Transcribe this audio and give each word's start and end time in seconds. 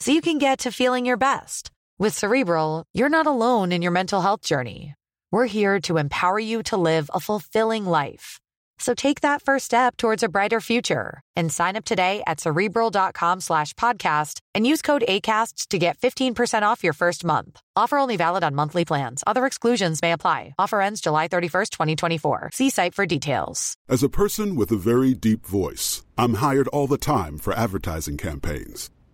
so 0.00 0.12
you 0.12 0.20
can 0.20 0.38
get 0.38 0.60
to 0.60 0.72
feeling 0.72 1.04
your 1.04 1.16
best. 1.16 1.70
With 1.98 2.16
Cerebral, 2.16 2.84
you're 2.94 3.08
not 3.08 3.26
alone 3.26 3.72
in 3.72 3.82
your 3.82 3.92
mental 3.92 4.20
health 4.20 4.42
journey. 4.42 4.94
We're 5.32 5.46
here 5.46 5.80
to 5.82 5.98
empower 5.98 6.38
you 6.38 6.62
to 6.64 6.76
live 6.76 7.10
a 7.12 7.20
fulfilling 7.20 7.84
life. 7.84 8.38
So 8.78 8.94
take 8.94 9.22
that 9.22 9.42
first 9.42 9.64
step 9.64 9.96
towards 9.96 10.22
a 10.22 10.28
brighter 10.28 10.60
future 10.60 11.20
and 11.34 11.52
sign 11.52 11.76
up 11.76 11.84
today 11.84 12.22
at 12.26 12.40
cerebral.com 12.40 13.40
slash 13.40 13.74
podcast 13.74 14.38
and 14.54 14.66
use 14.66 14.82
code 14.82 15.02
ACasts 15.08 15.66
to 15.68 15.78
get 15.78 15.98
15% 15.98 16.62
off 16.62 16.84
your 16.84 16.92
first 16.92 17.24
month. 17.24 17.60
Offer 17.74 17.98
only 17.98 18.16
valid 18.16 18.44
on 18.44 18.54
monthly 18.54 18.84
plans. 18.84 19.24
Other 19.26 19.46
exclusions 19.46 20.00
may 20.00 20.12
apply. 20.12 20.54
Offer 20.58 20.80
ends 20.80 21.00
July 21.00 21.28
31st, 21.28 21.70
2024. 21.70 22.50
See 22.52 22.70
site 22.70 22.94
for 22.94 23.04
details. 23.06 23.74
As 23.88 24.02
a 24.02 24.08
person 24.08 24.54
with 24.54 24.70
a 24.70 24.76
very 24.76 25.14
deep 25.14 25.44
voice, 25.44 26.04
I'm 26.16 26.34
hired 26.34 26.68
all 26.68 26.86
the 26.86 26.98
time 26.98 27.38
for 27.38 27.52
advertising 27.54 28.16
campaigns. 28.16 28.90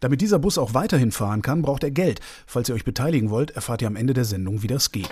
Damit 0.00 0.22
dieser 0.22 0.38
Bus 0.38 0.56
auch 0.56 0.72
weiterhin 0.72 1.12
fahren 1.12 1.42
kann, 1.42 1.60
braucht 1.60 1.84
er 1.84 1.90
Geld. 1.90 2.20
Falls 2.46 2.70
ihr 2.70 2.74
euch 2.74 2.86
beteiligen 2.86 3.28
wollt, 3.28 3.50
erfahrt 3.50 3.82
ihr 3.82 3.88
am 3.88 3.96
Ende 3.96 4.14
der 4.14 4.24
Sendung, 4.24 4.62
wie 4.62 4.66
das 4.66 4.92
geht. 4.92 5.10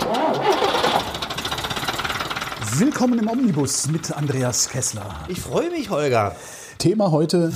Willkommen 2.78 3.18
im 3.18 3.28
Omnibus 3.28 3.88
mit 3.88 4.16
Andreas 4.16 4.70
Kessler. 4.70 5.26
Ich 5.28 5.40
freue 5.40 5.70
mich, 5.70 5.90
Holger. 5.90 6.34
Thema 6.78 7.10
heute 7.10 7.52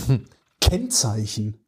Kennzeichen. 0.61 1.59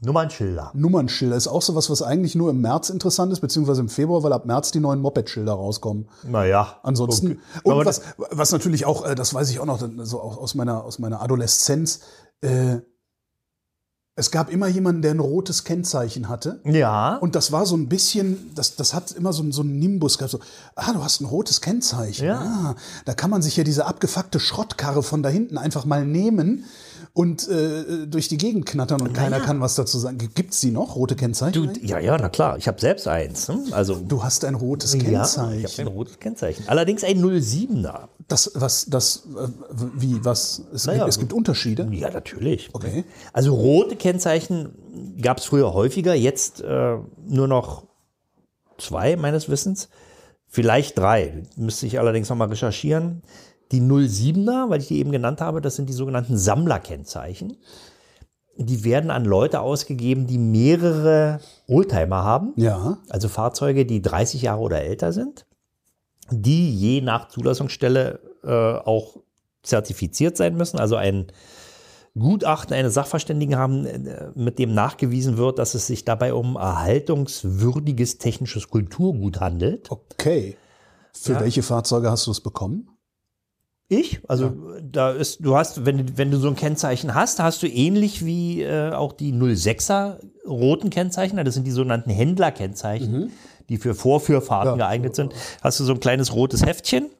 Nummernschilder. 0.00 0.72
Nummernschilder 0.74 1.36
ist 1.36 1.46
auch 1.46 1.62
sowas, 1.62 1.88
was 1.88 2.02
eigentlich 2.02 2.34
nur 2.34 2.50
im 2.50 2.60
März 2.60 2.90
interessant 2.90 3.32
ist, 3.32 3.38
beziehungsweise 3.38 3.80
im 3.80 3.88
Februar, 3.88 4.24
weil 4.24 4.32
ab 4.32 4.46
März 4.46 4.72
die 4.72 4.80
neuen 4.80 5.00
Moped-Schilder 5.00 5.52
rauskommen. 5.52 6.08
Naja. 6.24 6.80
Ansonsten. 6.82 7.38
Okay. 7.62 7.78
Und 7.78 7.86
was, 7.86 8.02
was 8.16 8.50
natürlich 8.50 8.84
auch, 8.86 9.06
äh, 9.06 9.14
das 9.14 9.32
weiß 9.32 9.48
ich 9.50 9.60
auch 9.60 9.66
noch, 9.66 9.80
so 9.98 10.20
aus 10.20 10.56
meiner, 10.56 10.82
aus 10.82 10.98
meiner 10.98 11.22
Adoleszenz, 11.22 12.00
äh, 12.40 12.80
es 14.14 14.30
gab 14.30 14.50
immer 14.50 14.66
jemanden, 14.66 15.00
der 15.00 15.12
ein 15.12 15.20
rotes 15.20 15.64
Kennzeichen 15.64 16.28
hatte. 16.28 16.60
Ja. 16.64 17.16
Und 17.16 17.34
das 17.34 17.50
war 17.50 17.64
so 17.64 17.76
ein 17.76 17.88
bisschen, 17.88 18.50
das, 18.54 18.76
das 18.76 18.92
hat 18.92 19.12
immer 19.12 19.32
so, 19.32 19.50
so 19.50 19.62
einen 19.62 19.78
Nimbus 19.78 20.18
gehabt. 20.18 20.32
So, 20.32 20.40
ah, 20.76 20.92
du 20.92 21.02
hast 21.02 21.20
ein 21.20 21.24
rotes 21.24 21.62
Kennzeichen. 21.62 22.26
Ja. 22.26 22.40
Ah, 22.40 22.74
da 23.06 23.14
kann 23.14 23.30
man 23.30 23.40
sich 23.40 23.56
ja 23.56 23.64
diese 23.64 23.86
abgefuckte 23.86 24.38
Schrottkarre 24.38 25.02
von 25.02 25.22
da 25.22 25.30
hinten 25.30 25.56
einfach 25.56 25.86
mal 25.86 26.04
nehmen 26.04 26.64
und 27.14 27.46
äh, 27.48 28.06
durch 28.06 28.28
die 28.28 28.38
Gegend 28.38 28.64
knattern 28.64 29.02
und 29.02 29.12
keiner 29.12 29.30
Naja. 29.36 29.44
kann 29.44 29.60
was 29.60 29.74
dazu 29.74 29.98
sagen. 29.98 30.16
Gibt's 30.34 30.60
die 30.60 30.70
noch, 30.70 30.96
rote 30.96 31.14
Kennzeichen? 31.14 31.52
Du, 31.74 31.86
ja, 31.86 31.98
ja, 31.98 32.16
na 32.18 32.30
klar. 32.30 32.56
Ich 32.56 32.66
habe 32.68 32.80
selbst 32.80 33.06
eins. 33.06 33.48
ne? 33.48 33.58
Also 33.72 33.96
Du 33.96 34.22
hast 34.24 34.44
ein 34.46 34.54
rotes 34.54 34.94
ja, 34.94 35.00
Kennzeichen. 35.00 35.58
ich 35.64 35.78
habe 35.78 35.90
ein 35.90 35.94
rotes 35.94 36.18
Kennzeichen. 36.18 36.64
Allerdings 36.68 37.04
ein 37.04 37.22
07er. 37.22 38.08
das, 38.28 38.52
was, 38.54 38.86
das, 38.86 39.24
äh, 39.36 39.48
wie, 39.94 40.24
was? 40.24 40.62
Es, 40.72 40.86
Naja, 40.86 41.00
gibt, 41.00 41.08
es 41.10 41.18
gibt 41.18 41.32
Unterschiede. 41.34 41.86
Ja, 41.92 42.10
natürlich. 42.10 42.70
Okay. 42.72 43.04
Also 43.34 43.54
rote 43.54 43.96
Kennzeichen 43.96 44.70
gab 45.20 45.36
es 45.38 45.44
früher 45.44 45.74
häufiger, 45.74 46.14
jetzt 46.14 46.62
äh, 46.62 46.96
nur 47.26 47.46
noch 47.46 47.84
zwei 48.78 49.16
meines 49.16 49.50
Wissens. 49.50 49.90
Vielleicht 50.48 50.96
drei. 50.98 51.42
Müsste 51.56 51.86
ich 51.86 51.98
allerdings 51.98 52.28
nochmal 52.30 52.48
recherchieren. 52.48 53.22
Die 53.72 53.80
07er, 53.80 54.68
weil 54.70 54.80
ich 54.80 54.88
die 54.88 54.98
eben 54.98 55.10
genannt 55.12 55.40
habe, 55.40 55.60
das 55.60 55.76
sind 55.76 55.88
die 55.88 55.92
sogenannten 55.94 56.36
Sammlerkennzeichen. 56.36 57.56
Die 58.56 58.84
werden 58.84 59.10
an 59.10 59.24
Leute 59.24 59.60
ausgegeben, 59.60 60.26
die 60.26 60.36
mehrere 60.38 61.40
Oldtimer 61.66 62.22
haben. 62.22 62.52
Ja. 62.56 62.98
Also 63.08 63.28
Fahrzeuge, 63.28 63.86
die 63.86 64.02
30 64.02 64.42
Jahre 64.42 64.60
oder 64.60 64.82
älter 64.82 65.12
sind, 65.12 65.46
die 66.30 66.74
je 66.76 67.00
nach 67.00 67.28
Zulassungsstelle 67.28 68.20
äh, 68.44 68.74
auch 68.86 69.16
zertifiziert 69.62 70.36
sein 70.36 70.56
müssen, 70.56 70.78
also 70.78 70.96
ein 70.96 71.28
Gutachten 72.18 72.74
eines 72.74 72.92
Sachverständigen 72.92 73.56
haben, 73.56 73.86
äh, 73.86 74.30
mit 74.34 74.58
dem 74.58 74.74
nachgewiesen 74.74 75.38
wird, 75.38 75.58
dass 75.58 75.74
es 75.74 75.86
sich 75.86 76.04
dabei 76.04 76.34
um 76.34 76.56
erhaltungswürdiges 76.56 78.18
technisches 78.18 78.68
Kulturgut 78.68 79.40
handelt. 79.40 79.90
Okay. 79.90 80.56
Für 81.14 81.32
Ja. 81.34 81.40
welche 81.40 81.62
Fahrzeuge 81.62 82.10
hast 82.10 82.26
du 82.26 82.30
es 82.32 82.40
bekommen? 82.40 82.88
Ich, 83.92 84.20
also 84.28 84.52
da 84.90 85.10
ist, 85.10 85.44
du 85.44 85.54
hast, 85.56 85.84
wenn, 85.84 85.98
du- 86.06 86.12
wenn 86.16 86.30
du 86.30 86.38
so 86.38 86.48
ein 86.48 86.56
Kennzeichen 86.56 87.14
hast, 87.14 87.40
hast 87.40 87.62
du 87.62 87.66
ähnlich 87.68 88.24
wie 88.24 88.62
äh, 88.62 88.92
auch 88.92 89.12
die 89.12 89.32
06er 89.34 90.16
roten 90.46 90.88
Kennzeichen, 90.90 91.36
das 91.44 91.54
sind 91.54 91.66
die 91.66 91.70
sogenannten 91.72 92.10
Händlerkennzeichen, 92.10 93.32
die 93.68 93.76
für 93.76 93.94
Vorführfahrten 93.94 94.78
Ja. 94.78 94.86
geeignet 94.86 95.14
sind, 95.14 95.34
hast 95.62 95.78
du 95.80 95.84
so 95.84 95.92
ein 95.92 96.00
kleines 96.00 96.34
rotes 96.34 96.64
Heftchen. 96.64 97.10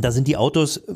Da 0.00 0.12
sind 0.12 0.28
die 0.28 0.36
Autos, 0.36 0.76
äh, 0.76 0.92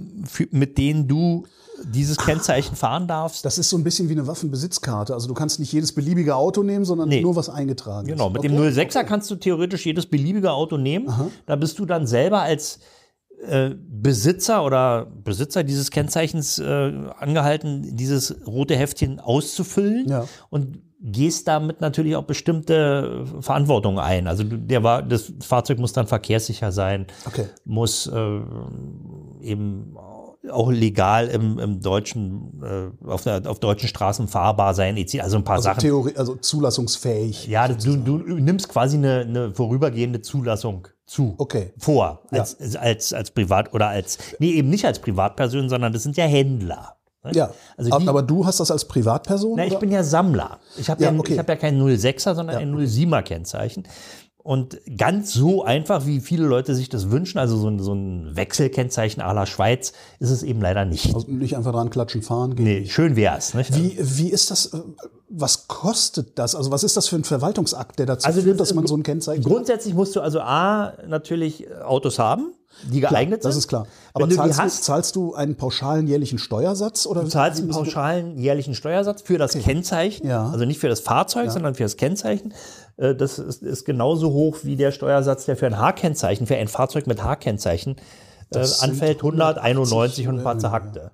mit 0.52 0.78
denen 0.78 1.08
du 1.08 1.44
dieses 1.92 2.16
Kennzeichen 2.16 2.76
fahren 2.76 3.08
darfst. 3.08 3.44
Das 3.44 3.58
ist 3.58 3.68
so 3.68 3.76
ein 3.76 3.82
bisschen 3.82 4.08
wie 4.08 4.12
eine 4.12 4.28
Waffenbesitzkarte. 4.28 5.12
Also 5.12 5.26
du 5.26 5.34
kannst 5.34 5.58
nicht 5.58 5.72
jedes 5.72 5.92
beliebige 5.92 6.36
Auto 6.36 6.62
nehmen, 6.62 6.84
sondern 6.84 7.08
Nee. 7.08 7.20
nur 7.20 7.34
was 7.34 7.48
eingetragen 7.48 8.06
Genau, 8.06 8.28
ist. 8.28 8.32
mit 8.34 8.44
dem 8.44 8.56
06er 8.56 9.02
kannst 9.02 9.28
du 9.32 9.34
theoretisch 9.34 9.84
jedes 9.84 10.06
beliebige 10.06 10.52
Auto 10.52 10.76
nehmen. 10.78 11.12
Da 11.46 11.56
bist 11.56 11.80
du 11.80 11.84
dann 11.84 12.06
selber 12.06 12.42
als 12.42 12.78
äh, 13.48 13.74
Besitzer 13.78 14.64
oder 14.64 15.06
Besitzer 15.06 15.64
dieses 15.64 15.90
Kennzeichens 15.90 16.58
äh, 16.58 16.92
angehalten, 17.18 17.96
dieses 17.96 18.34
rote 18.46 18.76
Heftchen 18.76 19.20
auszufüllen 19.20 20.08
Ja. 20.08 20.24
und 20.50 20.78
gehst 21.06 21.46
damit 21.48 21.80
natürlich 21.82 22.16
auch 22.16 22.24
bestimmte 22.24 23.24
Verantwortung 23.40 23.98
ein. 23.98 24.26
Also 24.26 24.42
der 24.42 24.82
war, 24.82 25.02
das 25.02 25.32
Fahrzeug 25.40 25.78
muss 25.78 25.92
dann 25.92 26.06
verkehrssicher 26.06 26.72
sein, 26.72 27.06
Okay. 27.26 27.44
muss 27.66 28.06
äh, 28.06 28.40
eben 29.42 29.94
auch 30.50 30.70
legal 30.70 31.28
im, 31.28 31.58
im 31.58 31.80
deutschen, 31.80 32.62
äh, 32.62 33.06
auf, 33.06 33.22
der, 33.22 33.42
auf 33.50 33.60
deutschen 33.60 33.88
Straßen 33.88 34.28
fahrbar 34.28 34.74
sein, 34.74 34.96
also 35.20 35.36
ein 35.38 35.44
paar 35.44 35.56
Also, 35.56 35.64
Sachen. 35.64 35.80
Theorie, 35.80 36.16
also 36.16 36.36
zulassungsfähig. 36.36 37.46
Ja, 37.48 37.68
du, 37.68 37.96
du 37.96 38.18
nimmst 38.18 38.68
quasi 38.68 38.96
eine, 38.96 39.20
eine 39.20 39.54
vorübergehende 39.54 40.20
Zulassung 40.22 40.88
zu. 41.06 41.34
Okay. 41.38 41.72
Vor. 41.78 42.22
Als, 42.30 42.76
als, 42.76 43.12
als 43.12 43.30
Privat 43.30 43.72
oder 43.74 43.88
als, 43.88 44.18
nee, 44.38 44.52
eben 44.52 44.70
nicht 44.70 44.84
als 44.86 44.98
Privatperson, 44.98 45.68
sondern 45.68 45.92
das 45.92 46.02
sind 46.02 46.16
ja 46.16 46.24
Händler. 46.24 46.96
ne? 47.22 47.32
Ja, 47.34 47.50
Also 47.76 47.90
aber, 47.92 48.00
die- 48.02 48.08
aber 48.08 48.22
du 48.22 48.46
hast 48.46 48.60
das 48.60 48.70
als 48.70 48.86
Privatperson? 48.86 49.54
Na, 49.56 49.66
ich 49.66 49.78
bin 49.78 49.90
ja 49.90 50.02
Sammler. 50.02 50.58
Ich 50.78 50.88
habe 50.90 51.02
Ja, 51.02 51.10
ja, 51.12 51.18
okay. 51.18 51.34
ich 51.34 51.38
hab 51.38 51.48
ja 51.48 51.56
kein 51.56 51.78
06er, 51.80 52.34
sondern 52.34 52.56
ein 52.56 52.74
07er 52.74 53.22
Kennzeichen. 53.22 53.84
Und 54.42 54.78
ganz 54.98 55.32
so 55.32 55.64
einfach, 55.64 56.04
wie 56.04 56.20
viele 56.20 56.44
Leute 56.44 56.74
sich 56.74 56.90
das 56.90 57.10
wünschen, 57.10 57.38
also 57.38 57.56
so 57.56 57.68
ein, 57.68 57.78
so 57.78 57.94
ein 57.94 58.36
Wechselkennzeichen 58.36 59.22
à 59.22 59.32
la 59.32 59.46
Schweiz, 59.46 59.94
ist 60.18 60.28
es 60.28 60.42
eben 60.42 60.60
leider 60.60 60.84
nicht. 60.84 61.14
also 61.14 61.30
nicht 61.30 61.56
einfach 61.56 61.72
dran 61.72 61.88
klatschen, 61.88 62.20
fahren 62.20 62.54
gehen. 62.54 62.64
nee, 62.66 62.86
schön 62.86 63.16
wär's, 63.16 63.54
nicht? 63.54 63.74
Wie, 63.74 63.96
wie 63.98 64.28
ist 64.30 64.50
das? 64.50 64.70
Äh, 65.34 65.40
was 65.40 65.68
kostet 65.68 66.38
das? 66.38 66.54
Also 66.54 66.70
was 66.70 66.84
ist 66.84 66.96
das 66.96 67.08
für 67.08 67.16
ein 67.16 67.24
Verwaltungsakt, 67.24 67.98
der 67.98 68.06
dazu 68.06 68.26
Also 68.26 68.40
führt, 68.42 68.54
das 68.60 68.68
dass 68.68 68.70
ist 68.70 68.74
man 68.76 68.86
so 68.86 68.96
ein 68.96 69.02
Kennzeichen 69.02 69.42
Grundsätzlich 69.42 69.94
musst 69.94 70.14
du 70.16 70.20
also 70.20 70.40
A, 70.40 70.92
natürlich 71.06 71.66
Autos 71.82 72.18
haben, 72.18 72.52
die 72.90 72.98
Klar, 73.00 73.12
geeignet 73.12 73.42
sind. 73.42 73.48
Das 73.50 73.56
ist 73.56 73.68
klar. 73.68 73.86
Aber 74.14 74.24
Wenn 74.24 74.30
du 74.30 74.36
zahlst, 74.36 74.58
hast- 74.60 74.78
du, 74.80 74.82
zahlst 74.84 75.16
du 75.16 75.34
einen 75.34 75.54
pauschalen 75.56 76.06
jährlichen 76.08 76.38
Steuersatz? 76.38 77.06
Oder 77.06 77.22
Du 77.22 77.28
zahlst 77.28 77.60
einen 77.60 77.70
pauschalen 77.70 78.36
jährlichen 78.38 78.74
Steuersatz 78.74 79.22
für 79.22 79.38
das 79.38 79.52
Kennzeichen, 79.52 80.26
Ja. 80.26 80.48
also 80.50 80.64
nicht 80.64 80.80
für 80.80 80.88
das 80.88 81.00
Fahrzeug, 81.00 81.50
sondern 81.52 81.74
für 81.76 81.84
das 81.84 81.96
Kennzeichen. 81.96 82.52
Äh, 82.96 83.14
Das 83.14 83.38
ist, 83.38 83.62
ist 83.62 83.84
genauso 83.84 84.32
hoch 84.32 84.58
wie 84.64 84.74
der 84.76 84.90
Steuersatz, 84.92 85.44
der 85.46 85.56
für 85.56 85.66
ein 85.66 85.78
H-Kennzeichen, 85.78 86.46
für 86.46 86.56
ein 86.56 86.68
Fahrzeug 86.68 87.06
mit 87.06 87.22
H-Kennzeichen 87.22 87.96
äh, 88.50 88.58
anfällt, 88.80 89.18
191 89.18 90.28
und 90.28 90.38
ein 90.38 90.44
paar 90.44 90.58
zerhackte. 90.58 91.10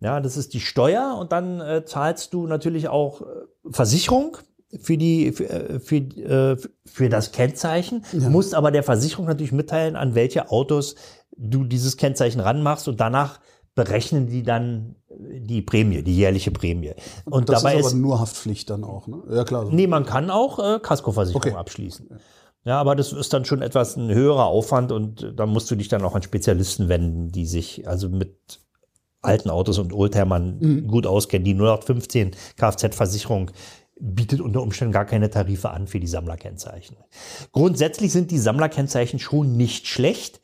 Ja, 0.00 0.20
das 0.20 0.36
ist 0.36 0.54
die 0.54 0.60
Steuer 0.60 1.16
und 1.18 1.32
dann 1.32 1.60
äh, 1.60 1.84
zahlst 1.84 2.32
du 2.32 2.46
natürlich 2.46 2.88
auch 2.88 3.22
äh, 3.22 3.24
Versicherung 3.70 4.36
für 4.80 4.96
die 4.98 5.32
für, 5.32 5.48
äh, 5.48 5.80
für, 5.80 5.96
äh, 5.96 6.56
für 6.84 7.08
das 7.08 7.32
Kennzeichen, 7.32 8.04
musst 8.28 8.54
aber 8.54 8.70
der 8.70 8.82
Versicherung 8.82 9.26
natürlich 9.26 9.52
mitteilen, 9.52 9.96
an 9.96 10.14
welche 10.14 10.50
Autos 10.50 10.94
du 11.36 11.64
dieses 11.64 11.96
Kennzeichen 11.96 12.40
ranmachst 12.40 12.88
und 12.88 13.00
danach 13.00 13.40
berechnen 13.74 14.26
die 14.26 14.42
dann 14.42 14.96
die 15.08 15.62
Prämie, 15.62 16.02
die 16.02 16.16
jährliche 16.16 16.50
Prämie. 16.50 16.92
Und 17.24 17.48
Das 17.48 17.62
dabei 17.62 17.74
ist 17.74 17.86
ist, 17.86 17.92
aber 17.92 18.00
nur 18.00 18.20
Haftpflicht 18.20 18.68
dann 18.70 18.84
auch, 18.84 19.06
ne? 19.06 19.22
Ja, 19.30 19.44
klar. 19.44 19.66
nee, 19.70 19.86
man 19.86 20.04
kann 20.04 20.30
auch 20.30 20.58
äh, 20.58 20.80
Kaskoversicherung 20.80 21.42
Okay. 21.42 21.56
abschließen. 21.56 22.08
Ja, 22.64 22.80
aber 22.80 22.96
das 22.96 23.12
ist 23.12 23.32
dann 23.32 23.44
schon 23.44 23.62
etwas 23.62 23.96
ein 23.96 24.12
höherer 24.12 24.46
Aufwand 24.46 24.90
und 24.92 25.22
äh, 25.22 25.32
da 25.32 25.46
musst 25.46 25.70
du 25.70 25.76
dich 25.76 25.88
dann 25.88 26.02
auch 26.02 26.14
an 26.14 26.22
Spezialisten 26.22 26.88
wenden, 26.88 27.30
die 27.30 27.46
sich 27.46 27.86
also 27.88 28.08
mit 28.08 28.60
alten 29.22 29.50
Autos 29.50 29.78
und 29.78 29.92
Oldtimern 29.92 30.58
Mhm. 30.60 30.86
gut 30.88 31.06
auskennen. 31.06 31.44
Die 31.44 31.54
0815 31.54 32.32
Kfz-Versicherung 32.56 33.50
bietet 34.00 34.40
unter 34.40 34.62
Umständen 34.62 34.92
gar 34.92 35.04
keine 35.04 35.28
Tarife 35.28 35.70
an 35.70 35.86
für 35.88 35.98
die 36.00 36.06
Sammlerkennzeichen. 36.06 36.96
Grundsätzlich 37.52 38.12
sind 38.12 38.30
die 38.30 38.38
Sammlerkennzeichen 38.38 39.18
schon 39.18 39.56
nicht 39.56 39.88
schlecht, 39.88 40.40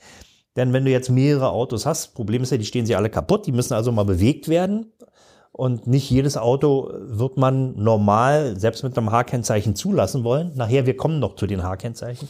denn 0.56 0.72
wenn 0.72 0.84
du 0.84 0.90
jetzt 0.90 1.10
mehrere 1.10 1.50
Autos 1.50 1.86
hast, 1.86 2.14
Problem 2.14 2.42
ist 2.42 2.50
ja, 2.50 2.58
die 2.58 2.64
stehen 2.64 2.86
sie 2.86 2.96
alle 2.96 3.10
kaputt, 3.10 3.46
die 3.46 3.52
müssen 3.52 3.74
also 3.74 3.92
mal 3.92 4.04
bewegt 4.04 4.48
werden. 4.48 4.92
Und 5.52 5.86
nicht 5.86 6.10
jedes 6.10 6.36
Auto 6.36 6.90
wird 6.92 7.36
man 7.36 7.76
normal, 7.76 8.58
selbst 8.58 8.82
mit 8.82 8.98
einem 8.98 9.12
H-Kennzeichen, 9.12 9.76
zulassen 9.76 10.24
wollen. 10.24 10.50
Nachher, 10.56 10.84
wir 10.84 10.96
kommen 10.96 11.20
noch 11.20 11.36
zu 11.36 11.46
den 11.46 11.62
H-Kennzeichen 11.62 12.28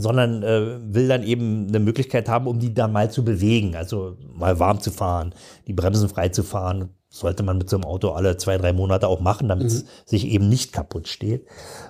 sondern 0.00 0.42
äh, 0.42 0.78
will 0.94 1.08
dann 1.08 1.22
eben 1.22 1.68
eine 1.68 1.78
Möglichkeit 1.78 2.28
haben, 2.28 2.46
um 2.46 2.58
die 2.58 2.74
dann 2.74 2.92
mal 2.92 3.10
zu 3.10 3.24
bewegen, 3.24 3.76
also 3.76 4.16
mal 4.34 4.58
warm 4.58 4.80
zu 4.80 4.90
fahren, 4.90 5.34
die 5.66 5.72
Bremsen 5.72 6.08
frei 6.08 6.28
zu 6.28 6.42
fahren. 6.42 6.90
Sollte 7.10 7.42
man 7.42 7.56
mit 7.56 7.70
so 7.70 7.76
einem 7.76 7.84
Auto 7.84 8.10
alle 8.10 8.36
zwei, 8.36 8.58
drei 8.58 8.74
Monate 8.74 9.08
auch 9.08 9.20
machen, 9.20 9.48
damit 9.48 9.68
es 9.68 9.86
sich 10.04 10.26
eben 10.26 10.50
nicht 10.50 10.74
kaputt 10.74 11.08
steht. 11.08 11.46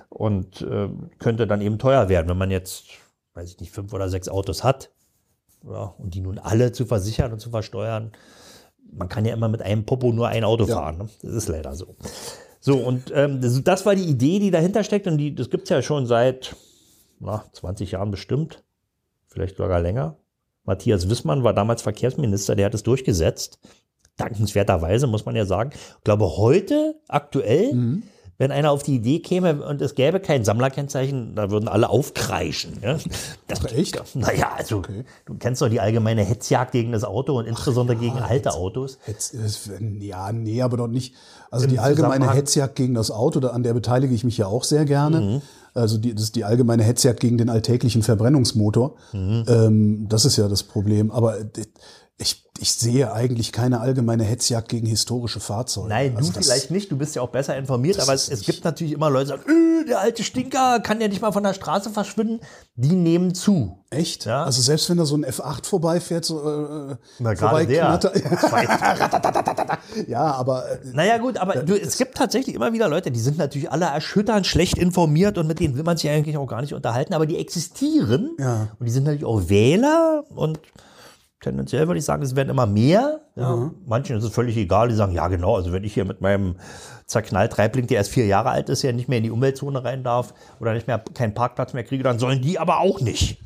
Und 0.07 0.61
äh, 0.61 0.87
könnte 1.17 1.45
dann 1.45 1.61
eben 1.61 1.77
teuer 1.77 2.07
werden, 2.07 2.29
wenn 2.29 2.37
man 2.37 2.51
jetzt, 2.51 2.85
weiß 3.33 3.49
ich 3.51 3.59
nicht, 3.59 3.73
fünf 3.73 3.91
oder 3.91 4.07
sechs 4.07 4.29
Autos 4.29 4.63
hat 4.63 4.91
ja, 5.67 5.93
und 5.97 6.13
die 6.13 6.21
nun 6.21 6.39
alle 6.39 6.71
zu 6.71 6.85
versichern 6.85 7.33
und 7.33 7.39
zu 7.39 7.49
versteuern. 7.49 8.11
Man 8.91 9.09
kann 9.09 9.25
ja 9.25 9.33
immer 9.33 9.49
mit 9.49 9.61
einem 9.61 9.85
Popo 9.85 10.11
nur 10.11 10.29
ein 10.29 10.43
Auto 10.43 10.65
fahren. 10.65 10.97
Ne? 10.97 11.09
Das 11.21 11.33
ist 11.33 11.47
leider 11.47 11.75
so. 11.75 11.95
So, 12.59 12.77
und 12.77 13.11
ähm, 13.13 13.41
das, 13.41 13.61
das 13.63 13.85
war 13.85 13.95
die 13.95 14.03
Idee, 14.03 14.39
die 14.39 14.51
dahinter 14.51 14.83
steckt. 14.83 15.07
Und 15.07 15.17
die, 15.17 15.33
das 15.35 15.49
gibt's 15.49 15.69
ja 15.69 15.81
schon 15.81 16.05
seit 16.05 16.55
na, 17.19 17.43
20 17.53 17.91
Jahren 17.91 18.11
bestimmt, 18.11 18.63
vielleicht 19.27 19.57
sogar 19.57 19.79
länger. 19.81 20.17
Matthias 20.63 21.09
Wissmann 21.09 21.43
war 21.43 21.53
damals 21.53 21.81
Verkehrsminister, 21.81 22.55
der 22.55 22.67
hat 22.67 22.73
es 22.73 22.83
durchgesetzt. 22.83 23.59
Dankenswerterweise, 24.17 25.07
muss 25.07 25.25
man 25.25 25.35
ja 25.35 25.45
sagen. 25.45 25.71
Ich 25.73 26.03
glaube, 26.03 26.37
heute, 26.37 26.95
aktuell, 27.07 27.73
Mhm. 27.73 28.03
wenn 28.37 28.51
einer 28.51 28.71
auf 28.71 28.83
die 28.83 28.95
Idee 28.95 29.19
käme 29.19 29.65
und 29.65 29.81
es 29.81 29.95
gäbe 29.95 30.19
kein 30.19 30.43
Sammlerkennzeichen, 30.43 31.35
da 31.35 31.49
würden 31.51 31.67
alle 31.69 31.89
aufkreischen. 31.89 32.79
Ja? 32.83 32.97
Das, 33.47 33.63
echt? 33.65 34.01
Naja, 34.15 34.51
also 34.57 34.81
du 35.25 35.33
kennst 35.39 35.61
doch 35.61 35.69
die 35.69 35.79
allgemeine 35.79 36.23
Hetzjagd 36.23 36.71
gegen 36.73 36.91
das 36.91 37.03
Auto 37.05 37.37
und 37.37 37.45
insbesondere 37.47 37.97
gegen 37.97 38.19
alte 38.19 38.53
Autos. 38.53 38.97
Hetz, 39.03 39.33
es- 39.33 39.69
ja, 39.99 40.31
nee, 40.33 40.61
aber 40.61 40.77
doch 40.77 40.87
nicht. 40.87 41.15
Also 41.49 41.65
die 41.67 41.79
allgemeine 41.79 42.31
Hetzjagd 42.33 42.75
gegen 42.75 42.93
das 42.93 43.11
Auto, 43.11 43.39
an 43.47 43.63
der 43.63 43.73
beteilige 43.73 44.13
ich 44.13 44.23
mich 44.25 44.37
ja 44.37 44.47
auch 44.47 44.63
sehr 44.65 44.85
gerne. 44.85 45.21
Mhm. 45.21 45.41
Also 45.73 45.97
die, 45.97 46.13
das 46.13 46.25
ist 46.25 46.35
die 46.35 46.43
allgemeine 46.45 46.83
Hetzjagd 46.83 47.19
gegen 47.19 47.37
den 47.37 47.49
alltäglichen 47.49 48.03
Verbrennungsmotor. 48.03 48.95
Mhm. 49.13 49.45
Ähm, 49.47 50.05
das 50.09 50.25
ist 50.25 50.37
ja 50.37 50.47
das 50.47 50.63
Problem. 50.63 51.11
Aber 51.11 51.37
ich, 52.17 52.45
ich 52.59 52.71
sehe 52.73 53.13
eigentlich 53.13 53.51
keine 53.51 53.79
allgemeine 53.79 54.23
Hetzjagd 54.23 54.67
gegen 54.69 54.87
historische 54.87 55.39
Fahrzeuge. 55.39 55.89
Nein, 55.89 56.17
Also 56.17 56.33
du 56.33 56.39
vielleicht 56.41 56.69
nicht, 56.71 56.91
du 56.91 56.97
bist 56.97 57.15
ja 57.15 57.21
auch 57.21 57.29
besser 57.29 57.55
informiert, 57.57 57.99
aber 57.99 58.13
es, 58.13 58.29
es 58.29 58.41
gibt 58.41 58.65
natürlich 58.65 58.93
immer 58.93 59.09
Leute, 59.09 59.25
die 59.25 59.29
sagen, 59.37 59.43
"Äh, 59.49 59.69
der 59.87 59.99
alte 60.01 60.23
Stinker 60.23 60.79
kann 60.81 60.99
ja 60.99 61.07
nicht 61.07 61.21
mal 61.21 61.31
von 61.31 61.43
der 61.43 61.53
Straße 61.53 61.89
verschwinden. 61.89 62.41
Die 62.75 62.95
nehmen 62.95 63.33
zu. 63.33 63.79
Echt? 63.89 64.25
Ja. 64.25 64.43
Also 64.43 64.61
selbst 64.61 64.89
wenn 64.89 64.97
da 64.97 65.05
so 65.05 65.15
ein 65.15 65.25
F8 65.25 65.65
vorbeifährt, 65.65 66.25
so 66.25 66.39
äh, 66.91 66.95
Na, 67.19 67.33
gerade 67.33 67.65
der. 67.65 67.99
ja, 70.07 70.21
aber 70.33 70.69
äh, 70.69 70.77
Naja 70.93 71.17
gut, 71.17 71.37
aber 71.37 71.57
du, 71.63 71.75
es 71.75 71.97
gibt 71.97 72.15
tatsächlich 72.15 72.55
immer 72.55 72.73
wieder 72.73 72.87
Leute, 72.89 73.11
die 73.11 73.19
sind 73.19 73.37
natürlich 73.37 73.71
alle 73.71 73.85
erschütternd 73.85 74.45
schlecht 74.47 74.77
informiert 74.77 75.37
und 75.37 75.47
mit 75.47 75.59
denen 75.59 75.75
will 75.75 75.83
man 75.83 75.97
sich 75.97 76.09
eigentlich 76.09 76.37
auch 76.37 76.47
gar 76.47 76.61
nicht 76.61 76.73
unterhalten, 76.73 77.13
aber 77.13 77.25
die 77.25 77.37
existieren 77.37 78.31
Ja. 78.39 78.69
und 78.79 78.85
die 78.85 78.91
sind 78.91 79.03
natürlich 79.03 79.25
auch 79.25 79.49
Wähler 79.49 80.23
und 80.35 80.59
tendenziell 81.41 81.87
würde 81.87 81.99
ich 81.99 82.05
sagen, 82.05 82.21
es 82.23 82.35
werden 82.35 82.49
immer 82.49 82.65
mehr. 82.65 83.21
Ja. 83.35 83.71
Manchen 83.85 84.17
ist 84.17 84.23
es 84.23 84.31
völlig 84.31 84.57
egal, 84.57 84.89
die 84.89 84.95
sagen, 84.95 85.13
ja 85.13 85.27
genau, 85.27 85.55
also 85.55 85.71
wenn 85.71 85.83
ich 85.83 85.93
hier 85.93 86.05
mit 86.05 86.21
meinem 86.21 86.55
zerknallt 87.05 87.53
Treibling, 87.53 87.87
der 87.87 87.97
erst 87.97 88.11
vier 88.11 88.25
Jahre 88.25 88.49
alt 88.49 88.69
ist, 88.69 88.81
ja 88.81 88.91
nicht 88.91 89.07
mehr 89.07 89.17
in 89.19 89.23
die 89.23 89.31
Umweltzone 89.31 89.83
rein 89.83 90.03
darf 90.03 90.33
oder 90.59 90.73
nicht 90.73 90.87
mehr 90.87 91.01
keinen 91.13 91.33
Parkplatz 91.33 91.73
mehr 91.73 91.83
kriege, 91.83 92.03
dann 92.03 92.19
sollen 92.19 92.41
die 92.41 92.59
aber 92.59 92.79
auch 92.79 92.99
nicht. 93.01 93.41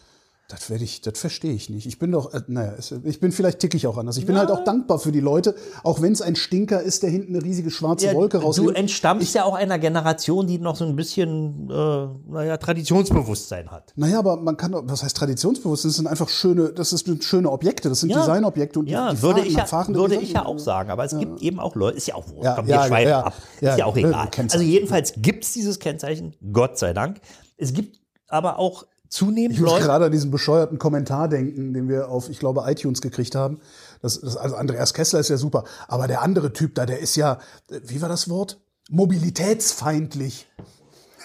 Das 0.50 0.70
werde 0.70 0.84
ich, 0.84 1.00
das 1.02 1.18
verstehe 1.18 1.54
ich 1.54 1.70
nicht. 1.70 1.88
Ich 1.88 1.98
bin 2.00 2.12
doch, 2.12 2.34
äh, 2.34 2.42
naja, 2.48 2.74
ich 3.06 3.20
bin 3.22 3.32
vielleicht 3.32 3.60
tick 3.60 3.74
ich 3.76 3.88
auch 3.88 3.98
anders. 3.98 4.18
Ich 4.18 4.26
bin 4.26 4.38
halt 4.38 4.52
auch 4.52 4.64
dankbar 4.66 5.00
für 5.00 5.12
die 5.14 5.22
Leute, 5.22 5.56
auch 5.84 6.02
wenn 6.02 6.12
es 6.12 6.22
ein 6.22 6.36
Stinker 6.36 6.82
ist, 6.82 7.02
der 7.02 7.10
hinten 7.10 7.34
eine 7.34 7.44
riesige 7.44 7.72
schwarze 7.72 8.08
Ja, 8.08 8.14
Wolke 8.14 8.40
du 8.40 8.46
rausnimmt. 8.46 8.76
entstammst 8.78 9.34
ja 9.34 9.46
auch 9.46 9.56
einer 9.56 9.80
Generation, 9.80 10.46
die 10.46 10.60
noch 10.60 10.76
so 10.76 10.86
ein 10.86 10.96
bisschen, 10.98 11.70
äh, 11.72 12.08
naja, 12.30 12.58
Traditionsbewusstsein 12.58 13.72
hat. 13.72 13.94
Naja, 13.96 14.20
aber 14.20 14.36
man 14.36 14.58
kann, 14.58 14.74
doch- 14.74 14.84
was 14.86 15.02
heißt 15.02 15.16
Traditionsbewusstsein? 15.18 15.90
Das 15.90 15.96
sind 15.96 16.08
einfach 16.08 16.30
schöne, 16.30 16.74
das 16.74 16.90
sind 16.90 17.24
schöne 17.24 17.50
Objekte, 17.50 17.90
das 17.90 18.02
sind 18.02 18.10
Ja. 18.10 18.20
Designobjekte 18.20 18.80
und 18.80 18.90
Ja, 18.90 19.10
die, 19.12 19.16
die 19.16 19.22
würde, 19.24 19.36
fahren, 19.40 19.48
ich 19.48 19.54
ja, 19.56 19.66
fahrende 19.66 20.00
würde 20.00 20.16
ich 20.16 20.34
ja 20.34 20.46
auch 20.46 20.60
sagen. 20.60 20.92
Aber 20.92 21.06
es 21.06 21.18
gibt 21.18 21.42
eben 21.42 21.60
auch 21.62 21.76
Leute, 21.76 21.98
ist 21.98 22.08
ja 22.08 22.16
auch 22.16 22.28
wurscht, 22.30 22.44
Ja, 22.44 22.56
komm, 22.56 22.68
ja, 22.68 22.82
wir 22.82 22.88
schweifen 22.88 23.10
ja, 23.10 23.20
ab. 23.24 23.34
ja, 23.62 23.72
ist 23.72 23.80
ja 23.80 23.86
auch 23.86 23.98
ja, 23.98 24.08
egal. 24.10 24.30
Also 24.52 24.60
jedenfalls 24.60 25.14
gibt 25.18 25.46
es 25.46 25.54
dieses 25.54 25.80
Kennzeichen, 25.80 26.36
Gott 26.52 26.78
sei 26.78 26.94
Dank. 26.94 27.22
Es 27.58 27.74
gibt 27.74 28.00
aber 28.28 28.60
auch 28.60 28.86
zunehmend 29.14 29.54
Ich 29.54 29.62
muss 29.62 29.72
Leute. 29.72 29.86
gerade 29.86 30.06
an 30.06 30.12
diesen 30.12 30.32
bescheuerten 30.32 30.80
Kommentar 30.80 31.30
denken, 31.30 31.74
den 31.74 31.88
wir 31.88 32.10
auf, 32.10 32.30
ich 32.30 32.40
glaube, 32.40 32.64
iTunes 32.66 33.02
gekriegt 33.02 33.36
haben. 33.36 33.60
Das, 34.02 34.20
das, 34.20 34.36
also 34.36 34.56
Andreas 34.56 34.94
Kessler 34.94 35.20
ist 35.20 35.30
ja 35.30 35.38
super, 35.38 35.64
aber 35.88 36.08
der 36.08 36.22
andere 36.22 36.52
Typ 36.52 36.76
da, 36.76 36.86
der 36.86 37.00
ist 37.00 37.16
ja, 37.16 37.38
wie 37.70 38.02
war 38.02 38.10
das 38.10 38.30
Wort? 38.30 38.60
Mobilitätsfeindlich. 38.90 40.48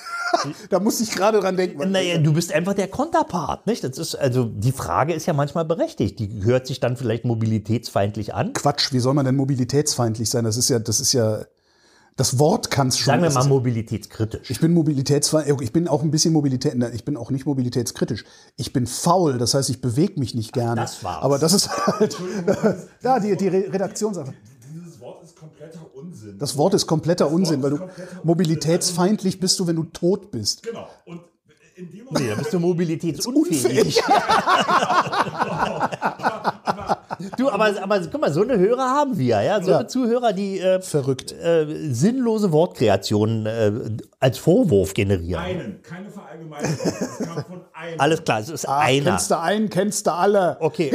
da 0.70 0.80
muss 0.80 1.00
ich 1.00 1.12
gerade 1.12 1.40
dran 1.40 1.56
denken. 1.56 1.90
Naja, 1.90 2.18
du 2.18 2.34
bist 2.34 2.52
einfach 2.52 2.74
der 2.74 2.88
Konterpart, 2.88 3.66
nicht? 3.66 3.82
Das 3.82 3.96
ist, 3.96 4.14
also, 4.14 4.44
die 4.44 4.72
Frage 4.72 5.14
ist 5.14 5.26
ja 5.26 5.32
manchmal 5.32 5.64
berechtigt. 5.64 6.18
Die 6.18 6.44
hört 6.44 6.66
sich 6.66 6.80
dann 6.80 6.96
vielleicht 6.96 7.24
mobilitätsfeindlich 7.24 8.34
an. 8.34 8.52
Quatsch, 8.52 8.92
wie 8.92 9.00
soll 9.00 9.14
man 9.14 9.24
denn 9.24 9.36
mobilitätsfeindlich 9.36 10.28
sein? 10.28 10.44
Das 10.44 10.58
ist 10.58 10.68
ja, 10.68 10.78
das 10.78 11.00
ist 11.00 11.14
ja, 11.14 11.44
das 12.18 12.38
Wort 12.38 12.70
kann 12.70 12.88
es 12.88 12.98
schon. 12.98 13.06
Sagen 13.06 13.22
wir 13.22 13.26
Das 13.28 13.34
mal 13.36 13.40
ist- 13.42 13.48
mobilitätskritisch. 13.48 14.50
Ich 14.50 14.60
bin 14.60 14.74
mobilitätsfeindlich, 14.74 15.60
ich 15.62 15.72
bin 15.72 15.88
auch 15.88 16.02
ein 16.02 16.10
bisschen 16.10 16.34
Mobilität, 16.34 16.74
ich 16.92 17.04
bin 17.04 17.16
auch 17.16 17.30
nicht 17.30 17.46
mobilitätskritisch. 17.46 18.24
Ich 18.56 18.72
bin 18.74 18.86
faul, 18.86 19.38
das 19.38 19.54
heißt, 19.54 19.70
ich 19.70 19.80
bewege 19.80 20.18
mich 20.20 20.34
nicht 20.34 20.52
gerne. 20.52 20.80
das 20.82 21.02
war's. 21.02 21.22
Aber 21.22 21.38
das 21.38 21.52
ist 21.54 21.70
halt, 21.86 22.16
ja, 23.02 23.18
die, 23.20 23.36
die 23.36 23.48
Re- 23.48 23.72
Redaktionssache. 23.72 24.34
Dieses 24.74 25.00
Wort 25.00 25.22
ist 25.24 25.36
kompletter 25.36 25.80
Unsinn. 25.94 26.38
Das 26.38 26.56
Wort 26.58 26.74
ist 26.74 26.86
kompletter 26.86 27.30
Unsinn, 27.30 27.62
weil 27.62 27.70
du 27.70 27.76
ist 27.76 27.80
kompletter 27.82 28.20
mobilitätsfeindlich 28.24 29.40
bist 29.40 29.58
du, 29.60 29.66
wenn 29.66 29.76
du 29.76 29.84
tot 29.84 30.30
bist. 30.30 30.62
genau. 30.64 30.86
Und 31.06 31.20
in 31.78 31.90
dem 31.90 32.06
Nee, 32.10 32.28
da 32.28 32.34
bist 32.34 32.52
du 32.52 32.58
mobilitätsunfähig. 32.60 34.00
du, 37.36 37.50
aber, 37.50 37.74
aber 37.82 38.00
guck 38.10 38.20
mal, 38.20 38.32
so 38.32 38.42
eine 38.42 38.58
Hörer 38.58 38.82
haben 38.90 39.16
wir, 39.18 39.40
ja. 39.42 39.60
So 39.62 39.70
Ja. 39.70 39.78
eine 39.78 39.86
Zuhörer, 39.88 40.32
die 40.32 40.58
äh, 40.60 40.80
Verrückt. 40.80 41.32
äh, 41.32 41.66
sinnlose 41.92 42.52
Wortkreationen 42.52 43.46
äh, 43.46 43.72
als 44.20 44.38
Vorwurf 44.38 44.94
generieren. 44.94 45.42
einen, 45.42 45.82
keine 45.82 46.08
Verallgemeinerung. 46.10 46.76
Es 46.84 47.18
kam 47.26 47.44
von 47.44 47.60
einem. 47.72 48.00
Alles 48.00 48.24
klar, 48.24 48.40
es 48.40 48.48
ist 48.48 48.68
Ah, 48.68 48.80
einer. 48.80 49.10
Kennst 49.12 49.30
du 49.30 49.38
einen, 49.38 49.68
kennst 49.70 50.06
du 50.06 50.12
alle. 50.12 50.56
Okay, 50.60 50.92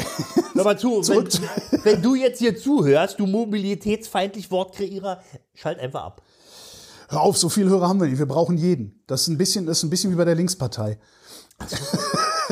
hör 0.54 0.63
mal 0.63 0.78
zu, 0.78 1.02
wenn, 1.08 1.28
wenn 1.84 2.02
du 2.02 2.16
jetzt 2.16 2.40
hier 2.40 2.58
zuhörst, 2.58 3.20
du 3.20 3.25
mobilitätsfeindlich 3.28 4.50
Wortkreierer, 4.52 5.22
schalt 5.54 5.80
einfach 5.80 6.04
ab. 6.04 6.22
Hör 7.13 7.22
auf, 7.22 7.38
so 7.38 7.48
viele 7.48 7.70
Hörer 7.70 7.88
haben 7.88 8.00
wir 8.01 8.08
nicht. 8.08 8.17
Wir 8.17 8.25
brauchen 8.25 8.58
jeden. 8.58 9.03
Das 9.05 9.22
ist 9.22 9.27
ein 9.27 9.38
bisschen, 9.38 9.67
das 9.67 9.77
ist 9.77 9.84
ein 9.84 9.91
bisschen 9.91 10.12
wie 10.12 10.15
bei 10.15 10.25
der 10.25 10.34
Linkspartei. 10.34 10.98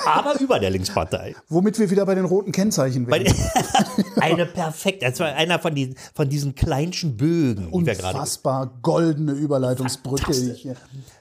Aber 0.05 0.39
über 0.39 0.59
der 0.59 0.69
Linkspartei. 0.69 1.35
Womit 1.49 1.79
wir 1.79 1.89
wieder 1.89 2.05
bei 2.05 2.13
den 2.13 2.25
roten 2.25 2.51
Kennzeichen 2.51 3.07
wären. 3.07 3.33
Eine 4.21 4.45
perfekt, 4.45 5.01
das 5.01 5.19
war 5.19 5.29
einer 5.29 5.57
von 5.57 5.73
diesen, 5.73 5.95
von 6.13 6.29
diesen 6.29 6.53
kleinschen 6.53 7.17
Bögen, 7.17 7.71
die 7.71 7.85
wir 7.85 7.95
gerade 7.95 8.13
Unfassbar 8.13 8.79
goldene 8.83 9.31
Überleitungsbrücke. 9.31 10.55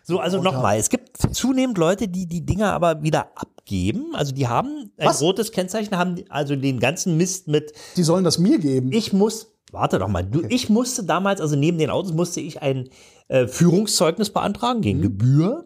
So, 0.02 0.18
also 0.18 0.42
nochmal, 0.42 0.78
es 0.78 0.90
gibt 0.90 1.16
zunehmend 1.35 1.78
Leute, 1.78 2.09
die 2.09 2.26
die 2.26 2.44
Dinger 2.44 2.75
aber 2.75 3.02
wieder 3.02 3.30
abgeben. 3.37 4.14
Also 4.14 4.32
die 4.32 4.49
haben 4.49 4.92
ein 4.99 5.09
Was? 5.09 5.23
rotes 5.23 5.50
Kennzeichen, 5.50 5.97
haben 5.97 6.23
also 6.28 6.56
den 6.56 6.78
ganzen 6.78 7.16
Mist 7.16 7.49
mit, 7.49 7.73
die 7.97 8.02
sollen 8.02 8.25
das 8.25 8.38
mir 8.38 8.59
geben. 8.59 8.92
ich 8.92 9.14
muss, 9.14 9.54
warte 9.73 9.99
doch 9.99 10.09
mal, 10.09 10.25
du, 10.25 10.42
ich 10.49 10.68
musste 10.68 11.04
damals, 11.04 11.40
also 11.40 11.56
neben 11.56 11.78
den 11.78 11.88
Autos 11.88 12.12
musste 12.12 12.40
ich 12.40 12.61
ein 12.61 12.90
äh, 13.31 13.47
Führungszeugnis 13.47 14.31
beantragen 14.31 14.81
gegen 14.81 15.03
Gebühr. 15.03 15.65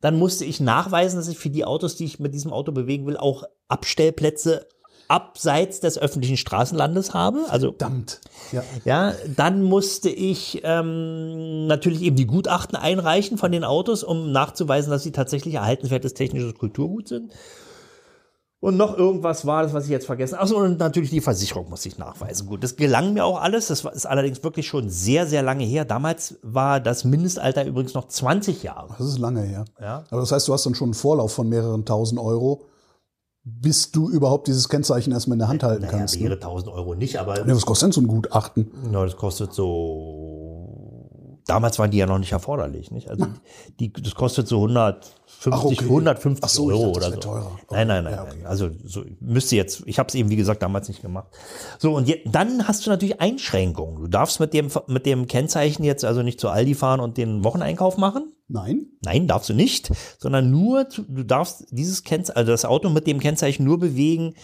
Dann 0.00 0.16
musste 0.16 0.44
ich 0.44 0.60
nachweisen, 0.60 1.16
dass 1.16 1.26
ich 1.26 1.38
für 1.38 1.50
die 1.50 1.64
Autos, 1.64 1.96
die 1.96 2.04
ich 2.04 2.20
mit 2.20 2.32
diesem 2.34 2.52
Auto 2.52 2.70
bewegen 2.70 3.04
will, 3.06 3.16
auch 3.16 3.42
Abstellplätze 3.66 4.68
abseits 5.08 5.80
des 5.80 5.98
öffentlichen 5.98 6.36
Straßenlandes 6.36 7.12
habe. 7.12 7.40
Also 7.48 7.72
Verdammt. 7.72 8.20
Ja. 8.52 8.62
ja, 8.84 9.14
dann 9.34 9.64
musste 9.64 10.08
ich 10.08 10.60
ähm, 10.62 11.66
natürlich 11.66 12.02
eben 12.02 12.14
die 12.14 12.28
Gutachten 12.28 12.76
einreichen 12.76 13.38
von 13.38 13.50
den 13.50 13.64
Autos, 13.64 14.04
um 14.04 14.30
nachzuweisen, 14.30 14.92
dass 14.92 15.02
sie 15.02 15.10
tatsächlich 15.10 15.54
erhaltenswertes 15.54 16.14
technisches 16.14 16.54
Kulturgut 16.54 17.08
sind. 17.08 17.32
Und 18.62 18.76
noch 18.76 18.94
irgendwas 18.96 19.46
war 19.46 19.62
das, 19.62 19.72
was 19.72 19.84
ich 19.84 19.90
jetzt 19.90 20.04
vergessen 20.04 20.34
habe. 20.34 20.42
Achso, 20.42 20.58
und 20.58 20.78
natürlich 20.78 21.08
die 21.08 21.22
Versicherung 21.22 21.70
musste 21.70 21.88
ich 21.88 21.96
nachweisen. 21.96 22.46
Gut, 22.46 22.62
das 22.62 22.76
gelang 22.76 23.14
mir 23.14 23.24
auch 23.24 23.40
alles. 23.40 23.68
Das 23.68 23.84
ist 23.86 24.04
allerdings 24.04 24.44
wirklich 24.44 24.66
schon 24.68 24.90
sehr, 24.90 25.26
sehr 25.26 25.42
lange 25.42 25.64
her. 25.64 25.86
Damals 25.86 26.38
war 26.42 26.78
das 26.78 27.04
Mindestalter 27.04 27.64
übrigens 27.64 27.94
noch 27.94 28.06
20 28.08 28.62
Jahre. 28.62 28.94
Das 28.98 29.06
ist 29.06 29.18
lange 29.18 29.40
her. 29.40 29.64
Ja. 29.80 30.04
Aber 30.10 30.20
das 30.20 30.30
heißt, 30.32 30.46
du 30.46 30.52
hast 30.52 30.66
dann 30.66 30.74
schon 30.74 30.88
einen 30.88 30.94
Vorlauf 30.94 31.32
von 31.32 31.48
mehreren 31.48 31.86
tausend 31.86 32.20
Euro, 32.20 32.66
bis 33.44 33.92
du 33.92 34.10
überhaupt 34.10 34.46
dieses 34.46 34.68
Kennzeichen 34.68 35.12
erstmal 35.12 35.36
in 35.36 35.40
der 35.40 35.48
Hand 35.48 35.62
halten 35.62 35.84
Naja, 35.86 35.96
kannst. 35.96 36.16
Ne? 36.16 36.24
wäre 36.24 36.34
1000 36.34 36.70
Euro 36.70 36.94
nicht, 36.94 37.18
aber 37.18 37.38
Ja, 37.38 37.56
was 37.56 37.64
kostet 37.64 37.86
denn 37.86 37.92
so 37.92 38.02
ein 38.02 38.08
Gutachten? 38.08 38.70
Na, 38.90 39.02
das 39.04 39.16
kostet 39.16 39.54
so. 39.54 41.38
Damals 41.46 41.78
waren 41.78 41.90
die 41.90 41.96
ja 41.96 42.04
noch 42.06 42.18
nicht 42.18 42.32
erforderlich, 42.32 42.90
nicht? 42.90 43.08
Also 43.08 43.26
die, 43.80 43.90
das 43.90 44.14
kostet 44.14 44.46
so 44.46 44.56
150, 44.66 45.14
Ach, 45.50 45.64
okay. 45.64 45.84
150 45.84 46.44
Ach 46.44 46.48
so, 46.48 46.66
Euro 46.68 46.92
dachte, 46.92 46.98
oder 46.98 47.10
so. 47.14 47.20
teurer. 47.20 47.58
Nein, 47.70 47.86
nein, 47.88 48.04
nein. 48.04 48.12
Ja, 48.14 48.22
okay. 48.22 48.32
nein. 48.36 48.46
Also 48.46 48.70
so 48.84 49.04
müsste 49.20 49.56
jetzt. 49.56 49.82
Ich 49.86 49.98
habe 49.98 50.08
es 50.08 50.14
eben 50.14 50.28
wie 50.28 50.36
gesagt 50.36 50.62
damals 50.62 50.88
nicht 50.88 51.02
gemacht. 51.02 51.28
So 51.78 51.94
und 51.94 52.08
je, 52.08 52.20
dann 52.26 52.68
hast 52.68 52.86
du 52.86 52.90
natürlich 52.90 53.20
Einschränkungen. 53.20 53.96
Du 53.96 54.08
darfst 54.08 54.40
mit 54.40 54.52
dem 54.52 54.68
mit 54.86 55.06
dem 55.06 55.26
Kennzeichen 55.26 55.84
jetzt 55.84 56.04
also 56.04 56.22
nicht 56.22 56.40
zu 56.40 56.48
Aldi 56.48 56.74
fahren 56.74 57.00
und 57.00 57.16
den 57.16 57.44
Wocheneinkauf 57.44 57.96
machen. 57.96 58.32
Nein? 58.48 58.86
Nein, 59.02 59.28
darfst 59.28 59.48
du 59.48 59.54
nicht, 59.54 59.92
sondern 60.18 60.50
nur, 60.50 60.88
zu, 60.88 61.02
du 61.02 61.22
darfst 61.22 61.66
dieses 61.70 62.02
Kennzeichen, 62.02 62.36
also 62.36 62.50
das 62.50 62.64
Auto 62.64 62.90
mit 62.90 63.06
dem 63.06 63.20
Kennzeichen 63.20 63.64
nur 63.64 63.78
bewegen 63.78 64.34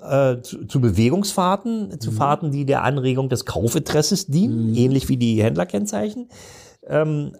äh, 0.00 0.40
zu, 0.42 0.66
zu 0.66 0.80
Bewegungsfahrten, 0.80 1.98
zu 1.98 2.12
Fahrten, 2.12 2.50
die 2.50 2.66
der 2.66 2.82
Anregung 2.82 3.28
des 3.28 3.46
Kaufinteresses 3.46 4.26
dienen, 4.26 4.74
ähnlich 4.74 5.08
wie 5.08 5.16
die 5.16 5.42
Händlerkennzeichen, 5.42 6.28
ähm, 6.86 7.36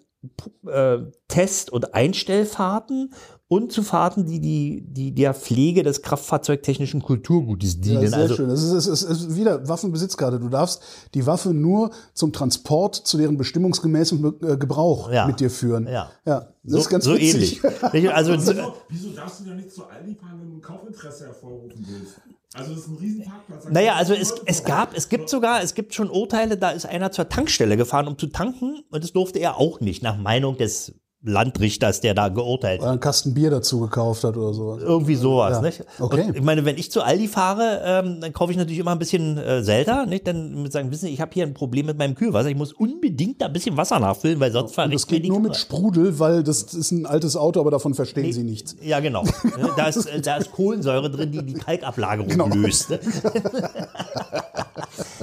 äh, 0.67 0.99
Test- 1.29 1.71
und 1.71 1.95
Einstellfahrten 1.95 3.15
und 3.49 3.73
zu 3.73 3.83
Fahrten, 3.83 4.25
die, 4.27 4.41
die, 4.41 4.83
die 4.87 5.15
der 5.15 5.35
Pflege 5.35 5.83
des 5.83 6.03
kraftfahrzeugtechnischen 6.03 7.03
Kulturgutes 7.03 7.75
Ja, 7.75 7.81
dienen. 7.81 8.09
sehr 8.09 8.19
also, 8.19 8.35
schön. 8.37 8.49
Das 8.49 8.63
ist, 8.63 8.73
es 8.73 8.87
ist, 8.87 9.03
es 9.03 9.21
ist 9.23 9.37
wieder 9.37 9.69
Waffenbesitzkarte. 9.69 10.41
Du 10.41 10.49
darfst 10.49 10.83
die 11.15 11.27
Waffe 11.27 11.53
nur 11.53 11.91
zum 12.15 12.33
Transport 12.33 12.95
zu 12.97 13.19
deren 13.19 13.37
bestimmungsgemäßen 13.37 14.25
äh, 14.43 14.57
Gebrauch 14.57 15.13
Ja. 15.13 15.27
mit 15.27 15.41
dir 15.41 15.51
führen. 15.51 15.87
Ja. 15.87 16.11
ja 16.25 16.49
das 16.63 16.73
so, 16.73 16.79
ist 16.79 16.89
ganz 16.89 17.05
so 17.05 17.15
witzig. 17.15 17.61
ähnlich. 17.63 18.13
Also, 18.15 18.33
Wieso, 18.33 18.53
wieso 18.89 19.11
darfst 19.11 19.41
du 19.41 19.45
ja 19.51 19.55
nicht 19.55 19.71
zu 19.73 19.85
Aldi 19.85 20.15
fahren, 20.15 20.39
wenn 20.41 20.51
du 20.51 20.57
ein 20.57 20.63
Kaufinteresse 20.63 21.27
hervorrufen 21.27 21.87
willst? 21.89 22.21
Also 22.57 22.71
das 22.71 22.83
ist 22.83 22.89
ein 22.89 22.97
riesen 22.97 23.25
Parkplatz. 23.25 23.65
da 23.65 23.71
Naja, 23.71 23.95
also 23.95 24.15
es, 24.15 24.33
es 24.47 24.65
gab, 24.65 24.97
es 24.97 25.09
gibt 25.09 25.29
sogar, 25.29 25.61
es 25.63 25.75
gibt 25.75 25.93
schon 25.93 26.09
Urteile, 26.09 26.57
da 26.57 26.71
ist 26.71 26.87
einer 26.87 27.11
zur 27.11 27.29
Tankstelle 27.29 27.77
gefahren, 27.77 28.07
um 28.07 28.17
zu 28.17 28.29
tanken 28.29 28.85
und 28.91 29.03
das 29.03 29.13
durfte 29.13 29.41
er 29.41 29.59
auch 29.59 29.81
nicht, 29.81 30.05
nach 30.05 30.17
Meinung 30.17 30.57
des 30.57 30.95
Landrichters, 31.27 32.01
der 32.03 32.13
da 32.15 32.29
geurteilt 32.29 32.81
Oder 32.81 32.89
hat. 32.89 32.93
einen 32.93 33.01
Kasten 33.01 33.33
Bier 33.35 33.51
dazu 33.51 33.81
gekauft 33.81 34.25
hat 34.25 34.37
oder 34.37 34.53
so. 34.53 34.79
Irgendwie 34.79 35.15
sowas, 35.15 35.53
Ja, 35.57 35.63
nicht? 35.63 35.83
okay. 35.99 36.25
Und 36.29 36.37
ich 36.37 36.43
meine, 36.43 36.65
wenn 36.67 36.77
ich 36.77 36.91
zu 36.91 37.03
Aldi 37.03 37.29
fahre, 37.29 37.81
ähm, 37.85 38.21
dann 38.21 38.33
kaufe 38.35 38.53
ich 38.53 38.59
natürlich 38.59 38.79
immer 38.79 38.93
ein 38.93 38.99
bisschen 38.99 39.39
äh, 39.39 39.63
selter, 39.63 40.05
nicht? 40.07 40.27
Dann 40.27 40.63
mit 40.63 40.73
sagen, 40.73 40.91
wissen 40.91 41.07
Sie, 41.07 41.13
ich 41.15 41.21
habe 41.23 41.31
hier 41.33 41.45
ein 41.45 41.55
Problem 41.55 41.87
mit 41.87 41.97
meinem 41.97 42.15
Kühlwasser, 42.15 42.49
ich 42.51 42.57
muss 42.57 42.73
unbedingt 42.75 43.41
da 43.41 43.47
ein 43.47 43.53
bisschen 43.55 43.77
Wasser 43.77 43.99
nachfüllen, 43.99 44.39
weil 44.39 44.53
sonst 44.53 44.71
Und 44.71 44.75
verreckt 44.75 44.95
das 44.95 45.07
geht 45.07 45.27
nur 45.27 45.41
mit. 45.41 45.57
Sprudel, 45.57 46.19
weil 46.19 46.43
das 46.43 46.63
ist 46.75 46.91
ein 46.91 47.07
altes 47.07 47.37
Auto, 47.37 47.59
aber 47.61 47.71
davon 47.71 47.95
verstehen 47.95 48.31
sie 48.33 48.43
nichts. 48.43 48.77
Ja, 48.83 49.01
genau. 49.01 49.25
Ne, 49.45 49.71
Da 49.77 49.87
ist, 49.87 50.05
äh, 50.07 50.21
da 50.21 50.37
ist 50.37 50.53
Kohlensäure 50.53 51.11
drin, 51.11 51.33
die 51.33 51.43
die 51.43 51.55
Kalkablagerung 51.55 52.29
Genau. 52.29 52.49
löst. 52.49 52.91
ne? 52.91 52.99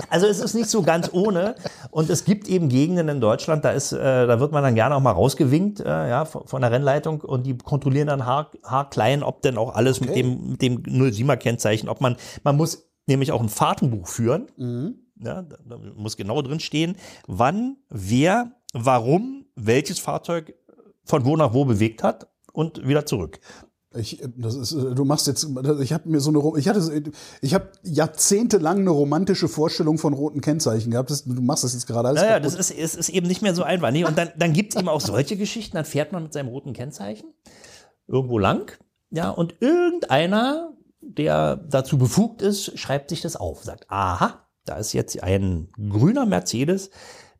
Also 0.10 0.27
es 0.27 0.39
ist 0.39 0.53
nicht 0.53 0.70
so 0.70 0.81
ganz 0.81 1.10
ohne. 1.13 1.55
Und 1.89 2.10
es 2.10 2.25
gibt 2.25 2.48
eben 2.50 2.67
Gegenden 2.70 3.08
in 3.10 3.22
Deutschland, 3.22 3.63
da 3.63 3.72
ist, 3.72 3.91
äh, 3.93 4.27
da 4.27 4.39
wird 4.39 4.51
man 4.51 4.63
dann 4.63 4.75
gerne 4.75 4.96
auch 4.96 5.00
mal 5.00 5.12
rausgewinkt, 5.12 5.79
äh, 5.91 6.10
ja, 6.10 6.25
von, 6.25 6.48
von 6.48 6.62
der 6.62 6.71
Rennleitung 6.71 7.21
und 7.21 7.45
die 7.45 7.57
kontrollieren 7.57 8.07
dann 8.07 8.25
haar, 8.25 8.51
haarklein, 8.63 9.24
ob 9.24 9.41
denn 9.41 9.57
auch 9.57 9.75
alles 9.75 10.01
mit 10.01 10.15
dem, 10.15 10.51
mit 10.51 10.62
dem 10.62 10.83
07er 10.83 11.38
Kennzeichen, 11.38 11.89
ob 11.89 12.01
man, 12.01 12.15
man 12.43 12.57
muss 12.57 12.89
nämlich 13.07 13.31
auch 13.31 13.41
ein 13.41 13.50
Fahrtenbuch 13.50 14.07
führen. 14.07 14.48
Ja, 15.24 15.41
da, 15.43 15.57
da 15.65 15.77
muss 15.95 16.17
genau 16.17 16.41
drin 16.41 16.60
stehen, 16.60 16.95
wann, 17.27 17.77
wer, 17.89 18.51
warum, 18.74 19.45
welches 19.55 20.00
Fahrzeug 20.00 20.55
von 21.03 21.25
wo 21.25 21.36
nach 21.36 21.53
wo 21.53 21.65
bewegt 21.65 22.03
hat 22.03 22.27
und 22.53 22.88
wieder 22.88 23.05
zurück. 23.05 23.39
Ich, 23.93 24.24
äh, 24.24 24.29
das 24.38 24.55
ist, 24.55 24.71
äh, 24.74 24.95
du 24.95 25.03
machst 25.03 25.27
jetzt, 25.27 25.48
ich 25.81 25.93
habe 25.93 26.10
mir 26.10 26.19
so 26.19 26.29
eine, 26.29 26.60
ich 26.60 26.69
hatte, 26.69 27.12
ich 27.41 27.53
habe 27.53 27.69
jahrzehntelang 27.83 28.79
eine 28.79 28.89
romantische 28.89 29.48
Vorstellung 29.48 29.98
von 29.98 30.13
roten 30.13 30.41
Kennzeichen 30.41 30.91
gehabt. 30.91 31.10
Das, 31.10 31.24
du 31.25 31.41
machst 31.41 31.63
das 31.63 31.74
jetzt 31.74 31.88
gerade 31.88 32.10
alles 32.10 32.21
Naja, 32.21 32.39
kaputt. 32.39 32.57
das 32.57 32.69
ist, 32.69 32.77
es 32.77 32.95
ist 32.95 33.10
eben 33.10 33.27
nicht 33.27 33.41
mehr 33.41 33.53
so 33.53 33.63
einfach. 33.63 33.91
Nicht? 33.91 34.05
Und 34.05 34.17
dann, 34.17 34.29
dann 34.38 34.53
gibt 34.53 34.74
es 34.74 34.79
eben 34.79 34.88
auch 34.88 35.01
solche 35.01 35.36
Geschichten, 35.36 35.75
dann 35.75 35.86
fährt 35.86 36.12
man 36.13 36.24
mit 36.24 36.33
seinem 36.33 36.48
roten 36.48 36.74
Kennzeichen 36.74 37.33
irgendwo 38.07 38.38
lang, 38.38 38.71
ja, 39.10 39.29
und 39.29 39.55
irgendeiner, 39.62 40.74
der 41.01 41.57
dazu 41.57 41.98
befugt 41.98 42.41
ist, 42.41 42.77
schreibt 42.79 43.10
sich 43.10 43.21
das 43.21 43.36
auf, 43.36 43.63
sagt, 43.63 43.86
aha, 43.89 44.48
da 44.65 44.77
ist 44.77 44.93
jetzt 44.93 45.21
ein 45.21 45.69
grüner 45.89 46.25
Mercedes 46.25 46.91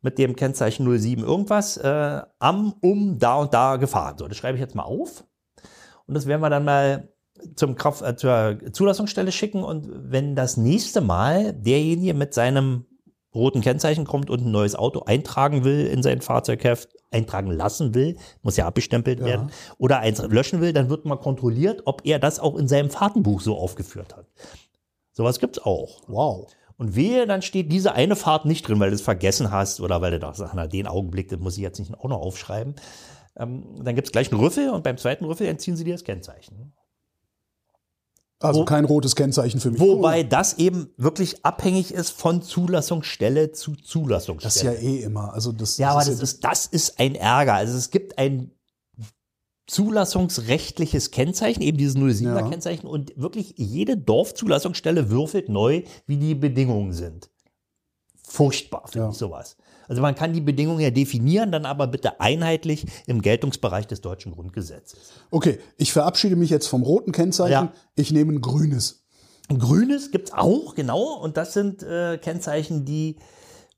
mit 0.01 0.17
dem 0.17 0.36
Kennzeichen 0.36 0.86
07 1.00 1.24
irgendwas 1.24 1.77
äh, 1.77 2.22
am, 2.39 2.74
um, 2.81 3.20
da 3.20 3.36
und 3.36 3.53
da 3.53 3.77
gefahren. 3.77 4.17
So, 4.17 4.27
das 4.27 4.36
schreibe 4.38 4.58
ich 4.58 4.62
jetzt 4.62 4.75
mal 4.75 4.84
auf. 4.84 5.24
Und 6.08 6.13
das 6.13 6.25
werden 6.25 6.41
wir 6.41 6.50
dann 6.50 6.65
mal 6.65 7.10
zum 7.55 7.75
Kraft, 7.75 8.01
äh, 8.01 8.15
zur 8.15 8.58
Zulassungsstelle 8.72 9.31
schicken. 9.31 9.63
Und 9.63 9.89
wenn 9.91 10.36
das 10.36 10.58
nächste 10.58 11.01
Mal 11.01 11.53
derjenige 11.53 12.13
mit 12.13 12.34
seinem 12.34 12.86
roten 13.34 13.62
Kennzeichen 13.62 14.05
kommt 14.05 14.29
und 14.29 14.46
ein 14.46 14.51
neues 14.51 14.75
Auto 14.75 15.03
eintragen 15.05 15.63
will 15.63 15.88
in 15.88 16.03
sein 16.03 16.22
Fahrzeugheft, 16.22 16.89
eintragen 17.12 17.51
lassen 17.51 17.93
will, 17.93 18.17
muss 18.41 18.58
ja 18.58 18.65
abgestempelt 18.65 19.24
werden, 19.24 19.51
oder 19.77 20.00
eins 20.00 20.22
löschen 20.22 20.62
will, 20.62 20.74
dann 20.74 20.89
wird 20.89 21.05
mal 21.05 21.17
kontrolliert, 21.17 21.81
ob 21.86 22.05
er 22.05 22.20
das 22.20 22.39
auch 22.39 22.55
in 22.55 22.67
seinem 22.67 22.89
Fahrtenbuch 22.89 23.41
so 23.41 23.58
aufgeführt 23.58 24.15
hat. 24.15 24.27
Sowas 25.12 25.39
gibt's 25.39 25.60
auch. 25.60 26.01
wow. 26.08 26.48
Und 26.77 26.96
wehe, 26.96 27.27
dann 27.27 27.43
steht 27.43 27.72
diese 27.72 27.93
eine 27.93 28.15
Fahrt 28.15 28.46
nicht 28.46 28.67
drin, 28.67 28.79
weil 28.79 28.89
du 28.89 28.96
es 28.96 29.03
vergessen 29.03 29.51
hast 29.51 29.81
oder 29.81 30.01
weil 30.01 30.12
du 30.12 30.20
doch 30.20 30.34
sagst, 30.34 30.55
na, 30.55 30.65
den 30.65 30.88
Augenblick, 30.88 31.29
das 31.29 31.39
muss 31.39 31.55
ich 31.55 31.62
jetzt 31.62 31.77
nicht 31.77 31.93
auch 31.93 32.10
noch 32.10 32.20
aufschreiben. 32.20 32.74
Ähm, 33.38 33.83
dann 33.83 33.95
gibt's 33.95 34.11
gleich 34.11 34.31
einen 34.31 34.41
Rüffel 34.41 34.69
und 34.69 34.83
beim 34.83 34.97
zweiten 34.97 35.25
Rüffel 35.25 35.47
entziehen 35.47 35.75
sie 35.77 35.83
dir 35.83 35.93
das 35.93 36.03
Kennzeichen. 36.03 36.73
Also 38.39 38.65
kein 38.65 38.85
rotes 38.85 39.15
Kennzeichen 39.15 39.59
für 39.59 39.69
mich. 39.69 39.79
Wobei 39.79 40.23
das 40.23 40.55
eben 40.57 40.89
wirklich 40.97 41.45
abhängig 41.45 41.93
ist 41.93 42.09
von 42.09 42.41
Zulassungsstelle 42.41 43.51
zu 43.51 43.75
Zulassungsstelle. 43.75 44.71
das 44.73 44.81
ist 44.81 44.83
ja 44.83 44.89
eh 44.89 45.01
immer. 45.03 45.31
Also 45.33 45.51
das, 45.51 45.77
Ja, 45.77 45.91
aber 45.91 46.01
ist 46.01 46.09
das 46.09 46.21
ist, 46.21 46.43
das 46.43 46.65
ist 46.65 47.00
ein 47.00 47.13
Ärger. 47.13 47.53
Also 47.53 47.77
es 47.77 47.91
gibt 47.91 48.17
ein 48.17 48.51
zulassungsrechtliches 49.67 51.11
Kennzeichen, 51.11 51.61
eben 51.61 51.77
dieses 51.77 51.95
07er 51.95 52.39
Ja. 52.39 52.50
Kennzeichen 52.50 52.88
und 52.88 53.13
wirklich 53.15 53.53
jede 53.57 53.95
Dorfzulassungsstelle 53.95 55.09
würfelt 55.09 55.47
neu, 55.47 55.83
wie 56.07 56.17
die 56.17 56.35
Bedingungen 56.35 56.93
sind. 56.93 57.29
Furchtbar, 58.23 58.88
finde 58.88 59.05
Ja. 59.07 59.11
ich 59.11 59.17
sowas. 59.17 59.55
Also 59.91 60.01
man 60.01 60.15
kann 60.15 60.31
die 60.31 60.39
Bedingungen 60.39 60.79
ja 60.79 60.89
definieren, 60.89 61.51
dann 61.51 61.65
aber 61.65 61.86
bitte 61.86 62.21
einheitlich 62.21 62.86
im 63.07 63.21
Geltungsbereich 63.21 63.88
des 63.88 64.00
deutschen 64.00 64.31
Grundgesetzes. 64.31 65.12
Okay, 65.31 65.60
ich 65.75 65.91
verabschiede 65.91 66.38
mich 66.38 66.50
jetzt 66.50 66.67
vom 66.67 66.83
roten 66.83 67.12
Kennzeichen. 67.12 67.51
Ja. 67.51 67.74
Ich 67.95 68.10
nehme 68.10 68.31
ein 68.31 68.39
grünes. 68.39 69.03
Ein 69.50 69.60
grünes 69.60 70.12
gibt's 70.12 70.31
auch, 70.31 70.75
genau. 70.75 71.15
Und 71.15 71.36
das 71.36 71.51
sind 71.51 71.83
äh, 71.83 72.17
Kennzeichen, 72.19 72.86
die 72.86 73.17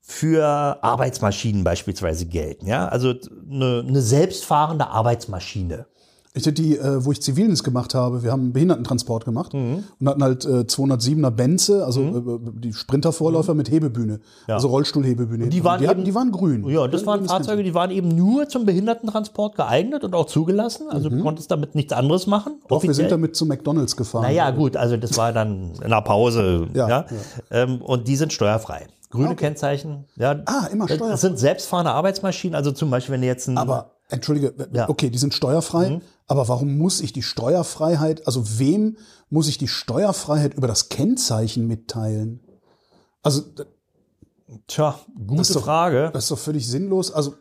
für 0.02 0.44
Arbeitsmaschinen 0.84 1.64
beispielsweise 1.64 2.26
gelten. 2.26 2.68
Ja? 2.68 2.86
Also 2.86 3.14
eine, 3.50 3.84
eine 3.84 4.00
selbstfahrende 4.00 4.86
Arbeitsmaschine. 4.86 5.88
Ich 6.36 6.42
hatte 6.42 6.52
die, 6.52 6.76
äh, 6.76 7.04
wo 7.04 7.12
ich 7.12 7.22
Zivildienst 7.22 7.62
gemacht 7.62 7.94
habe, 7.94 8.24
wir 8.24 8.32
haben 8.32 8.40
einen 8.42 8.52
Behindertentransport 8.52 9.24
gemacht 9.24 9.54
Mhm. 9.54 9.84
und 10.00 10.08
hatten 10.08 10.20
halt 10.24 10.44
äh, 10.44 10.64
207er 10.66 11.30
Benze, 11.30 11.84
also 11.86 12.00
äh, 12.02 12.38
die 12.58 12.72
Sprintervorläufer 12.72 13.54
mit 13.54 13.70
Hebebühne, 13.70 14.18
also 14.48 14.66
Rollstuhlhebebühne. 14.66 15.48
die 15.48 15.62
waren 15.62 15.80
die, 15.80 15.86
hatten, 15.86 16.00
eben- 16.00 16.04
die 16.06 16.14
waren 16.16 16.32
grün. 16.32 16.68
Ja, 16.68 16.88
das 16.88 17.06
waren 17.06 17.18
grünes 17.18 17.30
Fahrzeuge, 17.30 17.62
die 17.62 17.72
waren 17.74 17.92
eben 17.92 18.08
nur 18.08 18.48
zum 18.48 18.66
Behindertentransport 18.66 19.54
geeignet 19.54 20.02
und 20.02 20.12
auch 20.16 20.26
zugelassen. 20.26 20.88
Also 20.90 21.08
du 21.08 21.22
konntest 21.22 21.52
damit 21.52 21.76
nichts 21.76 21.92
anderes 21.92 22.26
machen. 22.26 22.54
Mhm. 22.54 22.66
Doch, 22.66 22.82
wir 22.82 22.88
sind 22.88 22.90
offiziell. 23.04 23.10
damit 23.10 23.36
zu 23.36 23.46
McDonalds 23.46 23.96
gefahren. 23.96 24.22
Naja, 24.22 24.50
gut, 24.50 24.76
also 24.76 24.96
das 24.96 25.16
war 25.16 25.32
dann 25.32 25.70
in 25.84 25.90
der 25.90 26.00
Pause. 26.02 26.66
Ja, 26.74 26.88
Ja, 26.88 27.06
Ähm, 27.52 27.80
und 27.80 28.08
die 28.08 28.16
sind 28.16 28.32
steuerfrei. 28.32 28.88
Grüne 29.10 29.36
Kennzeichen. 29.36 30.06
Ja, 30.16 30.42
Ah, 30.46 30.66
immer 30.72 30.86
steuerfrei. 30.88 31.10
Das 31.10 31.20
sind 31.20 31.38
selbstfahrende 31.38 31.92
Arbeitsmaschinen. 31.92 32.56
Also 32.56 32.72
zum 32.72 32.90
Beispiel, 32.90 33.12
wenn 33.12 33.20
du 33.20 33.28
jetzt 33.28 33.46
ein. 33.48 33.56
Aber 33.56 33.92
entschuldige, 34.08 34.54
Ja. 34.72 34.84
Mhm. 34.84 34.90
okay, 34.90 35.10
die 35.10 35.18
sind 35.18 35.34
steuerfrei, 35.34 36.00
aber 36.26 36.48
warum 36.48 36.76
muss 36.78 37.00
ich 37.00 37.12
die 37.12 37.22
Steuerfreiheit, 37.22 38.26
also 38.26 38.58
wem 38.58 38.96
muss 39.30 39.48
ich 39.48 39.58
die 39.58 39.68
Steuerfreiheit 39.68 40.54
über 40.54 40.66
das 40.68 40.88
Kennzeichen 40.88 41.66
mitteilen? 41.66 42.40
Also 43.22 43.42
tja, 44.66 44.98
gute 45.26 45.42
ist 45.42 45.54
doch- 45.56 45.64
Frage. 45.64 46.10
das 46.12 46.24
ist 46.24 46.30
doch 46.30 46.38
völlig 46.38 46.68
sinnlos. 46.68 47.10
Also 47.10 47.34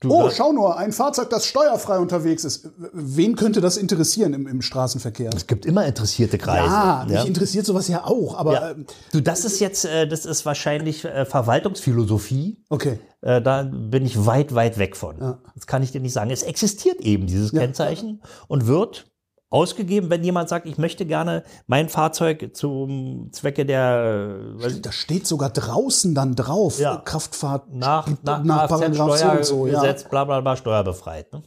Du, 0.00 0.12
oh, 0.14 0.30
schau 0.30 0.52
nur, 0.52 0.76
ein 0.78 0.92
Fahrzeug, 0.92 1.28
das 1.30 1.46
steuerfrei 1.46 1.98
unterwegs 1.98 2.44
ist. 2.44 2.70
Wen 2.92 3.34
könnte 3.34 3.60
das 3.60 3.76
interessieren 3.76 4.32
im, 4.32 4.46
im 4.46 4.62
Straßenverkehr? 4.62 5.30
es 5.34 5.48
gibt 5.48 5.66
immer 5.66 5.86
interessierte 5.86 6.38
Kreise. 6.38 6.72
Ja, 6.72 7.04
mich 7.08 7.26
interessiert 7.26 7.66
sowas 7.66 7.88
ja 7.88 8.04
auch, 8.04 8.36
aber 8.36 8.52
Ja. 8.52 8.70
ähm, 8.70 8.86
Du, 9.10 9.20
das 9.20 9.44
ist 9.44 9.58
jetzt, 9.58 9.84
äh, 9.86 10.06
das 10.06 10.24
ist 10.24 10.46
wahrscheinlich 10.46 11.04
äh, 11.04 11.24
Verwaltungsphilosophie. 11.24 12.62
okay. 12.68 13.00
Äh, 13.22 13.42
da 13.42 13.64
bin 13.64 14.06
ich 14.06 14.24
weit, 14.26 14.54
weit 14.54 14.78
weg 14.78 14.94
von. 14.96 15.38
Das 15.56 15.66
kann 15.66 15.82
ich 15.82 15.90
dir 15.90 16.00
nicht 16.00 16.12
sagen. 16.12 16.30
Es 16.30 16.44
existiert 16.44 17.00
eben 17.00 17.26
dieses 17.26 17.50
Kennzeichen 17.50 18.22
und 18.46 18.68
wird 18.68 19.06
ausgegeben, 19.50 20.10
wenn 20.10 20.22
jemand 20.24 20.48
sagt, 20.48 20.66
ich 20.66 20.76
möchte 20.78 21.06
gerne 21.06 21.42
mein 21.66 21.88
Fahrzeug 21.88 22.50
zum 22.54 23.30
Zwecke 23.32 23.64
der 23.64 24.54
äh, 24.58 24.62
weiß 24.62 24.74
ich, 24.74 24.82
Da 24.82 24.92
steht 24.92 25.26
sogar 25.26 25.50
draußen 25.50 26.14
dann 26.14 26.34
drauf, 26.34 26.78
Ja. 26.78 26.98
Kraftfahrt 27.04 27.72
nach, 27.74 28.06
nach, 28.22 28.42
nach 28.44 28.68
Paragraph 28.68 29.16
so 29.16 29.28
und 29.30 29.44
so, 29.44 29.66
ja. 29.66 29.72
Kfz-Steuergesetz, 29.74 30.08
bla 30.10 30.24
bla 30.24 30.40
bla, 30.40 30.56
steuerbefreit. 30.56 31.32
Ne? 31.32 31.42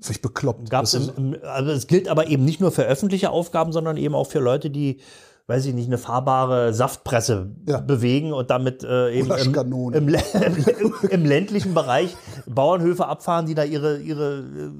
Völlig 0.00 0.20
bekloppt. 0.20 0.68
Gab's 0.68 0.90
Das 0.92 1.08
im, 1.16 1.34
im, 1.34 1.40
also 1.42 1.70
es 1.70 1.86
gilt 1.86 2.08
aber 2.08 2.26
eben 2.26 2.44
nicht 2.44 2.60
nur 2.60 2.70
für 2.70 2.84
öffentliche 2.84 3.30
Aufgaben, 3.30 3.72
sondern 3.72 3.96
eben 3.96 4.14
auch 4.14 4.26
für 4.26 4.40
Leute, 4.40 4.68
die, 4.68 5.00
weiß 5.46 5.64
ich 5.64 5.72
nicht, 5.74 5.86
eine 5.86 5.96
fahrbare 5.96 6.74
Saftpresse 6.74 7.50
Ja. 7.66 7.78
bewegen 7.80 8.34
und 8.34 8.50
damit 8.50 8.84
äh, 8.84 9.12
eben 9.12 9.30
im, 9.94 10.08
im, 10.08 10.94
im 11.08 11.24
ländlichen 11.24 11.72
Bereich 11.72 12.14
Bauernhöfe 12.46 13.06
abfahren, 13.06 13.46
die 13.46 13.54
da 13.54 13.64
ihre, 13.64 13.96
ihre 14.00 14.40
äh, 14.40 14.70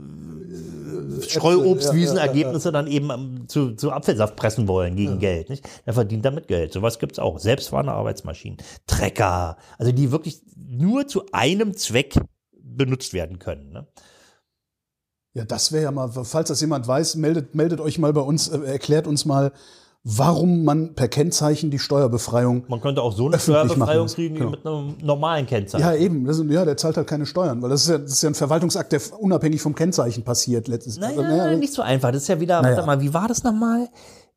Streuobstwiesenergebnisse 1.21 2.73
dann 2.73 2.87
eben 2.87 3.11
am- 3.11 3.49
zu, 3.49 3.75
zu 3.75 3.93
Apfelsaft 3.93 4.37
pressen 4.37 4.69
wollen 4.69 4.97
gegen 4.97 5.19
Geld. 5.19 5.49
Nicht? 5.51 5.69
Der 5.87 5.95
verdient 5.95 6.25
damit 6.25 6.49
Geld. 6.49 6.73
Sowas 6.73 6.99
gibt's 6.99 7.19
auch. 7.19 7.39
Selbstfahrende 7.39 7.93
Arbeitsmaschinen, 7.93 8.59
Trecker, 8.87 9.57
also 9.79 9.93
die 9.93 10.11
wirklich 10.13 10.43
nur 10.57 11.07
zu 11.07 11.27
einem 11.33 11.77
Zweck 11.77 12.15
benutzt 12.53 13.13
werden 13.13 13.39
können. 13.39 13.73
Ne? 13.73 13.87
Ja, 15.35 15.45
das 15.45 15.71
wäre 15.73 15.85
ja 15.85 15.91
mal, 15.91 16.09
falls 16.11 16.49
das 16.49 16.61
jemand 16.61 16.89
weiß, 16.89 17.17
meldet, 17.17 17.55
meldet 17.55 17.81
euch 17.81 17.99
mal 17.99 18.13
bei 18.13 18.23
uns, 18.23 18.49
äh, 18.49 18.59
erklärt 18.61 19.07
uns 19.07 19.25
mal, 19.25 19.53
warum 20.09 20.63
man 20.63 20.95
per 20.95 21.09
Kennzeichen 21.09 21.73
die 21.73 21.81
Steuerbefreiung. 21.81 22.63
Man 22.69 22.81
könnte 22.81 23.03
auch 23.03 23.13
so 23.13 23.27
eine 23.27 23.41
Steuerbefreiung 23.41 24.07
kriegen 24.07 24.37
genau. 24.37 24.51
mit 24.51 24.65
einem 24.65 24.95
normalen 25.03 25.47
Kennzeichen. 25.47 25.85
Ja, 25.85 25.95
eben. 25.95 26.27
Ist- 26.29 26.45
ja, 26.49 26.65
der 26.65 26.77
zahlt 26.77 26.97
halt 26.97 27.09
keine 27.09 27.27
Steuern, 27.27 27.61
weil 27.61 27.71
das 27.71 27.83
ist 27.83 27.89
ja, 27.89 27.99
das 27.99 28.13
ist 28.13 28.23
ja 28.23 28.31
ein 28.31 28.37
Verwaltungsakt, 28.37 28.93
der 28.93 29.01
unabhängig 29.19 29.61
vom 29.61 29.75
Kennzeichen 29.75 30.23
passiert. 30.23 30.69
Letztes, 30.69 30.99
Naja, 30.99 31.19
also, 31.19 31.23
naja, 31.23 31.57
nicht 31.57 31.73
so 31.73 31.83
einfach. 31.83 32.13
Das 32.13 32.23
ist 32.23 32.29
ja 32.29 32.39
wieder, 32.39 32.63
Naja. 32.63 32.77
warte 32.77 32.87
mal, 32.87 33.01
wie 33.01 33.13
war 33.13 33.27
das 33.27 33.43
nochmal? 33.43 33.89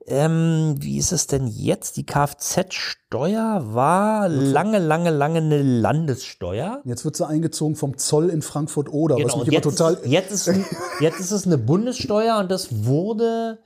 Ähm, 0.07 0.75
wie 0.79 0.97
ist 0.97 1.11
es 1.11 1.27
denn 1.27 1.45
jetzt? 1.45 1.97
Die 1.97 2.05
Kfz-Steuer 2.05 3.61
war 3.73 4.27
lange, 4.27 4.79
lange, 4.79 5.11
lange 5.11 5.37
eine 5.37 5.61
Landessteuer. 5.61 6.81
Jetzt 6.83 7.05
wird 7.05 7.15
sie 7.15 7.27
eingezogen 7.27 7.75
vom 7.75 7.95
Zoll 7.97 8.29
in 8.31 8.41
Frankfurt-Oder, 8.41 9.15
was 9.17 9.21
Genau, 9.21 9.35
mich 9.37 9.41
und 9.41 9.47
immer 9.49 9.53
jetzt, 9.53 9.77
total. 9.77 9.93
ist, 9.93 10.05
jetzt, 10.07 10.31
ist, 10.47 10.47
jetzt 10.99 11.19
ist 11.19 11.31
es 11.31 11.45
eine 11.45 11.59
Bundessteuer 11.59 12.39
und 12.39 12.49
das 12.49 12.85
wurde 12.85 13.59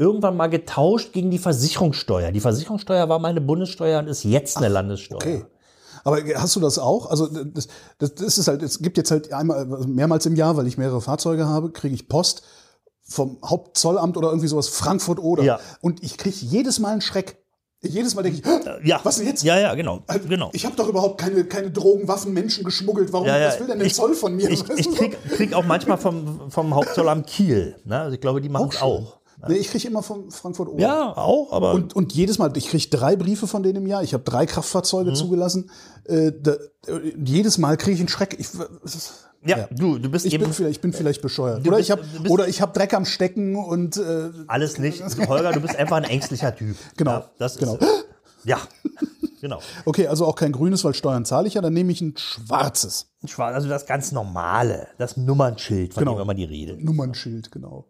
irgendwann 0.00 0.36
mal 0.36 0.48
getauscht 0.48 1.12
gegen 1.12 1.30
die 1.30 1.38
Versicherungssteuer. 1.38 2.32
Die 2.32 2.40
Versicherungssteuer 2.40 3.08
war 3.08 3.18
mal 3.18 3.28
eine 3.28 3.40
Bundessteuer 3.42 3.98
und 4.00 4.08
ist 4.08 4.24
jetzt 4.24 4.56
eine 4.56 4.68
Landessteuer. 4.68 5.16
Okay. 5.18 5.44
Aber 6.02 6.18
hast 6.36 6.56
du 6.56 6.60
das 6.60 6.78
auch? 6.78 7.10
Also 7.10 7.26
das, 7.26 7.68
das, 7.98 8.14
das 8.14 8.38
ist 8.38 8.48
halt, 8.48 8.62
es 8.62 8.80
gibt 8.80 8.96
jetzt 8.96 9.10
halt 9.10 9.32
einmal 9.34 9.66
mehrmals 9.86 10.24
im 10.24 10.34
Jahr, 10.34 10.56
weil 10.56 10.66
ich 10.66 10.78
mehrere 10.78 11.02
Fahrzeuge 11.02 11.46
habe, 11.46 11.70
kriege 11.70 11.94
ich 11.94 12.08
Post 12.08 12.42
vom 13.02 13.38
Hauptzollamt 13.44 14.16
oder 14.16 14.28
irgendwie 14.28 14.48
sowas 14.48 14.68
Frankfurt 14.68 15.18
oder. 15.18 15.42
Ja. 15.42 15.60
Und 15.82 16.02
ich 16.02 16.16
kriege 16.16 16.36
jedes 16.40 16.78
Mal 16.78 16.92
einen 16.92 17.00
Schreck. 17.02 17.36
Jedes 17.82 18.14
Mal 18.14 18.22
denke 18.22 18.38
ich, 18.38 18.44
"Hä? 18.46 18.60
Ja. 18.84 19.00
was 19.04 19.16
denn 19.16 19.26
jetzt? 19.26 19.42
Ja, 19.42 19.58
ja, 19.58 19.74
genau. 19.74 20.00
genau. 20.28 20.50
Ich 20.52 20.64
habe 20.66 20.76
doch 20.76 20.86
überhaupt 20.88 21.18
keine, 21.18 21.44
keine 21.44 21.70
Drogen, 21.70 22.08
Waffen, 22.08 22.32
Menschen 22.32 22.62
geschmuggelt. 22.64 23.12
Warum? 23.12 23.26
Ja, 23.26 23.38
ja. 23.38 23.48
Was 23.48 23.60
will 23.60 23.66
denn 23.66 23.78
der 23.78 23.86
Ich- 23.86 23.94
Zoll 23.94 24.14
von 24.14 24.34
mir? 24.36 24.50
Ich, 24.50 24.68
ich 24.76 24.90
krieg, 24.94 25.18
krieg 25.36 25.54
auch 25.54 25.64
manchmal 25.64 25.96
vom, 25.98 26.50
vom 26.50 26.74
Hauptzollamt 26.74 27.26
Kiel. 27.26 27.76
Ne? 27.84 27.98
Also 28.00 28.14
ich 28.14 28.20
glaube, 28.20 28.40
die 28.40 28.48
machen 28.50 28.68
es 28.72 28.80
auch. 28.82 29.19
Nee, 29.48 29.54
ich 29.56 29.68
kriege 29.68 29.88
immer 29.88 30.02
vom 30.02 30.30
Frankfurt 30.30 30.68
oder. 30.68 30.82
Ja, 30.82 31.16
auch, 31.16 31.52
aber 31.52 31.72
Und, 31.74 31.94
und 31.96 32.12
jedes 32.12 32.38
Mal, 32.38 32.54
ich 32.56 32.68
kriege 32.68 32.88
drei 32.88 33.16
Briefe 33.16 33.46
von 33.46 33.62
denen 33.62 33.76
im 33.82 33.86
Jahr. 33.86 34.02
Ich 34.02 34.12
habe 34.14 34.22
drei 34.24 34.42
Mhm. 34.44 34.48
Kraftfahrzeuge 34.48 35.12
zugelassen. 35.14 35.70
Äh, 36.04 36.32
da, 36.40 36.52
äh, 36.86 37.12
jedes 37.24 37.58
Mal 37.58 37.76
kriege 37.76 37.94
ich 37.94 38.00
einen 38.00 38.08
Schreck. 38.08 38.36
Ich, 38.38 38.48
ja, 39.44 39.58
ja. 39.58 39.68
du, 39.70 39.98
du 39.98 40.10
bist 40.10 40.26
Ich 40.26 40.34
eben 40.34 40.44
bin, 40.44 40.52
vielleicht, 40.52 40.76
ich 40.76 40.80
bin 40.80 40.92
vielleicht 40.92 41.22
bescheuert. 41.22 41.66
Oder 41.66 41.78
bist- 41.78 41.90
ich 41.90 41.96
bist- 41.96 42.30
oder 42.30 42.48
ich 42.48 42.60
habe 42.60 42.72
Dreck 42.72 42.92
am 42.94 43.04
Stecken 43.06 43.56
und 43.56 43.96
äh, 43.96 44.30
alles 44.46 44.78
nicht. 44.78 45.02
Holger, 45.28 45.52
du 45.52 45.60
bist 45.60 45.76
einfach 45.76 45.96
ein 45.96 46.04
ängstlicher 46.04 46.54
Typ. 46.54 46.76
Genau, 46.96 47.10
Ja, 47.12 47.30
das 47.38 47.56
genau. 47.56 47.76
Ist, 47.76 48.06
ja, 48.44 48.58
genau. 49.40 49.60
okay, 49.84 50.06
also 50.08 50.26
auch 50.26 50.34
kein 50.34 50.52
grünes, 50.52 50.82
weil 50.84 50.94
Steuern 50.94 51.24
zahle 51.24 51.46
ich 51.48 51.54
ja, 51.54 51.60
dann 51.62 51.72
nehme 51.74 51.92
ich 51.92 52.00
ein 52.00 52.14
schwarzes 52.16 53.06
Schwarz, 53.26 53.54
Also 53.54 53.68
das 53.68 53.86
ganz 53.86 54.12
normale, 54.12 54.88
das 54.98 55.16
Nummernschild, 55.16 55.94
von 55.94 56.02
Genau. 56.04 56.16
dem 56.16 56.22
immer 56.22 56.34
die 56.34 56.44
Rede. 56.44 56.82
Nummernschild, 56.82 57.50
genau. 57.52 57.86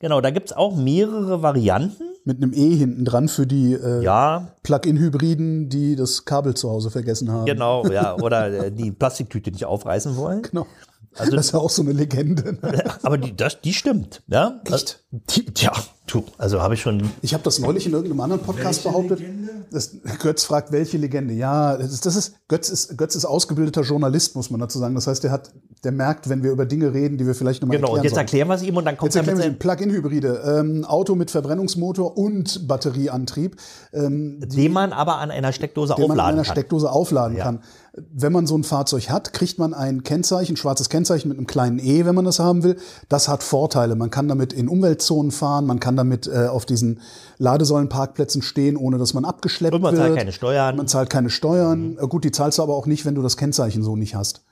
Genau, 0.00 0.20
da 0.20 0.30
gibt's 0.30 0.52
auch 0.52 0.76
mehrere 0.76 1.42
Varianten. 1.42 2.04
Mit 2.24 2.42
einem 2.42 2.52
E 2.52 2.74
hinten 2.74 3.04
dran 3.06 3.28
für 3.28 3.46
die 3.46 3.72
äh, 3.72 4.02
Ja, 4.02 4.52
Plug-in-Hybriden, 4.62 5.70
die 5.70 5.96
das 5.96 6.26
Kabel 6.26 6.52
zu 6.54 6.68
Hause 6.70 6.90
vergessen 6.90 7.30
haben. 7.32 7.46
genau, 7.46 7.86
ja. 7.86 8.14
Oder 8.20 8.66
äh, 8.66 8.72
die 8.72 8.90
Plastiktüte 8.90 9.50
nicht 9.50 9.64
aufreißen 9.64 10.16
wollen. 10.16 10.42
Genau. 10.42 10.66
Also- 11.16 11.34
das 11.36 11.46
ist 11.46 11.52
ja 11.52 11.58
auch 11.58 11.70
so 11.70 11.82
eine 11.82 11.92
Legende. 11.92 12.52
ne? 12.62 12.84
Aber 13.02 13.18
die, 13.18 13.34
das, 13.36 13.60
die 13.60 13.72
stimmt. 13.74 14.22
Ja? 14.28 14.60
Echt? 14.64 15.02
Die, 15.10 15.44
tja, 15.46 15.72
tu, 16.06 16.22
also 16.38 16.62
habe 16.62 16.74
ich 16.74 16.82
schon. 16.82 17.10
Ich 17.20 17.34
habe 17.34 17.42
das 17.42 17.58
neulich 17.58 17.84
in 17.86 17.92
irgendeinem 17.92 18.20
anderen 18.20 18.42
Podcast 18.42 18.84
Welche 18.84 18.88
behauptet. 18.88 19.18
Legende? 19.18 19.50
Das, 19.72 19.96
Götz 20.20 20.44
fragt, 20.44 20.70
welche 20.72 20.98
Legende? 20.98 21.34
Ja, 21.34 21.76
das 21.76 21.92
ist, 21.92 22.06
das 22.06 22.14
ist, 22.14 22.34
Götz, 22.48 22.68
ist, 22.70 22.96
Götz 22.96 23.16
ist 23.16 23.24
ausgebildeter 23.24 23.82
Journalist, 23.82 24.36
muss 24.36 24.50
man 24.50 24.60
dazu 24.60 24.78
sagen. 24.78 24.94
Das 24.94 25.08
heißt, 25.08 25.24
der, 25.24 25.32
hat, 25.32 25.50
der 25.82 25.90
merkt, 25.92 26.28
wenn 26.28 26.44
wir 26.44 26.52
über 26.52 26.64
Dinge 26.64 26.94
reden, 26.94 27.18
die 27.18 27.26
wir 27.26 27.34
vielleicht 27.34 27.60
nochmal 27.62 27.78
Genau, 27.78 27.88
und 27.90 27.96
erklären 27.96 28.04
jetzt 28.04 28.14
sollen. 28.14 28.26
erklären 28.26 28.48
wir 28.48 28.54
es 28.54 28.62
ihm 28.62 28.76
und 28.76 28.84
dann 28.84 28.96
kommt 28.96 29.12
Jetzt 29.14 29.26
er 29.28 29.32
mit 29.34 29.42
seinem, 29.42 29.58
Plug-in-Hybride. 29.58 30.42
Ähm, 30.60 30.84
Auto 30.84 31.16
mit 31.16 31.32
Verbrennungsmotor 31.32 32.16
und 32.16 32.68
Batterieantrieb, 32.68 33.56
ähm, 33.92 34.38
den 34.40 34.72
man 34.72 34.92
aber 34.92 35.18
an 35.18 35.32
einer 35.32 35.52
Steckdose 35.52 35.94
den 35.96 36.02
man 36.02 36.12
an 36.12 36.20
aufladen 36.20 36.34
einer 36.38 36.44
kann. 36.46 36.52
Steckdose 36.54 36.90
aufladen 36.90 37.36
Ja. 37.36 37.44
kann. 37.44 37.60
Wenn 37.92 38.32
man 38.32 38.46
so 38.46 38.56
ein 38.56 38.62
Fahrzeug 38.62 39.10
hat, 39.10 39.32
kriegt 39.32 39.58
man 39.58 39.74
ein 39.74 40.04
Kennzeichen, 40.04 40.52
ein 40.54 40.56
schwarzes 40.56 40.88
Kennzeichen 40.88 41.28
mit 41.28 41.38
einem 41.38 41.46
kleinen 41.48 41.78
E, 41.80 42.04
wenn 42.04 42.14
man 42.14 42.24
das 42.24 42.38
haben 42.38 42.62
will. 42.62 42.76
Das 43.08 43.26
hat 43.28 43.42
Vorteile. 43.42 43.96
Man 43.96 44.10
kann 44.10 44.28
damit 44.28 44.52
in 44.52 44.68
Umweltzonen 44.68 45.32
fahren, 45.32 45.66
man 45.66 45.80
kann 45.80 45.96
damit 45.96 46.28
äh, 46.28 46.46
auf 46.46 46.66
diesen 46.66 47.00
Ladesäulenparkplätzen 47.38 48.42
stehen, 48.42 48.76
ohne 48.76 48.98
dass 48.98 49.12
man 49.12 49.24
abgeschleppt 49.24 49.74
Und 49.74 49.82
man 49.82 49.94
wird. 49.96 50.04
zahlt 50.06 50.16
keine 50.18 50.32
Steuern. 50.32 50.76
Man 50.76 50.86
zahlt 50.88 51.10
keine 51.10 51.30
Steuern. 51.30 51.98
Äh, 52.00 52.06
Gut, 52.06 52.24
die 52.24 52.30
zahlst 52.30 52.58
du 52.58 52.62
aber 52.62 52.76
auch 52.76 52.86
nicht, 52.86 53.04
wenn 53.06 53.14
du 53.16 53.22
das 53.22 53.36
Kennzeichen 53.36 53.82
so 53.82 53.96
nicht 53.96 54.14
hast. 54.14 54.44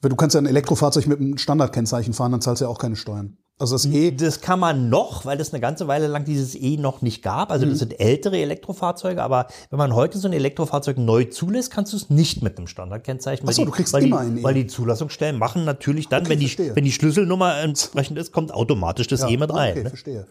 Weil 0.00 0.08
Du 0.10 0.16
kannst 0.16 0.34
ja 0.34 0.40
ein 0.40 0.46
Elektrofahrzeug 0.46 1.06
mit 1.06 1.20
einem 1.20 1.38
Standardkennzeichen 1.38 2.14
fahren, 2.14 2.32
dann 2.32 2.40
zahlst 2.40 2.60
du 2.60 2.64
ja 2.66 2.70
auch 2.70 2.78
keine 2.78 2.96
Steuern. 2.96 3.36
Also 3.58 3.74
das 3.74 3.86
E, 3.86 4.10
Das 4.10 4.42
kann 4.42 4.60
man 4.60 4.90
noch, 4.90 5.24
weil 5.24 5.38
das 5.38 5.52
eine 5.54 5.60
ganze 5.60 5.88
Weile 5.88 6.08
lang 6.08 6.24
dieses 6.26 6.54
E 6.54 6.76
noch 6.76 7.00
nicht 7.00 7.22
gab. 7.22 7.50
Also 7.50 7.64
Mhm. 7.64 7.70
das 7.70 7.78
sind 7.78 7.98
ältere 7.98 8.36
Elektrofahrzeuge, 8.38 9.22
aber 9.22 9.46
wenn 9.70 9.78
man 9.78 9.94
heute 9.94 10.18
so 10.18 10.28
ein 10.28 10.34
Elektrofahrzeug 10.34 10.98
neu 10.98 11.24
zulässt, 11.24 11.70
kannst 11.70 11.94
du 11.94 11.96
es 11.96 12.10
nicht 12.10 12.42
mit 12.42 12.58
einem 12.58 12.66
Standardkennzeichen. 12.66 13.46
weil 13.46 13.52
Ach 13.52 13.56
so, 13.56 13.62
die- 13.62 13.66
du 13.66 13.72
kriegst 13.72 13.94
weil 13.94 14.04
immer 14.04 14.20
die, 14.20 14.26
ein 14.32 14.38
E. 14.38 14.42
Weil 14.42 14.54
die 14.54 14.66
Zulassungsstellen 14.66 15.38
machen 15.38 15.64
natürlich 15.64 16.08
dann, 16.08 16.22
Okay, 16.22 16.30
wenn, 16.32 16.40
die, 16.40 16.46
verstehe. 16.48 16.76
wenn 16.76 16.84
die 16.84 16.92
Schlüsselnummer 16.92 17.56
entsprechend 17.60 18.18
ist, 18.18 18.30
kommt 18.30 18.52
automatisch 18.52 19.06
das 19.06 19.22
E 19.24 19.36
mit 19.38 19.50
rein. 19.52 19.72
Okay, 19.72 19.82
ne? 19.84 19.88
verstehe. 19.88 20.26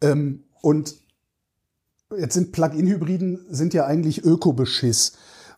Ähm, 0.00 0.42
und 0.60 0.94
jetzt 2.18 2.34
sind 2.34 2.50
Plug-in-Hybriden 2.50 3.46
sind 3.50 3.74
ja 3.74 3.86
eigentlich 3.86 4.24
Ökobeschiss. 4.24 5.12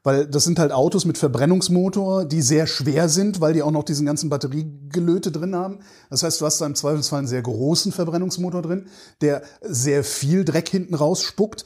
Weil 0.07 0.25
das 0.25 0.45
sind 0.45 0.61
halt 0.61 0.71
Autos 0.71 1.05
mit 1.05 1.19
Verbrennungsmotor, 1.19 2.27
die 2.27 2.41
sehr 2.41 2.69
schwer 2.69 3.09
sind, 3.09 3.41
weil 3.41 3.55
die 3.55 3.63
auch 3.65 3.73
noch 3.73 3.83
diesen 3.83 4.07
ganzen 4.07 4.31
Batteriegelöte 4.31 5.33
drin 5.33 5.57
haben. 5.57 5.81
Das 6.11 6.23
heißt, 6.23 6.41
du 6.41 6.47
hast 6.47 6.61
da 6.61 6.67
im 6.67 6.77
Zweifelsfall 6.77 7.19
einen 7.19 7.27
sehr 7.27 7.43
großen 7.43 7.91
Verbrennungsmotor 7.91 8.63
drin, 8.63 8.87
der 9.21 9.43
sehr 9.63 10.05
viel 10.05 10.45
Dreck 10.45 10.69
hinten 10.69 10.95
rausspuckt, 10.95 11.65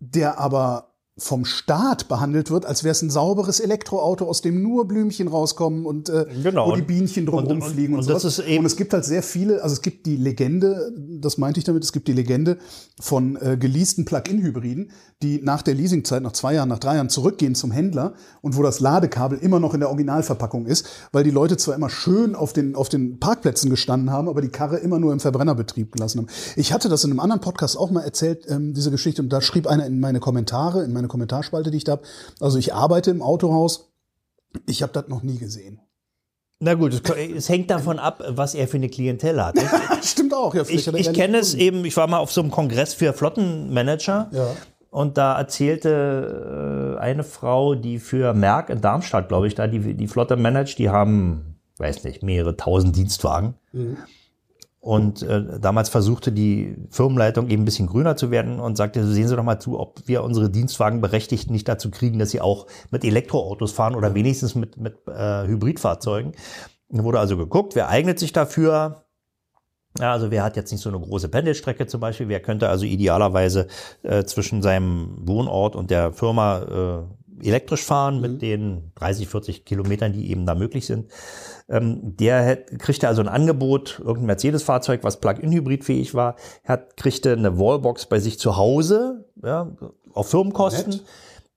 der 0.00 0.40
aber 0.40 0.95
vom 1.18 1.46
Staat 1.46 2.08
behandelt 2.08 2.50
wird, 2.50 2.66
als 2.66 2.84
wäre 2.84 2.92
es 2.92 3.00
ein 3.00 3.08
sauberes 3.08 3.58
Elektroauto, 3.58 4.26
aus 4.26 4.42
dem 4.42 4.62
nur 4.62 4.86
Blümchen 4.86 5.28
rauskommen 5.28 5.86
und 5.86 6.10
äh, 6.10 6.26
Genau. 6.42 6.68
wo 6.68 6.76
die 6.76 6.82
Bienchen 6.82 7.24
drumherum 7.24 7.52
Und- 7.62 7.62
und- 7.62 7.78
und, 7.78 7.94
und 8.00 8.08
das 8.10 8.20
sowas. 8.22 8.38
und 8.40 8.66
es 8.66 8.76
gibt 8.76 8.92
halt 8.92 9.06
sehr 9.06 9.22
viele, 9.22 9.62
also 9.62 9.72
es 9.72 9.80
gibt 9.80 10.04
die 10.04 10.16
Legende, 10.16 10.92
das 11.20 11.38
meinte 11.38 11.58
ich 11.58 11.64
damit, 11.64 11.82
es 11.84 11.92
gibt 11.92 12.06
die 12.08 12.12
Legende 12.12 12.58
von 13.00 13.36
äh, 13.36 13.56
geleasten 13.56 14.04
Plug-in-Hybriden, 14.04 14.90
die 15.22 15.40
nach 15.42 15.62
der 15.62 15.72
Leasingzeit, 15.74 16.22
nach 16.22 16.32
zwei 16.32 16.52
Jahren, 16.52 16.68
nach 16.68 16.80
drei 16.80 16.96
Jahren 16.96 17.08
zurückgehen 17.08 17.54
zum 17.54 17.70
Händler 17.70 18.12
und 18.42 18.54
wo 18.58 18.62
das 18.62 18.80
Ladekabel 18.80 19.38
immer 19.38 19.58
noch 19.58 19.72
in 19.72 19.80
der 19.80 19.88
Originalverpackung 19.88 20.66
ist, 20.66 20.86
weil 21.12 21.24
die 21.24 21.30
Leute 21.30 21.56
zwar 21.56 21.74
immer 21.76 21.88
schön 21.88 22.34
auf 22.34 22.52
den, 22.52 22.74
auf 22.76 22.90
den 22.90 23.18
Parkplätzen 23.20 23.70
gestanden 23.70 24.10
haben, 24.10 24.28
aber 24.28 24.42
die 24.42 24.48
Karre 24.50 24.76
immer 24.76 24.98
nur 24.98 25.14
im 25.14 25.20
Verbrennerbetrieb 25.20 25.92
gelassen 25.92 26.18
haben. 26.18 26.26
Ich 26.56 26.74
hatte 26.74 26.90
das 26.90 27.04
in 27.04 27.10
einem 27.10 27.20
anderen 27.20 27.40
Podcast 27.40 27.78
auch 27.78 27.90
mal 27.90 28.02
erzählt, 28.02 28.44
ähm, 28.50 28.74
diese 28.74 28.90
Geschichte, 28.90 29.22
und 29.22 29.30
da 29.30 29.40
schrieb 29.40 29.66
einer 29.66 29.86
in 29.86 29.98
meine 29.98 30.20
Kommentare, 30.20 30.84
in 30.84 30.92
meine 30.92 31.05
Kommentarspalte, 31.08 31.70
die 31.70 31.78
ich 31.78 31.84
da 31.84 31.92
habe, 31.92 32.02
also 32.40 32.58
ich 32.58 32.74
arbeite 32.74 33.10
im 33.10 33.22
Autohaus, 33.22 33.90
ich 34.66 34.82
habe 34.82 34.92
das 34.92 35.08
noch 35.08 35.22
nie 35.22 35.38
gesehen. 35.38 35.80
Na 36.58 36.72
gut, 36.74 36.94
es, 36.94 37.02
es 37.36 37.48
hängt 37.48 37.70
davon 37.70 37.98
ab, 37.98 38.22
was 38.28 38.54
er 38.54 38.66
für 38.66 38.78
eine 38.78 38.88
Klientel 38.88 39.44
hat. 39.44 39.56
Ich, 39.56 39.68
Stimmt 40.10 40.32
auch, 40.34 40.54
ja. 40.54 40.62
ich, 40.66 40.86
ich 40.86 41.12
kenne 41.12 41.38
es 41.38 41.54
eben, 41.54 41.84
ich 41.84 41.96
war 41.96 42.06
mal 42.06 42.18
auf 42.18 42.32
so 42.32 42.40
einem 42.40 42.50
Kongress 42.50 42.94
für 42.94 43.12
Flottenmanager. 43.12 44.30
Ja. 44.32 44.48
Und 44.88 45.18
da 45.18 45.36
erzählte 45.36 46.96
äh, 46.96 47.00
eine 47.00 47.24
Frau, 47.24 47.74
die 47.74 47.98
für 47.98 48.32
Merck 48.32 48.70
in 48.70 48.80
Darmstadt, 48.80 49.28
glaube 49.28 49.46
ich, 49.46 49.54
da 49.54 49.66
die, 49.66 49.92
die 49.92 50.08
Flotte 50.08 50.36
managt, 50.36 50.78
die 50.78 50.88
haben, 50.88 51.58
weiß 51.76 52.04
nicht, 52.04 52.22
mehrere 52.22 52.56
tausend 52.56 52.96
Dienstwagen. 52.96 53.54
Und 54.86 55.22
äh, 55.22 55.58
damals 55.58 55.88
versuchte 55.88 56.30
die 56.30 56.76
Firmenleitung 56.90 57.48
eben 57.48 57.62
ein 57.62 57.64
bisschen 57.64 57.88
grüner 57.88 58.16
zu 58.16 58.30
werden 58.30 58.60
und 58.60 58.76
sagte, 58.76 59.04
sehen 59.04 59.26
Sie 59.26 59.34
doch 59.34 59.42
mal 59.42 59.58
zu, 59.58 59.80
ob 59.80 60.06
wir 60.06 60.22
unsere 60.22 60.48
Dienstwagenberechtigten 60.48 61.52
nicht 61.52 61.66
dazu 61.66 61.90
kriegen, 61.90 62.20
dass 62.20 62.30
sie 62.30 62.40
auch 62.40 62.68
mit 62.92 63.02
Elektroautos 63.02 63.72
fahren 63.72 63.96
oder 63.96 64.14
wenigstens 64.14 64.54
mit, 64.54 64.76
mit 64.76 64.94
äh, 65.08 65.48
Hybridfahrzeugen. 65.48 66.34
Da 66.88 67.02
wurde 67.02 67.18
also 67.18 67.36
geguckt, 67.36 67.74
wer 67.74 67.88
eignet 67.88 68.20
sich 68.20 68.32
dafür, 68.32 69.02
ja, 69.98 70.12
also 70.12 70.30
wer 70.30 70.44
hat 70.44 70.54
jetzt 70.54 70.70
nicht 70.70 70.82
so 70.82 70.88
eine 70.88 71.00
große 71.00 71.30
Pendelstrecke 71.30 71.88
zum 71.88 72.00
Beispiel, 72.00 72.28
wer 72.28 72.38
könnte 72.38 72.68
also 72.68 72.84
idealerweise 72.84 73.66
äh, 74.04 74.22
zwischen 74.22 74.62
seinem 74.62 75.16
Wohnort 75.26 75.74
und 75.74 75.90
der 75.90 76.12
Firma 76.12 76.58
äh, 76.60 77.25
elektrisch 77.42 77.82
fahren 77.82 78.20
mit 78.20 78.42
den 78.42 78.92
30, 78.96 79.28
40 79.28 79.64
Kilometern, 79.64 80.12
die 80.12 80.30
eben 80.30 80.46
da 80.46 80.54
möglich 80.54 80.86
sind. 80.86 81.10
Ähm, 81.68 82.16
der 82.16 82.42
hätt, 82.42 82.78
kriegte 82.78 83.08
also 83.08 83.22
ein 83.22 83.28
Angebot, 83.28 83.98
irgendein 83.98 84.26
Mercedes-Fahrzeug, 84.26 85.02
was 85.02 85.20
Plug-in-Hybrid 85.20 85.84
fähig 85.84 86.14
war, 86.14 86.36
hat, 86.64 86.96
kriegte 86.96 87.32
eine 87.32 87.58
Wallbox 87.58 88.06
bei 88.06 88.18
sich 88.18 88.38
zu 88.38 88.56
Hause, 88.56 89.24
ja, 89.42 89.70
auf 90.12 90.30
Firmenkosten. 90.30 90.92
Nett. 90.92 91.04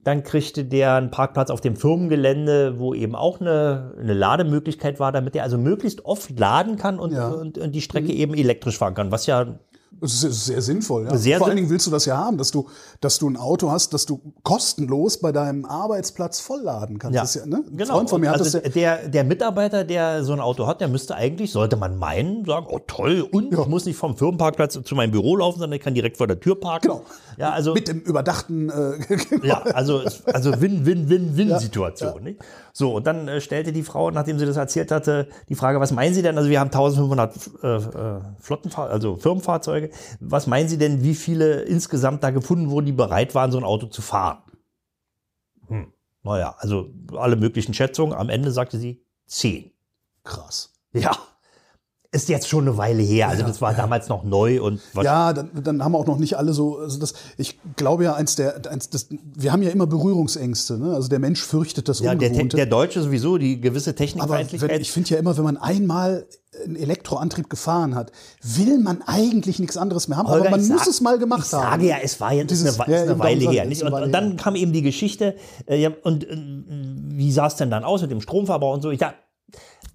Dann 0.03 0.23
kriegte 0.23 0.63
der 0.63 0.95
einen 0.95 1.11
Parkplatz 1.11 1.49
auf 1.49 1.59
dem 1.59 1.75
Firmengelände, 1.75 2.79
wo 2.79 2.93
eben 2.93 3.15
auch 3.15 3.41
eine, 3.41 3.93
eine 3.99 4.13
Lademöglichkeit 4.13 4.99
war, 4.99 5.11
damit 5.11 5.35
er 5.35 5.43
also 5.43 5.57
möglichst 5.57 6.05
oft 6.05 6.39
laden 6.39 6.77
kann 6.77 6.99
und, 6.99 7.11
Ja. 7.11 7.27
und, 7.29 7.57
und 7.57 7.73
die 7.75 7.81
Strecke 7.81 8.13
eben 8.13 8.33
elektrisch 8.33 8.77
fahren 8.77 8.93
kann, 8.93 9.11
was 9.11 9.25
ja 9.25 9.59
Das 10.01 10.23
ist- 10.23 10.45
sehr 10.45 10.61
sinnvoll. 10.61 11.05
Ja. 11.05 11.17
Sehr 11.17 11.37
Vor 11.37 11.47
allen 11.47 11.55
Dingen 11.57 11.69
willst 11.69 11.87
du 11.87 11.91
das 11.91 12.05
ja 12.05 12.17
haben, 12.17 12.37
dass 12.37 12.51
du, 12.51 12.67
dass 13.01 13.17
du 13.19 13.29
ein 13.29 13.37
Auto 13.37 13.71
hast, 13.71 13.93
dass 13.93 14.05
du 14.05 14.19
kostenlos 14.43 15.19
bei 15.19 15.31
deinem 15.31 15.65
Arbeitsplatz 15.65 16.39
vollladen 16.39 16.99
kannst. 16.99 17.15
Ja, 17.15 17.21
Das 17.21 17.35
ist 17.35 17.41
ja, 17.41 17.47
ne? 17.47 17.63
Ein 17.69 17.77
genau. 17.77 17.93
Freund 17.95 18.09
von 18.09 18.21
mir 18.21 18.29
hat 18.31 18.39
also 18.39 18.59
das 18.59 18.73
ja, 18.75 18.97
der, 18.97 19.07
der 19.09 19.23
Mitarbeiter, 19.23 19.83
der 19.83 20.23
so 20.23 20.33
ein 20.33 20.39
Auto 20.39 20.67
hat, 20.67 20.81
der 20.81 20.87
müsste 20.87 21.15
eigentlich, 21.15 21.51
sollte 21.51 21.75
man 21.75 21.97
meinen, 21.97 22.45
sagen, 22.45 22.65
oh 22.69 22.79
toll, 22.85 23.27
und 23.31 23.53
ich 23.53 23.67
muss 23.67 23.85
nicht 23.85 23.97
vom 23.97 24.15
Firmenparkplatz 24.17 24.79
zu 24.83 24.95
meinem 24.95 25.11
Büro 25.11 25.35
laufen, 25.37 25.59
sondern 25.59 25.77
ich 25.77 25.83
kann 25.83 25.93
direkt 25.93 26.17
vor 26.17 26.27
der 26.27 26.39
Tür 26.39 26.59
parken. 26.59 26.87
Genau. 26.89 27.01
Ja, 27.37 27.51
also 27.51 27.73
mit 27.73 27.87
dem 27.87 27.99
überdachten. 28.01 28.69
Äh, 28.69 29.17
Ja, 29.43 29.61
also, 29.61 30.01
also 30.25 30.51
Win-Win-Win-Win-Situation. 30.61 32.23
nicht? 32.23 32.39
So, 32.73 32.95
und 32.95 33.07
dann 33.07 33.27
äh, 33.27 33.41
stellte 33.41 33.71
die 33.71 33.83
Frau, 33.83 34.11
nachdem 34.11 34.39
sie 34.39 34.45
das 34.45 34.57
erzählt 34.57 34.91
hatte, 34.91 35.27
die 35.49 35.55
Frage, 35.55 35.79
was 35.79 35.91
meinen 35.91 36.13
Sie 36.13 36.21
denn? 36.21 36.37
Also 36.37 36.49
wir 36.49 36.59
haben 36.59 36.67
1500 36.67 37.35
äh, 37.63 37.67
äh, 37.75 37.81
Flottenfahr 38.39 38.89
also 38.89 39.17
Firmenfahrzeuge. 39.17 39.88
Was 40.19 40.47
meinen 40.47 40.69
Sie 40.69 40.77
denn, 40.77 41.03
wie 41.03 41.15
viele 41.15 41.61
insgesamt 41.61 42.23
da 42.23 42.31
gefunden 42.31 42.69
wurden, 42.69 42.85
die 42.85 42.91
bereit 42.91 43.35
waren, 43.35 43.51
so 43.51 43.57
ein 43.57 43.63
Auto 43.63 43.87
zu 43.87 44.01
fahren? 44.01 44.43
Hm. 45.67 45.93
Naja, 46.23 46.55
also 46.57 46.93
alle 47.15 47.35
möglichen 47.35 47.73
Schätzungen. 47.73 48.13
Am 48.13 48.29
Ende 48.29 48.51
sagte 48.51 48.77
sie 48.77 49.03
zehn. 49.25 49.71
Krass. 50.23 50.73
Ja. 50.91 51.11
Ist 52.11 52.27
jetzt 52.27 52.47
schon 52.47 52.67
eine 52.67 52.75
Weile 52.75 53.03
her. 53.03 53.29
Also 53.29 53.43
das 53.43 53.61
war 53.61 53.71
damals 53.75 54.09
noch 54.09 54.23
neu 54.23 54.63
und 54.63 54.81
was 54.95 55.05
Ja, 55.05 55.31
dann, 55.31 55.51
dann 55.63 55.83
haben 55.83 55.91
wir 55.91 55.99
auch 55.99 56.07
noch 56.07 56.17
nicht 56.17 56.37
alle 56.39 56.53
so. 56.53 56.79
Also 56.79 56.99
das, 56.99 57.13
ich 57.37 57.59
glaube 57.75 58.03
ja, 58.05 58.15
eins 58.15 58.35
der, 58.35 58.65
eins 58.67 58.89
das, 58.89 59.09
wir 59.11 59.51
haben 59.51 59.61
ja 59.61 59.69
immer 59.69 59.85
Berührungsängste. 59.85 60.79
Ne? 60.79 60.95
Also 60.95 61.07
der 61.07 61.19
Mensch 61.19 61.43
fürchtet 61.43 61.87
das 61.87 61.99
ja, 61.99 62.15
der, 62.15 62.29
Te- 62.29 62.33
Ungewohnte. 62.33 62.57
der 62.57 62.65
Deutsche 62.65 63.03
sowieso, 63.03 63.37
die 63.37 63.61
gewisse 63.61 63.91
Aber 63.91 63.99
wenn, 63.99 64.07
Technikfeindlichkeit. 64.07 64.81
ich 64.81 64.91
finde 64.91 65.09
ja 65.11 65.17
immer, 65.17 65.37
wenn 65.37 65.43
man 65.43 65.57
einmal 65.57 66.25
einen 66.65 66.75
Elektroantrieb 66.77 67.47
gefahren 67.47 67.93
hat, 67.93 68.11
will 68.41 68.79
man 68.79 69.03
eigentlich 69.03 69.59
nichts 69.59 69.77
anderes 69.77 70.07
mehr 70.07 70.17
haben. 70.17 70.29
Holger, 70.29 70.47
aber 70.47 70.51
man 70.57 70.61
ich 70.63 70.69
muss 70.69 70.79
sag- 70.79 70.87
es 70.89 71.01
mal 71.01 71.19
gemacht 71.19 71.45
ich 71.45 71.53
haben. 71.53 71.61
sage 71.73 71.85
ja, 71.89 71.97
es 72.01 72.19
war 72.19 72.33
jetzt 72.33 72.49
Dieses- 72.49 72.79
eine, 72.79 72.91
ja, 72.91 73.03
ist 73.03 73.09
eine 73.09 73.19
Weile 73.19 73.51
her. 73.51 73.63
ich, 73.65 73.69
Nicht? 73.69 73.83
Und, 73.83 73.93
und 73.93 74.11
dann 74.11 74.35
kam 74.35 74.55
eben 74.55 74.73
die 74.73 74.81
Geschichte, 74.81 75.35
äh, 75.67 75.79
ja, 75.79 75.91
und 76.01 76.27
äh, 76.27 76.35
wie 76.35 77.31
sah 77.31 77.45
es 77.45 77.55
denn 77.55 77.69
dann 77.69 77.83
aus 77.83 78.01
mit 78.01 78.09
dem 78.09 78.19
Stromverbrauch 78.19 78.73
und 78.73 78.81
so? 78.81 78.89
Ja, 78.91 79.13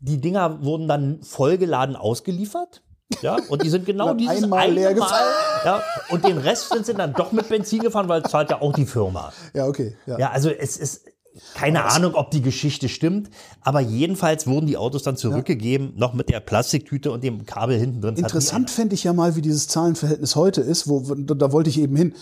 die 0.04 0.20
Dinger 0.20 0.62
wurden 0.64 0.86
dann 0.86 1.22
vollgeladen 1.22 1.96
ausgeliefert. 1.96 2.82
Ja, 3.22 3.36
und 3.48 3.62
die 3.62 3.70
sind 3.70 3.86
genau 3.86 4.14
dieses 4.14 4.42
einmal 4.42 4.60
eine 4.60 4.74
leer 4.74 4.94
Mal, 4.96 5.20
ja, 5.64 5.82
und 6.10 6.24
den 6.24 6.38
Rest 6.38 6.70
sind 6.70 6.86
sie 6.86 6.94
dann 6.94 7.12
doch 7.12 7.32
mit 7.32 7.48
Benzin 7.48 7.80
gefahren, 7.80 8.08
weil 8.08 8.22
es 8.22 8.30
zahlt 8.30 8.50
ja 8.50 8.60
auch 8.60 8.72
die 8.72 8.86
Firma. 8.86 9.32
Ja, 9.54 9.66
okay. 9.66 9.96
Ja. 10.06 10.18
Ja, 10.18 10.30
also 10.30 10.50
es 10.50 10.76
ist 10.76 11.06
keine 11.54 11.84
Ahnung, 11.84 12.14
ob 12.14 12.30
die 12.30 12.42
Geschichte 12.42 12.88
stimmt, 12.88 13.28
aber 13.60 13.80
jedenfalls 13.80 14.46
wurden 14.46 14.66
die 14.66 14.76
Autos 14.76 15.02
dann 15.02 15.16
zurückgegeben, 15.16 15.94
noch 15.96 16.14
mit 16.14 16.28
der 16.28 16.38
Plastiktüte 16.40 17.10
und 17.10 17.24
dem 17.24 17.44
Kabel 17.44 17.76
hinten 17.78 18.00
drin. 18.00 18.16
Interessant 18.16 18.70
fände 18.70 18.94
ich 18.94 19.04
ja 19.04 19.12
mal, 19.12 19.34
wie 19.34 19.42
dieses 19.42 19.66
Zahlenverhältnis 19.66 20.36
heute 20.36 20.60
ist, 20.60 20.88
wo 20.88 21.00
da 21.00 21.50
wollte 21.50 21.70
ich 21.70 21.80
eben 21.80 21.96
hin. 21.96 22.14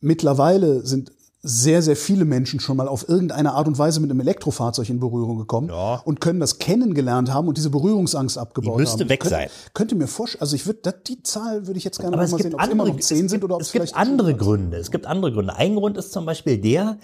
Mittlerweile 0.00 0.86
sind 0.86 1.12
sehr, 1.48 1.80
sehr 1.80 1.96
viele 1.96 2.24
Menschen 2.24 2.58
schon 2.60 2.76
mal 2.76 2.88
auf 2.88 3.08
irgendeine 3.08 3.52
Art 3.54 3.68
und 3.68 3.78
Weise 3.78 4.00
mit 4.00 4.10
einem 4.10 4.20
Elektrofahrzeug 4.20 4.88
in 4.90 4.98
Berührung 5.00 5.38
gekommen 5.38 5.68
Ja. 5.68 5.96
und 6.04 6.20
können 6.20 6.40
das 6.40 6.58
kennengelernt 6.58 7.32
haben 7.32 7.46
und 7.48 7.56
diese 7.56 7.70
Berührungsangst 7.70 8.36
abgebaut 8.36 8.74
Die 8.76 8.80
müsste 8.80 9.00
haben. 9.04 9.08
weg 9.10 9.20
Könnt- 9.20 9.30
sein. 9.30 9.48
Könnte 9.72 9.94
mir 9.94 10.06
vorstellen, 10.08 10.40
also 10.42 10.56
ich 10.56 10.66
würde, 10.66 10.92
die 11.06 11.22
Zahl 11.22 11.66
würde 11.66 11.78
ich 11.78 11.84
jetzt 11.84 11.98
gerne 12.00 12.14
Aber 12.16 12.22
noch 12.22 12.24
es 12.26 12.32
mal 12.32 12.36
gibt, 12.38 12.50
sehen, 12.50 12.54
ob 12.54 12.60
es 12.60 12.66
immer 12.68 12.82
andere, 12.82 12.96
noch 12.96 13.00
10 13.04 13.24
es 13.24 13.30
sind 13.30 13.40
gibt, 13.40 13.44
oder 13.44 13.54
ob 13.54 13.60
es 13.60 13.68
es 13.68 13.72
gibt 13.72 13.82
vielleicht 13.84 13.96
andere 13.96 14.34
Gründe. 14.34 14.76
Es 14.78 14.90
gibt 14.90 15.06
andere 15.06 15.32
Gründe. 15.32 15.54
Ein 15.56 15.76
Grund 15.76 15.96
ist 15.96 16.12
zum 16.12 16.26
Beispiel 16.26 16.58
der, 16.58 16.98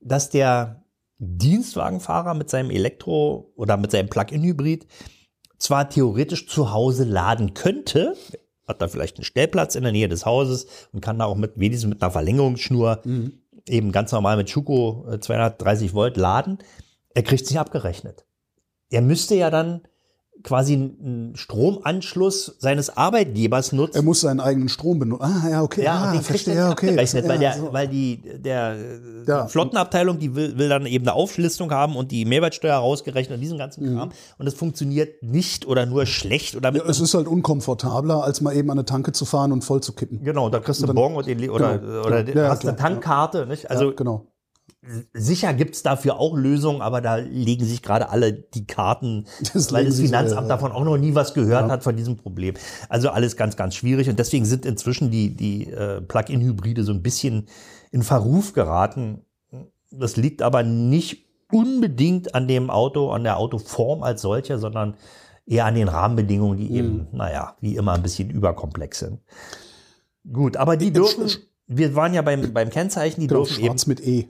dass 0.00 0.30
der 0.30 0.82
Dienstwagenfahrer 1.18 2.34
mit 2.34 2.50
seinem 2.50 2.70
Elektro- 2.70 3.52
oder 3.56 3.76
mit 3.76 3.90
seinem 3.90 4.08
Plug-in-Hybrid 4.08 4.86
zwar 5.58 5.88
theoretisch 5.88 6.48
zu 6.48 6.72
Hause 6.72 7.04
laden 7.04 7.54
könnte, 7.54 8.14
hat 8.66 8.80
da 8.82 8.88
vielleicht 8.88 9.16
einen 9.18 9.24
Stellplatz 9.24 9.74
in 9.74 9.82
der 9.82 9.92
Nähe 9.92 10.08
des 10.08 10.24
Hauses 10.26 10.66
und 10.92 11.00
kann 11.00 11.18
da 11.18 11.24
auch 11.26 11.36
mit 11.36 11.52
wenigstens 11.58 11.88
mit 11.90 12.02
einer 12.02 12.10
Verlängerungsschnur 12.10 13.00
Mhm. 13.04 13.32
Eben 13.66 13.92
ganz 13.92 14.12
normal 14.12 14.36
mit 14.36 14.50
Schuko 14.50 15.06
äh, 15.10 15.20
230 15.20 15.94
Volt 15.94 16.16
laden. 16.16 16.58
Er 17.14 17.22
kriegt 17.22 17.46
sich 17.46 17.58
abgerechnet. 17.58 18.24
Er 18.90 19.02
müsste 19.02 19.34
ja 19.34 19.50
dann 19.50 19.82
quasi 20.42 20.74
einen 20.74 21.36
Stromanschluss 21.36 22.56
seines 22.58 22.96
Arbeitgebers 22.96 23.72
nutzen. 23.72 23.94
Er 23.96 24.02
muss 24.02 24.22
seinen 24.22 24.40
eigenen 24.40 24.68
Strom 24.68 24.98
benutzen. 24.98 25.22
Ah, 25.24 25.48
ja, 25.48 25.62
okay. 25.62 25.84
Ja, 25.84 26.12
ah, 26.16 26.20
verstehe, 26.20 26.54
er 26.54 26.60
ja, 26.66 26.70
okay. 26.72 26.88
abgerechnet, 26.88 27.28
weil, 27.28 27.40
Ja, 27.42 27.52
der, 27.52 27.60
so. 27.60 27.72
weil 27.72 27.88
die, 27.88 28.22
der 28.38 28.76
Ja. 29.26 29.44
die 29.44 29.50
Flottenabteilung, 29.50 30.18
die 30.18 30.34
will, 30.34 30.58
will 30.58 30.68
dann 30.68 30.86
eben 30.86 31.04
eine 31.06 31.14
Auflistung 31.14 31.70
haben 31.70 31.94
und 31.96 32.10
die 32.10 32.24
Mehrwertsteuer 32.24 32.76
rausgerechnet 32.76 33.36
und 33.36 33.40
diesen 33.40 33.58
ganzen 33.58 33.94
Kram. 33.94 34.10
Und 34.38 34.46
es 34.46 34.54
funktioniert 34.54 35.22
nicht 35.22 35.66
oder 35.66 35.86
nur 35.86 36.06
schlecht 36.06 36.56
oder 36.56 36.72
mit 36.72 36.82
Mhm. 36.82 36.86
Ja, 36.86 36.90
es 36.90 37.00
ist 37.00 37.14
halt 37.14 37.28
unkomfortabler, 37.28 38.24
als 38.24 38.40
mal 38.40 38.54
eben 38.56 38.70
an 38.70 38.78
eine 38.78 38.84
Tanke 38.84 39.12
zu 39.12 39.24
fahren 39.24 39.52
und 39.52 39.62
voll 39.62 39.80
zu 39.80 39.92
kippen. 39.92 40.24
Genau, 40.24 40.48
da 40.48 40.58
kriegst 40.58 40.80
du 40.82 40.86
einen 40.86 40.94
Bon 40.96 41.14
und 41.14 41.26
den, 41.26 41.50
oder, 41.50 41.78
Genau, 41.78 42.00
oder. 42.04 42.28
Ja, 42.28 42.48
hast 42.48 42.66
eine 42.66 42.76
Tankkarte. 42.76 43.46
Nicht? 43.46 43.70
Also 43.70 43.90
ja, 43.90 43.92
genau. 43.92 44.31
Sicher 45.12 45.54
gibt's 45.54 45.82
dafür 45.82 46.18
auch 46.18 46.36
Lösungen, 46.36 46.82
aber 46.82 47.00
da 47.00 47.16
legen 47.16 47.64
sich 47.64 47.82
gerade 47.82 48.08
alle 48.08 48.32
die 48.32 48.66
Karten, 48.66 49.26
Das 49.52 49.72
weil 49.72 49.84
das 49.84 50.00
Finanzamt 50.00 50.46
äh, 50.46 50.48
davon 50.48 50.72
auch 50.72 50.84
noch 50.84 50.96
nie 50.96 51.14
was 51.14 51.34
gehört 51.34 51.70
hat 51.70 51.84
von 51.84 51.96
diesem 51.96 52.16
Problem. 52.16 52.54
Also 52.88 53.10
alles 53.10 53.36
ganz, 53.36 53.56
ganz 53.56 53.76
schwierig 53.76 54.08
und 54.08 54.18
deswegen 54.18 54.44
sind 54.44 54.66
inzwischen 54.66 55.10
die, 55.10 55.36
die 55.36 55.70
äh, 55.70 56.00
Plug-in-Hybride 56.00 56.82
so 56.82 56.92
ein 56.92 57.02
bisschen 57.02 57.46
in 57.90 58.02
Verruf 58.02 58.52
geraten. 58.54 59.24
Das 59.90 60.16
liegt 60.16 60.42
aber 60.42 60.62
nicht 60.62 61.26
unbedingt 61.52 62.34
an 62.34 62.48
dem 62.48 62.70
Auto, 62.70 63.10
an 63.10 63.24
der 63.24 63.36
Autoform 63.36 64.02
als 64.02 64.22
solcher, 64.22 64.58
sondern 64.58 64.96
eher 65.46 65.66
an 65.66 65.74
den 65.74 65.88
Rahmenbedingungen, 65.88 66.56
die 66.56 66.72
eben, 66.72 67.08
naja, 67.12 67.56
wie 67.60 67.76
immer 67.76 67.92
ein 67.92 68.02
bisschen 68.02 68.30
überkomplex 68.30 69.00
sind. 69.00 69.20
Gut, 70.32 70.56
aber 70.56 70.76
die 70.76 70.92
dürfen, 70.92 71.28
wir 71.66 71.94
waren 71.94 72.14
ja 72.14 72.22
beim, 72.22 72.52
beim 72.52 72.70
Kennzeichen, 72.70 73.20
die 73.20 73.26
Genau, 73.26 73.40
dürfen 73.40 73.58
eben 73.58 73.66
schwarz 73.66 73.86
mit 73.86 74.06
E. 74.06 74.28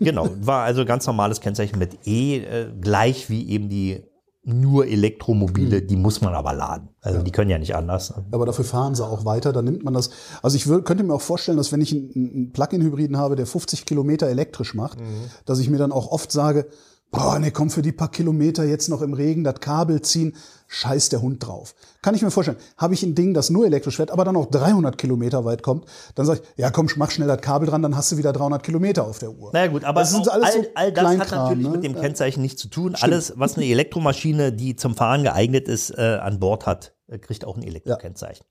Genau, 0.00 0.28
war 0.40 0.64
also 0.64 0.84
ganz 0.84 1.06
normales 1.06 1.40
Kennzeichen 1.40 1.78
mit 1.78 2.06
E, 2.06 2.38
äh, 2.38 2.72
gleich 2.80 3.30
wie 3.30 3.48
eben 3.48 3.68
die 3.68 4.04
nur 4.46 4.86
Elektromobile, 4.86 5.80
die 5.80 5.96
muss 5.96 6.20
man 6.20 6.34
aber 6.34 6.52
laden. 6.52 6.90
Also 7.00 7.22
die 7.22 7.30
können 7.30 7.50
ja 7.50 7.58
nicht 7.58 7.74
anders. 7.74 8.14
ne? 8.14 8.26
Aber 8.30 8.44
dafür 8.44 8.64
fahren 8.64 8.94
sie 8.94 9.04
auch 9.04 9.24
weiter, 9.24 9.54
dann 9.54 9.64
nimmt 9.64 9.84
man 9.84 9.94
das. 9.94 10.10
Also 10.42 10.56
ich 10.56 10.64
könnte 10.84 11.02
mir 11.02 11.14
auch 11.14 11.22
vorstellen, 11.22 11.56
dass 11.56 11.72
wenn 11.72 11.80
ich 11.80 11.92
einen, 11.92 12.12
einen 12.14 12.52
Plug-in-Hybriden 12.52 13.16
habe, 13.16 13.36
der 13.36 13.46
50 13.46 13.86
Kilometer 13.86 14.26
elektrisch 14.26 14.74
macht, 14.74 14.98
dass 15.46 15.60
ich 15.60 15.70
mir 15.70 15.78
dann 15.78 15.92
auch 15.92 16.08
oft 16.08 16.30
sage, 16.30 16.66
boah, 17.10 17.38
ne, 17.38 17.52
komm 17.52 17.70
für 17.70 17.82
die 17.82 17.92
paar 17.92 18.10
Kilometer 18.10 18.64
jetzt 18.64 18.88
noch 18.88 19.00
im 19.00 19.14
Regen, 19.14 19.44
das 19.44 19.60
Kabel 19.60 20.02
ziehen, 20.02 20.36
scheiß 20.66 21.08
der 21.08 21.22
Hund 21.22 21.46
drauf. 21.46 21.74
Kann 22.02 22.14
ich 22.14 22.22
mir 22.22 22.30
vorstellen. 22.30 22.58
Habe 22.76 22.94
ich 22.94 23.02
ein 23.02 23.14
Ding, 23.14 23.34
das 23.34 23.50
nur 23.50 23.66
elektrisch 23.66 23.96
fährt, 23.96 24.10
aber 24.10 24.24
dann 24.24 24.36
auch 24.36 24.46
300 24.46 24.98
Kilometer 24.98 25.44
weit 25.44 25.62
kommt, 25.62 25.86
dann 26.14 26.26
sage 26.26 26.40
ich, 26.42 26.58
ja 26.58 26.70
komm, 26.70 26.88
mach 26.96 27.10
schnell 27.10 27.28
das 27.28 27.40
Kabel 27.40 27.68
dran, 27.68 27.82
dann 27.82 27.96
hast 27.96 28.12
du 28.12 28.16
wieder 28.16 28.32
300 28.32 28.62
Kilometer 28.62 29.04
auf 29.04 29.18
der 29.18 29.30
Uhr. 29.30 29.50
Naja 29.52 29.68
gut, 29.70 29.84
aber 29.84 30.00
Das 30.00 30.10
sind 30.10 30.28
alles 30.30 30.52
so 30.54 30.60
all, 30.60 30.68
all 30.74 30.92
das 30.92 31.04
hat 31.18 31.30
natürlich 31.30 31.64
ne? 31.66 31.70
mit 31.70 31.84
dem 31.84 31.94
Ja. 31.94 32.00
Kennzeichen 32.00 32.42
nichts 32.42 32.60
zu 32.60 32.68
tun. 32.68 32.94
Alles, 33.00 33.32
was 33.36 33.56
eine 33.56 33.66
Elektromaschine, 33.66 34.52
die 34.52 34.76
zum 34.76 34.94
Fahren 34.96 35.22
geeignet 35.22 35.68
ist, 35.68 35.90
äh, 35.90 36.18
an 36.20 36.40
Bord 36.40 36.66
hat, 36.66 36.94
äh, 37.08 37.18
kriegt 37.18 37.44
auch 37.44 37.56
ein 37.56 37.62
Elektrokennzeichen. 37.62 38.44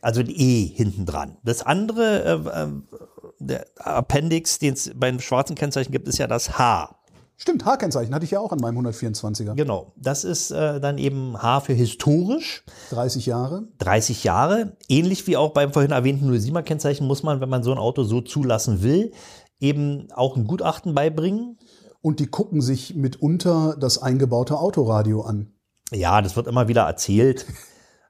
Also 0.00 0.20
ein 0.20 0.28
E 0.30 0.66
hinten 0.66 1.06
dran. 1.06 1.38
Das 1.44 1.62
andere, 1.62 2.22
äh, 2.46 2.64
äh, 2.64 2.68
der 3.40 3.66
Appendix, 3.78 4.58
den 4.58 4.74
es 4.74 4.90
beim 4.94 5.20
schwarzen 5.20 5.56
Kennzeichen 5.56 5.92
gibt, 5.92 6.08
ist 6.08 6.18
ja 6.18 6.26
das 6.26 6.58
H. 6.58 6.96
Stimmt, 7.36 7.64
H-Kennzeichen 7.64 8.14
hatte 8.14 8.24
ich 8.24 8.30
ja 8.30 8.40
auch 8.40 8.52
an 8.52 8.60
meinem 8.60 8.78
124er. 8.86 9.54
Genau. 9.54 9.92
Das 9.96 10.24
ist 10.24 10.50
äh, 10.50 10.80
dann 10.80 10.98
eben 10.98 11.40
H 11.42 11.60
für 11.60 11.72
historisch. 11.72 12.64
30 12.90 13.26
Jahre. 13.26 13.64
30 13.78 14.24
Jahre. 14.24 14.76
Ähnlich 14.88 15.26
wie 15.26 15.36
auch 15.36 15.50
beim 15.50 15.72
vorhin 15.72 15.90
erwähnten 15.90 16.30
07er 16.30 16.62
Kennzeichen 16.62 17.06
muss 17.06 17.22
man, 17.22 17.40
wenn 17.40 17.48
man 17.48 17.62
so 17.62 17.72
ein 17.72 17.78
Auto 17.78 18.04
so 18.04 18.20
zulassen 18.20 18.82
will, 18.82 19.12
eben 19.58 20.08
auch 20.12 20.36
ein 20.36 20.46
Gutachten 20.46 20.94
beibringen. 20.94 21.58
Und 22.00 22.20
die 22.20 22.26
gucken 22.26 22.60
sich 22.60 22.94
mitunter 22.94 23.76
das 23.80 23.98
eingebaute 23.98 24.58
Autoradio 24.58 25.22
an. 25.22 25.54
Ja, 25.90 26.22
das 26.22 26.36
wird 26.36 26.46
immer 26.46 26.68
wieder 26.68 26.82
erzählt. 26.82 27.46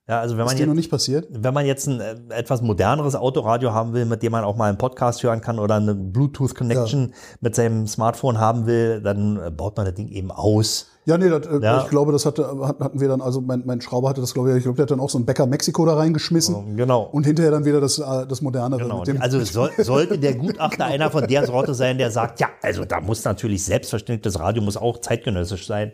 Ja, 0.06 0.20
also 0.20 0.36
wenn 0.36 0.44
man 0.44 0.54
Ist 0.54 0.60
noch 0.60 0.66
jetzt, 0.68 0.76
nicht 0.76 0.90
passiert? 0.90 1.26
wenn 1.30 1.54
man 1.54 1.64
jetzt 1.64 1.86
ein 1.86 1.98
äh, 1.98 2.14
etwas 2.28 2.60
moderneres 2.60 3.14
Autoradio 3.16 3.72
haben 3.72 3.94
will, 3.94 4.04
mit 4.04 4.22
dem 4.22 4.32
man 4.32 4.44
auch 4.44 4.54
mal 4.54 4.68
einen 4.68 4.76
Podcast 4.76 5.22
hören 5.22 5.40
kann 5.40 5.58
oder 5.58 5.76
eine 5.76 5.94
Bluetooth-Connection 5.94 7.14
mit 7.40 7.54
seinem 7.54 7.86
Smartphone 7.86 8.38
haben 8.38 8.66
will, 8.66 9.00
dann 9.00 9.40
äh, 9.42 9.50
baut 9.50 9.78
man 9.78 9.86
das 9.86 9.94
Ding 9.94 10.08
eben 10.08 10.30
aus. 10.30 10.88
Ja, 11.06 11.16
nee, 11.16 11.30
das, 11.30 11.46
äh, 11.46 11.58
Ja. 11.62 11.82
ich 11.82 11.88
glaube, 11.88 12.12
das 12.12 12.26
hatte, 12.26 12.46
hat- 12.66 12.80
hatten 12.80 13.00
wir 13.00 13.08
dann, 13.08 13.22
also 13.22 13.40
mein, 13.40 13.62
mein 13.64 13.80
Schrauber 13.80 14.10
hatte 14.10 14.20
das, 14.20 14.34
glaube 14.34 14.50
ich, 14.50 14.56
ich 14.58 14.62
glaube, 14.64 14.76
der 14.76 14.82
hat 14.84 14.90
dann 14.90 15.00
auch 15.00 15.08
so 15.08 15.18
ein 15.18 15.24
Bäcker 15.24 15.46
Mexiko 15.46 15.86
da 15.86 15.94
reingeschmissen. 15.94 16.76
Genau. 16.76 17.04
Und 17.04 17.24
hinterher 17.24 17.50
dann 17.52 17.64
wieder 17.64 17.80
das, 17.80 17.96
das 17.96 18.42
modernere. 18.42 18.82
Genau. 18.82 19.04
Also 19.20 19.40
soll, 19.40 19.70
sollte 19.78 20.18
der 20.18 20.34
Gutachter 20.34 20.84
einer 20.84 21.10
von 21.10 21.26
der 21.26 21.46
Sorte 21.46 21.72
sein, 21.72 21.96
der 21.96 22.10
sagt, 22.10 22.40
ja, 22.40 22.48
also 22.62 22.84
da 22.84 23.00
muss 23.00 23.24
natürlich 23.24 23.64
selbstverständlich, 23.64 24.20
das 24.34 24.38
Radio 24.38 24.62
muss 24.62 24.76
auch 24.76 24.98
zeitgenössisch 24.98 25.66
sein. 25.66 25.92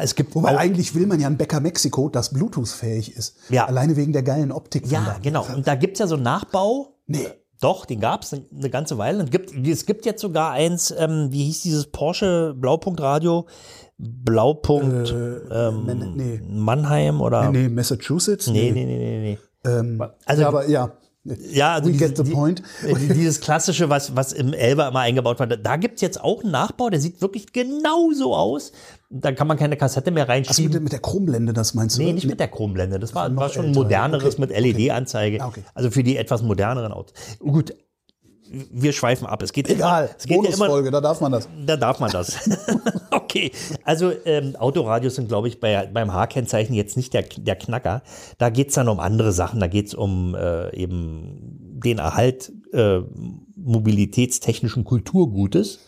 Es 0.00 0.14
gibt 0.16 0.34
Wobei 0.34 0.58
eigentlich 0.58 0.94
will 0.94 1.06
man 1.06 1.20
ja 1.20 1.28
ein 1.28 1.36
Bäcker 1.36 1.60
Mexiko, 1.60 2.08
das 2.08 2.32
Bluetooth-fähig 2.32 3.16
ist. 3.16 3.36
Ja. 3.50 3.66
Alleine 3.66 3.96
wegen 3.96 4.12
der 4.12 4.22
geilen 4.24 4.50
Optik. 4.52 4.86
ja, 4.90 5.16
genau. 5.22 5.46
Und 5.54 5.66
da 5.66 5.74
gibt's 5.76 6.00
ja 6.00 6.06
so 6.06 6.14
einen 6.16 6.24
Nachbau. 6.24 6.96
Nee. 7.06 7.28
Doch, 7.60 7.86
den 7.86 8.00
gab's 8.00 8.32
eine, 8.34 8.44
eine 8.54 8.68
ganze 8.68 8.98
Weile. 8.98 9.20
Und 9.20 9.30
gibt, 9.30 9.54
es 9.66 9.86
gibt 9.86 10.04
jetzt 10.06 10.20
sogar 10.20 10.50
eins, 10.50 10.92
ähm, 10.98 11.28
wie 11.30 11.44
hieß 11.44 11.62
dieses 11.62 11.86
Porsche 11.86 12.54
Blaupunkt-Radio? 12.58 13.46
Blaupunkt 13.96 15.10
ähm, 15.12 15.86
Man- 15.86 16.14
nee. 16.16 16.40
Mannheim 16.46 17.20
oder? 17.20 17.50
Nee, 17.52 17.68
Massachusetts? 17.68 18.48
nee, 18.48 18.72
nee, 18.72 18.84
nee, 18.84 18.96
nee. 18.98 19.20
nee. 19.64 19.70
Ähm, 19.70 20.02
Also- 20.26 20.42
ja, 20.42 20.48
aber 20.48 20.68
ja. 20.68 20.92
Ja, 21.26 21.72
also 21.74 21.88
We 21.88 21.92
diese- 21.92 22.08
get 22.08 22.16
the 22.18 22.22
die- 22.24 22.32
point. 22.32 22.62
äh, 22.86 22.94
Dieses 23.14 23.40
klassische, 23.40 23.88
was, 23.88 24.14
was 24.14 24.34
im 24.34 24.52
Elber 24.52 24.88
immer 24.88 25.00
eingebaut 25.00 25.38
war, 25.40 25.46
da 25.46 25.76
gibt's 25.76 26.02
jetzt 26.02 26.20
auch 26.20 26.42
einen 26.42 26.50
Nachbau, 26.52 26.90
der 26.90 27.00
sieht 27.00 27.22
wirklich 27.22 27.50
genauso 27.54 28.34
aus. 28.34 28.72
Da 29.16 29.30
kann 29.32 29.46
man 29.46 29.56
keine 29.56 29.76
Kassette 29.76 30.10
mehr 30.10 30.24
mit, 30.24 30.28
reinschieben. 30.30 30.72
der- 30.72 30.80
mit 30.80 30.92
der 30.92 30.98
Chromblende, 30.98 31.52
das 31.52 31.74
meinst 31.74 31.96
du? 31.98 32.02
Nee, 32.02 32.12
nicht 32.12 32.26
mit 32.26 32.40
der 32.40 32.48
Chromblende. 32.48 32.98
Das 32.98 33.14
war, 33.14 33.34
war 33.36 33.48
schon 33.48 33.66
ein 33.66 33.68
älter. 33.68 33.80
moderneres 33.80 34.34
Okay. 34.34 34.40
mit 34.40 34.50
LED-Anzeige. 34.50 35.40
Ah, 35.40 35.46
okay. 35.48 35.62
Also 35.72 35.90
für 35.92 36.02
die 36.02 36.16
etwas 36.16 36.42
moderneren 36.42 36.90
Autos. 36.92 37.14
Gut, 37.38 37.74
wir 38.72 38.92
schweifen 38.92 39.26
ab. 39.26 39.42
Es 39.42 39.52
geht 39.52 39.68
Egal, 39.70 40.04
Immer, 40.06 40.14
es 40.18 40.24
geht 40.24 40.30
ja 40.32 40.36
immer, 40.48 40.56
Bonusfolge, 40.66 40.90
da 40.90 41.00
darf 41.00 41.20
man 41.20 41.32
das. 41.32 41.48
da 41.64 41.76
darf 41.76 42.00
man 42.00 42.10
das. 42.10 42.48
okay, 43.10 43.52
also 43.84 44.12
ähm, 44.24 44.56
Autoradios 44.56 45.14
sind, 45.14 45.28
glaube 45.28 45.48
ich, 45.48 45.60
bei, 45.60 45.86
beim 45.86 46.12
H-Kennzeichen 46.12 46.74
jetzt 46.74 46.96
nicht 46.96 47.14
der, 47.14 47.22
der 47.22 47.56
Knacker. 47.56 48.02
Da 48.38 48.50
geht's 48.50 48.74
dann 48.74 48.88
um 48.88 48.98
andere 49.00 49.32
Sachen. 49.32 49.60
Da 49.60 49.66
geht's 49.66 49.94
um 49.94 50.34
äh, 50.34 50.74
eben 50.76 51.78
den 51.84 51.98
Erhalt 51.98 52.52
äh, 52.72 53.00
mobilitätstechnischen 53.56 54.84
Kulturgutes. 54.84 55.80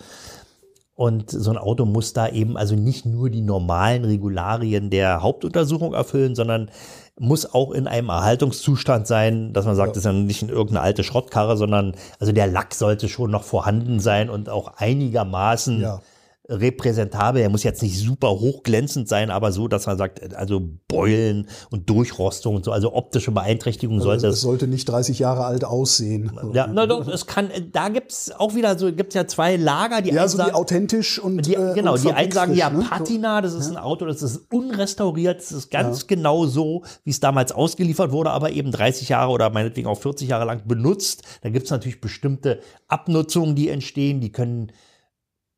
Und 0.97 1.31
so 1.31 1.51
ein 1.51 1.59
Auto 1.59 1.85
muss 1.85 2.15
da 2.15 2.27
eben 2.29 2.57
also 2.57 2.75
nicht 2.75 3.05
nur 3.05 3.29
die 3.29 3.43
normalen 3.43 4.07
Regularien 4.07 4.89
der 4.89 5.23
Hauptuntersuchung 5.23 5.93
erfüllen, 5.93 6.35
sondern 6.35 6.71
muss 7.19 7.53
auch 7.55 7.73
in 7.73 7.87
einem 7.87 8.09
Erhaltungszustand 8.09 9.07
sein, 9.07 9.53
dass 9.53 9.67
man 9.67 9.77
sagt, 9.77 9.91
das 9.91 9.99
ist 9.99 10.05
ja 10.07 10.13
nicht 10.13 10.43
in 10.43 10.49
irgendeine 10.49 10.81
alte 10.81 11.05
Schrottkarre, 11.05 11.59
sondern 11.59 11.95
also 12.19 12.33
der 12.33 12.47
Lack 12.47 12.75
sollte 12.75 13.11
schon 13.11 13.31
noch 13.31 13.45
vorhanden 13.45 14.01
sein 14.01 14.31
und 14.31 14.49
auch 14.49 14.73
einigermaßen 14.79 15.81
Ja. 15.81 16.01
Repräsentabel. 16.49 17.43
Er 17.43 17.49
muss 17.49 17.63
jetzt 17.63 17.83
nicht 17.83 17.99
super 17.99 18.31
hochglänzend 18.31 19.09
sein, 19.09 19.31
aber 19.31 19.53
so, 19.53 19.69
dass 19.69 19.87
man 19.87 19.99
sagt, 19.99 20.35
also 20.35 20.61
Beulen 20.89 21.49
und 21.71 21.89
Durchrostung 21.91 22.57
und 22.57 22.65
so, 22.65 22.73
also 22.73 22.95
optische 22.95 23.31
Beeinträchtigung 23.31 24.01
sollte 24.01 24.29
es 24.29 24.41
sollte 24.41 24.67
nicht 24.67 24.89
30 24.89 25.19
Jahre 25.19 25.45
alt 25.45 25.65
aussehen. 25.65 26.31
ja, 26.53 26.67
na 26.73 26.87
doch, 26.87 27.07
es 27.09 27.27
kann, 27.27 27.51
da 27.73 27.89
gibt's 27.89 28.31
auch 28.33 28.55
wieder 28.55 28.79
so, 28.79 28.93
gibt's 28.93 29.15
ja 29.15 29.27
zwei 29.27 29.57
Lager, 29.57 30.03
die 30.03 30.11
Ja, 30.11 30.29
so 30.29 30.37
sagen- 30.37 30.55
authentisch 30.55 31.19
und 31.19 31.47
die, 31.47 31.55
äh, 31.55 31.75
genau, 31.75 31.95
und 31.95 32.05
die 32.05 32.13
einen 32.13 32.33
sagen, 32.33 32.55
ja, 32.55 32.71
ne? 32.71 32.85
Patina, 32.89 33.41
das 33.41 33.55
ist 33.55 33.71
ein 33.71 33.77
Auto, 33.77 34.07
das 34.07 34.23
ist 34.23 34.53
unrestauriert, 34.53 35.39
das 35.41 35.53
ist 35.53 35.71
ganz 35.71 36.07
genau 36.07 36.47
so, 36.47 36.83
wie 37.05 37.11
es 37.11 37.21
damals 37.21 37.53
ausgeliefert 37.53 38.13
wurde, 38.13 38.31
aber 38.31 38.51
eben 38.53 38.71
30 38.71 39.09
Jahre 39.09 39.33
oder 39.33 39.51
meinetwegen 39.51 39.89
auch 39.89 39.99
40 39.99 40.29
Jahre 40.29 40.45
lang 40.45 40.63
benutzt. 40.67 41.23
Da 41.43 41.51
gibt's 41.51 41.71
natürlich 41.71 42.01
bestimmte 42.01 42.61
Abnutzungen, 42.89 43.55
die 43.57 43.69
entstehen, 43.69 44.21
die 44.21 44.31
können, 44.33 44.73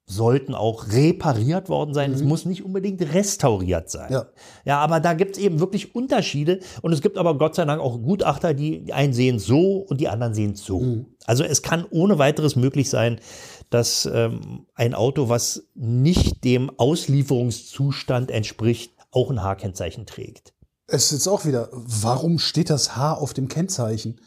sollten 0.09 0.55
auch 0.55 0.89
repariert 0.89 1.69
worden 1.69 1.93
sein. 1.93 2.13
Es 2.13 2.23
muss 2.23 2.47
nicht 2.47 2.65
unbedingt 2.65 3.01
restauriert 3.15 3.91
sein. 3.91 4.09
Mhm. 4.09 4.15
Ja. 4.15 4.27
ja 4.65 4.79
aber 4.79 5.01
da 5.01 5.13
gibt's 5.13 5.39
eben 5.39 5.61
wirklich 5.61 5.95
Unterschiede 5.95 6.61
und 6.83 6.93
es 6.93 7.03
gibt 7.03 7.19
aber 7.19 7.37
Gott 7.37 7.55
sei 7.55 7.65
Dank 7.67 7.81
auch 7.81 7.99
Gutachter, 8.01 8.55
die 8.55 8.81
die 8.85 8.93
einen 8.93 9.13
sehen 9.13 9.39
so 9.39 9.77
und 9.77 10.01
die 10.01 10.09
anderen 10.09 10.35
sehen 10.35 10.55
so. 10.55 10.81
Mhm. 10.81 11.07
Also 11.27 11.45
es 11.45 11.63
kann 11.63 11.85
ohne 11.91 12.19
weiteres 12.19 12.57
möglich 12.57 12.89
sein, 12.89 13.21
dass 13.69 14.09
ähm, 14.11 14.67
ein 14.75 14.95
Auto, 14.95 15.29
was 15.29 15.69
nicht 15.75 16.43
dem 16.43 16.71
Auslieferungszustand 16.79 18.31
entspricht, 18.31 18.93
auch 19.11 19.31
ein 19.31 19.43
H-Kennzeichen 19.43 20.07
trägt. 20.07 20.55
Es 20.87 21.07
ist 21.07 21.13
jetzt 21.13 21.29
auch 21.29 21.45
wieder, 21.45 21.69
warum 21.73 22.39
steht 22.39 22.71
das 22.71 22.97
H 22.97 23.13
auf 23.13 23.35
dem 23.35 23.49
Kennzeichen? 23.49 24.21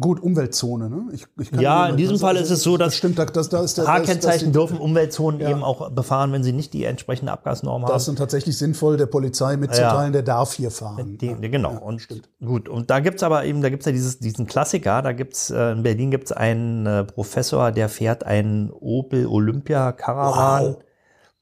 Gut, 0.00 0.20
Umweltzone, 0.22 0.88
ne? 0.88 1.08
Ich, 1.12 1.26
ich 1.40 1.50
Ja, 1.60 1.88
in 1.88 1.96
diesem 1.96 2.14
das- 2.14 2.20
Fall 2.20 2.36
ist 2.36 2.50
es 2.50 2.62
so, 2.62 2.76
dass 2.76 2.88
das 2.88 2.96
stimmt, 2.96 3.18
da, 3.18 3.24
das, 3.24 3.48
da 3.48 3.62
ist 3.62 3.78
der, 3.78 3.84
das- 3.84 3.92
H-Kennzeichen 3.94 4.46
das- 4.46 4.52
dürfen 4.52 4.78
Umweltzonen 4.78 5.40
eben 5.40 5.62
auch 5.64 5.90
befahren, 5.90 6.30
wenn 6.32 6.42
sie 6.44 6.52
nicht 6.52 6.72
die 6.72 6.84
entsprechende 6.84 7.32
Abgasnorm 7.32 7.82
haben. 7.82 7.92
Das 7.92 8.06
ist 8.06 8.16
tatsächlich 8.18 8.56
sinnvoll, 8.56 8.96
der 8.96 9.06
Polizei 9.06 9.56
mitzuteilen, 9.56 10.12
der 10.12 10.22
darf 10.22 10.52
hier 10.52 10.70
fahren. 10.70 11.18
Die, 11.18 11.34
genau. 11.50 11.72
Ja, 11.72 11.78
und 11.78 12.00
stimmt. 12.00 12.28
gut. 12.44 12.68
Und 12.68 12.90
da 12.90 13.00
gibt's 13.00 13.22
aber 13.22 13.44
eben, 13.44 13.60
da 13.62 13.70
gibt's 13.70 13.86
ja 13.86 13.92
dieses, 13.92 14.18
diesen 14.18 14.46
Klassiker. 14.46 15.02
Da 15.02 15.12
gibt's 15.12 15.50
äh, 15.50 15.72
in 15.72 15.82
Berlin 15.82 16.10
gibt's 16.10 16.30
einen 16.32 16.86
äh, 16.86 17.04
Professor, 17.04 17.72
der 17.72 17.88
fährt 17.88 18.24
einen 18.24 18.70
Opel 18.70 19.26
Olympia 19.26 19.92
Caravan 19.92 20.64
Wow. 20.74 20.78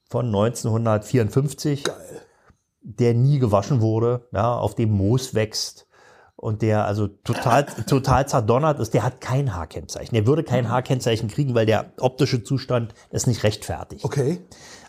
von 0.09 0.25
1954, 0.27 1.83
der 2.81 3.13
nie 3.13 3.39
gewaschen 3.39 3.81
wurde, 3.81 4.27
ja, 4.31 4.55
auf 4.57 4.75
dem 4.75 4.91
Moos 4.91 5.33
wächst. 5.33 5.86
Und 6.39 6.61
der 6.61 6.85
also 6.85 7.07
total, 7.07 7.65
total 7.65 8.27
zerdonnert 8.27 8.79
ist, 8.79 8.93
der 8.93 9.01
hat 9.03 9.21
kein 9.21 9.55
H-Kennzeichen. 9.55 10.13
Der 10.13 10.27
würde 10.27 10.43
kein 10.43 10.69
H-Kennzeichen 10.69 11.29
kriegen, 11.29 11.55
weil 11.55 11.65
der 11.65 11.91
optische 11.99 12.43
Zustand 12.43 12.93
es 13.09 13.25
nicht 13.25 13.43
rechtfertigt. 13.43 14.05
Okay. 14.05 14.39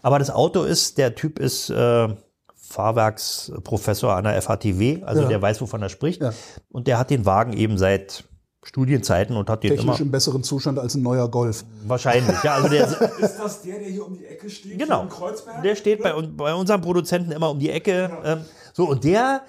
Aber 0.02 0.18
das 0.18 0.30
Auto 0.30 0.62
ist, 0.62 0.98
der 0.98 1.14
Typ 1.14 1.38
ist 1.38 1.70
äh, 1.70 2.08
Fahrwerksprofessor 2.54 4.14
an 4.14 4.24
der 4.24 4.40
FHTW, 4.42 5.02
also 5.04 5.22
Ja. 5.22 5.28
der 5.28 5.40
weiß, 5.42 5.60
wovon 5.60 5.82
er 5.82 5.88
spricht. 5.88 6.20
Ja. 6.22 6.32
Und 6.70 6.86
der 6.86 6.98
hat 6.98 7.10
den 7.10 7.24
Wagen 7.26 7.54
eben 7.54 7.78
seit 7.78 8.24
Studienzeiten 8.62 9.36
und 9.36 9.48
hat 9.48 9.62
den 9.62 9.70
Technisch 9.70 9.84
immer 9.86 10.00
im 10.00 10.10
besseren 10.10 10.42
Zustand 10.42 10.78
als 10.78 10.94
ein 10.94 11.02
neuer 11.02 11.30
Golf. 11.30 11.64
wahrscheinlich. 11.86 12.42
Ja, 12.42 12.56
also 12.56 12.68
der, 12.68 12.86
Ist 13.20 13.38
das 13.38 13.62
der, 13.62 13.78
der 13.78 13.88
hier 13.88 14.04
um 14.06 14.14
die 14.18 14.26
Ecke 14.26 14.50
steht? 14.50 14.78
genau, 14.78 14.96
hier 14.96 15.02
in 15.04 15.08
Kreuzberg? 15.08 15.62
der 15.62 15.76
steht 15.76 16.02
bei, 16.02 16.12
bei 16.12 16.52
unserem 16.54 16.82
Produzenten 16.82 17.32
immer 17.32 17.50
um 17.50 17.58
die 17.58 17.70
Ecke. 17.70 18.10
Ähm, 18.24 18.40
so 18.74 18.84
und 18.88 19.04
der 19.04 19.42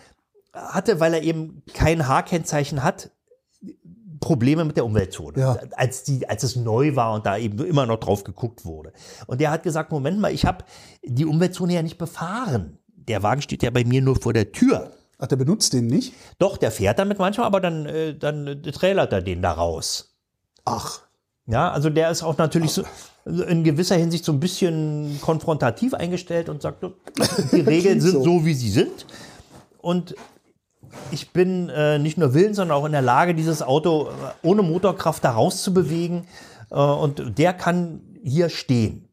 hatte, 0.74 1.00
weil 1.00 1.14
er 1.14 1.22
eben 1.24 1.64
kein 1.74 2.08
H-Kennzeichen 2.08 2.84
hat, 2.84 3.12
Probleme 4.20 4.66
mit 4.66 4.76
der 4.76 4.86
Umweltzone, 4.86 5.40
Ja. 5.40 5.58
als, 5.78 6.04
die, 6.04 6.28
als 6.28 6.44
es 6.44 6.56
neu 6.58 6.96
war 6.96 7.14
und 7.14 7.26
da 7.26 7.38
eben 7.38 7.58
immer 7.66 7.86
noch 7.86 8.00
drauf 8.00 8.24
geguckt 8.26 8.66
wurde. 8.66 8.92
Und 9.28 9.40
der 9.40 9.50
hat 9.52 9.64
gesagt, 9.64 9.92
Moment 9.92 10.20
mal, 10.20 10.34
ich 10.34 10.46
habe 10.46 10.66
die 11.04 11.26
Umweltzone 11.26 11.74
ja 11.74 11.82
nicht 11.82 11.98
befahren. 11.98 12.78
Der 12.88 13.24
Wagen 13.24 13.42
steht 13.42 13.64
ja 13.64 13.70
bei 13.70 13.86
mir 13.86 14.02
nur 14.02 14.18
vor 14.18 14.34
der 14.34 14.52
Tür. 14.52 14.92
Ach, 15.18 15.28
der 15.28 15.38
benutzt 15.38 15.74
den 15.74 15.88
nicht? 15.88 16.14
Doch, 16.38 16.58
der 16.58 16.72
fährt 16.72 17.00
damit 17.00 17.18
manchmal, 17.18 17.48
aber 17.48 17.60
dann, 17.62 17.86
äh, 17.86 18.14
dann 18.18 18.46
äh, 18.48 18.62
trailert 18.72 19.12
er 19.14 19.22
den 19.22 19.42
da 19.42 19.52
raus. 19.54 20.16
Ach. 20.66 21.02
Ja, 21.46 21.72
also 21.72 21.90
der 21.90 22.12
ist 22.12 22.22
auch 22.22 22.38
natürlich 22.38 22.72
so 22.72 22.84
in 23.26 23.64
gewisser 23.64 23.96
Hinsicht 23.96 24.24
so 24.24 24.32
ein 24.32 24.40
bisschen 24.40 25.20
konfrontativ 25.22 25.94
eingestellt 25.94 26.48
und 26.50 26.62
sagt, 26.62 26.84
die 27.52 27.62
Regeln 27.62 28.00
sind 28.02 28.12
so. 28.12 28.24
so, 28.24 28.46
wie 28.46 28.54
sie 28.54 28.70
sind. 28.70 29.06
Und 29.80 30.14
ich 31.12 31.32
bin 31.34 31.70
äh, 31.70 32.00
nicht 32.00 32.18
nur 32.18 32.34
willens, 32.34 32.58
sondern 32.58 32.78
auch 32.78 32.86
in 32.86 32.92
der 32.92 33.02
Lage, 33.02 33.36
dieses 33.36 33.62
Auto 33.62 34.08
äh, 34.10 34.48
ohne 34.48 34.62
Motorkraft 34.62 35.24
da 35.24 35.32
rauszubewegen. 35.32 36.26
Äh, 36.72 36.76
und 36.76 37.38
der 37.38 37.54
kann 37.54 38.02
hier 38.24 38.50
stehen. 38.50 39.10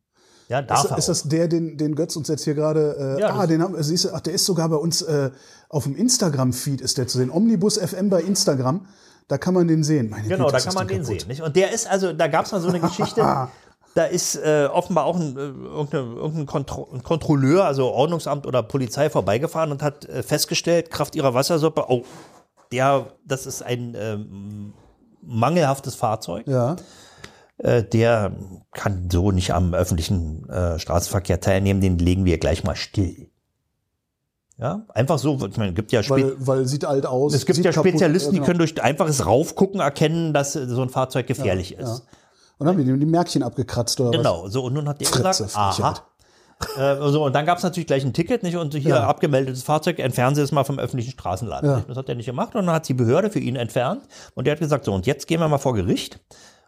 Ja, 0.48 0.62
darf 0.62 0.84
Ist, 0.84 0.90
er 0.90 0.98
ist 0.98 1.08
das 1.08 1.22
der, 1.24 1.48
den, 1.48 1.76
den 1.76 1.94
Götz 1.96 2.14
uns 2.16 2.28
jetzt 2.28 2.44
hier 2.44 2.54
gerade. 2.54 3.16
Äh, 3.18 3.20
Ja, 3.20 3.34
ah, 3.34 3.46
den 3.46 3.62
haben, 3.62 3.80
siehst 3.82 4.04
du, 4.04 4.10
ach, 4.12 4.20
der 4.20 4.34
ist 4.34 4.44
sogar 4.44 4.68
bei 4.68 4.76
uns 4.76 5.02
äh, 5.02 5.30
auf 5.68 5.84
dem 5.84 5.96
Instagram-Feed 5.96 6.80
ist 6.80 6.98
der 6.98 7.08
zu 7.08 7.18
sehen. 7.18 7.30
Omnibus 7.30 7.78
FM 7.78 8.10
bei 8.10 8.22
Instagram. 8.22 8.86
Da 9.28 9.38
kann 9.38 9.54
man 9.54 9.66
den 9.66 9.82
sehen. 9.82 10.08
Meine 10.08 10.28
Genau, 10.28 10.44
Güte, 10.44 10.58
da 10.58 10.62
kann 10.62 10.74
man 10.74 10.86
den 10.86 11.02
kaputt. 11.02 11.20
sehen. 11.20 11.28
Nicht? 11.28 11.42
Und 11.42 11.56
der 11.56 11.72
ist 11.72 11.90
also, 11.90 12.12
da 12.12 12.28
gab 12.28 12.46
es 12.46 12.52
mal 12.52 12.60
so 12.60 12.68
eine 12.68 12.78
Geschichte. 12.88 13.48
Da 13.96 14.04
ist 14.04 14.36
äh, 14.36 14.68
offenbar 14.70 15.06
auch 15.06 15.16
ein, 15.16 15.34
äh, 15.38 15.40
irgendein, 15.40 16.16
irgendein 16.16 16.44
Kontro 16.44 16.84
Kontrolleur, 17.02 17.64
also 17.64 17.86
Ordnungsamt 17.86 18.46
oder 18.46 18.62
Polizei 18.62 19.08
vorbeigefahren 19.08 19.72
und 19.72 19.82
hat 19.82 20.04
äh, 20.04 20.22
festgestellt, 20.22 20.90
Kraft 20.90 21.16
ihrer 21.16 21.32
Wassersuppe, 21.32 21.86
oh, 21.88 22.02
der, 22.72 23.06
das 23.24 23.46
ist 23.46 23.62
ein 23.62 23.96
ähm, 23.98 24.74
mangelhaftes 25.22 25.94
Fahrzeug. 25.94 26.46
Ja. 26.46 26.76
Äh, 27.56 27.84
der 27.84 28.36
kann 28.72 29.08
so 29.10 29.30
nicht 29.30 29.54
am 29.54 29.72
öffentlichen 29.72 30.46
äh, 30.50 30.78
Straßenverkehr 30.78 31.40
teilnehmen, 31.40 31.80
den 31.80 31.98
legen 31.98 32.26
wir 32.26 32.36
gleich 32.36 32.64
mal 32.64 32.76
still. 32.76 33.30
Ja, 34.58 34.84
einfach 34.90 35.18
so, 35.18 35.36
ich 35.46 35.56
meine, 35.56 35.70
es 35.70 35.74
gibt 35.74 35.90
ja 35.92 36.02
Spe 36.02 36.14
Weil, 36.16 36.46
weil 36.46 36.66
sieht 36.66 36.84
alt 36.84 37.06
aus. 37.06 37.32
es 37.32 37.46
gibt 37.46 37.58
ja 37.60 37.72
kaputt- 37.72 37.92
Spezialisten, 37.92 38.34
ja, 38.34 38.40
die 38.40 38.44
können 38.44 38.58
durch 38.58 38.78
einfaches 38.82 39.24
Raufgucken 39.24 39.80
erkennen, 39.80 40.34
dass 40.34 40.54
äh, 40.54 40.66
so 40.66 40.82
ein 40.82 40.90
Fahrzeug 40.90 41.26
gefährlich 41.26 41.78
ist. 41.78 41.80
Ja. 41.80 42.15
Und 42.58 42.66
dann 42.66 42.76
haben 42.76 42.84
die 42.84 42.98
die 42.98 43.06
Märkchen 43.06 43.42
abgekratzt 43.42 44.00
oder 44.00 44.10
was? 44.10 44.16
Genau, 44.16 44.48
so 44.48 44.64
und 44.64 44.72
nun 44.74 44.88
hat 44.88 45.00
der 45.00 45.06
Fritze, 45.08 45.44
gesagt, 45.44 45.56
aha. 45.56 45.94
Äh, 46.78 47.10
so, 47.10 47.24
und 47.26 47.34
dann 47.34 47.44
gab 47.44 47.58
es 47.58 47.64
natürlich 47.64 47.86
gleich 47.86 48.02
ein 48.02 48.14
Ticket, 48.14 48.42
nicht? 48.42 48.56
Und 48.56 48.72
hier 48.74 48.88
Ja. 48.94 49.06
abgemeldetes 49.06 49.62
Fahrzeug, 49.62 49.98
entfernen 49.98 50.34
Sie 50.36 50.40
es 50.40 50.52
mal 50.52 50.64
vom 50.64 50.78
öffentlichen 50.78 51.10
Straßenland. 51.10 51.66
Ja. 51.66 51.84
Das 51.86 51.98
hat 51.98 52.08
er 52.08 52.14
nicht 52.14 52.24
gemacht 52.24 52.54
und 52.54 52.64
dann 52.64 52.74
hat 52.74 52.88
die 52.88 52.94
Behörde 52.94 53.28
für 53.30 53.40
ihn 53.40 53.56
entfernt 53.56 54.04
und 54.34 54.46
der 54.46 54.52
hat 54.52 54.60
gesagt, 54.60 54.86
so 54.86 54.94
und 54.94 55.04
jetzt 55.06 55.26
gehen 55.26 55.40
wir 55.40 55.48
mal 55.48 55.58
vor 55.58 55.74
Gericht 55.74 56.18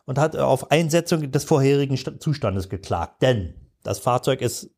und 0.05 0.19
hat 0.19 0.37
auf 0.37 0.71
Einsetzung 0.71 1.31
des 1.31 1.45
vorherigen 1.45 1.97
Sta- 1.97 2.19
Zustandes 2.21 2.69
geklagt. 2.69 3.23
Denn 3.23 3.55
das 3.83 3.99
Fahrzeug 3.99 4.43
ist 4.43 4.71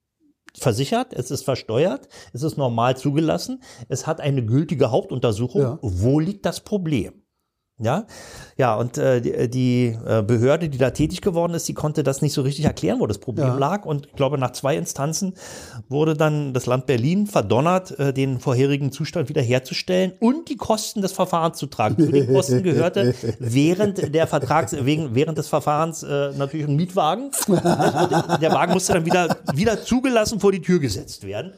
versichert, 0.56 1.12
es 1.12 1.30
ist 1.32 1.44
versteuert, 1.44 2.08
es 2.32 2.42
ist 2.44 2.56
normal 2.56 2.96
zugelassen, 2.96 3.62
es 3.88 4.06
hat 4.06 4.20
eine 4.20 4.44
gültige 4.44 4.92
Hauptuntersuchung. 4.92 5.60
Ja. 5.62 5.78
Wo 5.82 6.20
liegt 6.20 6.46
das 6.46 6.60
Problem? 6.60 7.19
Ja, 7.82 8.06
ja, 8.58 8.74
und 8.74 8.98
äh, 8.98 9.20
die, 9.22 9.48
die 9.48 9.98
äh, 10.06 10.22
Behörde, 10.22 10.68
die 10.68 10.76
da 10.76 10.90
tätig 10.90 11.22
geworden 11.22 11.54
ist, 11.54 11.66
die 11.66 11.72
konnte 11.72 12.02
das 12.02 12.20
nicht 12.20 12.34
so 12.34 12.42
richtig 12.42 12.66
erklären, 12.66 13.00
wo 13.00 13.06
das 13.06 13.16
Problem 13.18 13.46
Ja. 13.46 13.56
lag. 13.56 13.86
Und 13.86 14.06
ich 14.08 14.12
glaube, 14.14 14.36
nach 14.36 14.50
zwei 14.52 14.76
Instanzen 14.76 15.32
wurde 15.88 16.14
dann 16.14 16.52
das 16.52 16.66
Land 16.66 16.84
Berlin 16.86 17.26
verdonnert, 17.26 17.98
äh, 17.98 18.12
den 18.12 18.38
vorherigen 18.38 18.92
Zustand 18.92 19.30
wiederherzustellen 19.30 20.12
und 20.20 20.50
die 20.50 20.56
Kosten 20.56 21.00
des 21.00 21.12
Verfahrens 21.12 21.56
zu 21.56 21.66
tragen. 21.66 21.96
Zu 22.04 22.12
den 22.12 22.32
Kosten 22.32 22.62
gehörte 22.62 23.14
während 23.38 24.14
der 24.14 24.26
Vertrags, 24.26 24.74
wegen, 24.84 25.14
während 25.14 25.38
des 25.38 25.48
Verfahrens 25.48 26.02
äh, 26.02 26.32
natürlich 26.36 26.66
ein 26.68 26.76
Mietwagen. 26.76 27.30
Und 27.46 28.42
der 28.42 28.52
Wagen 28.52 28.72
musste 28.74 28.92
dann 28.92 29.06
wieder, 29.06 29.38
wieder 29.54 29.82
zugelassen 29.82 30.38
vor 30.38 30.52
die 30.52 30.60
Tür 30.60 30.78
gesetzt 30.80 31.26
werden. 31.26 31.52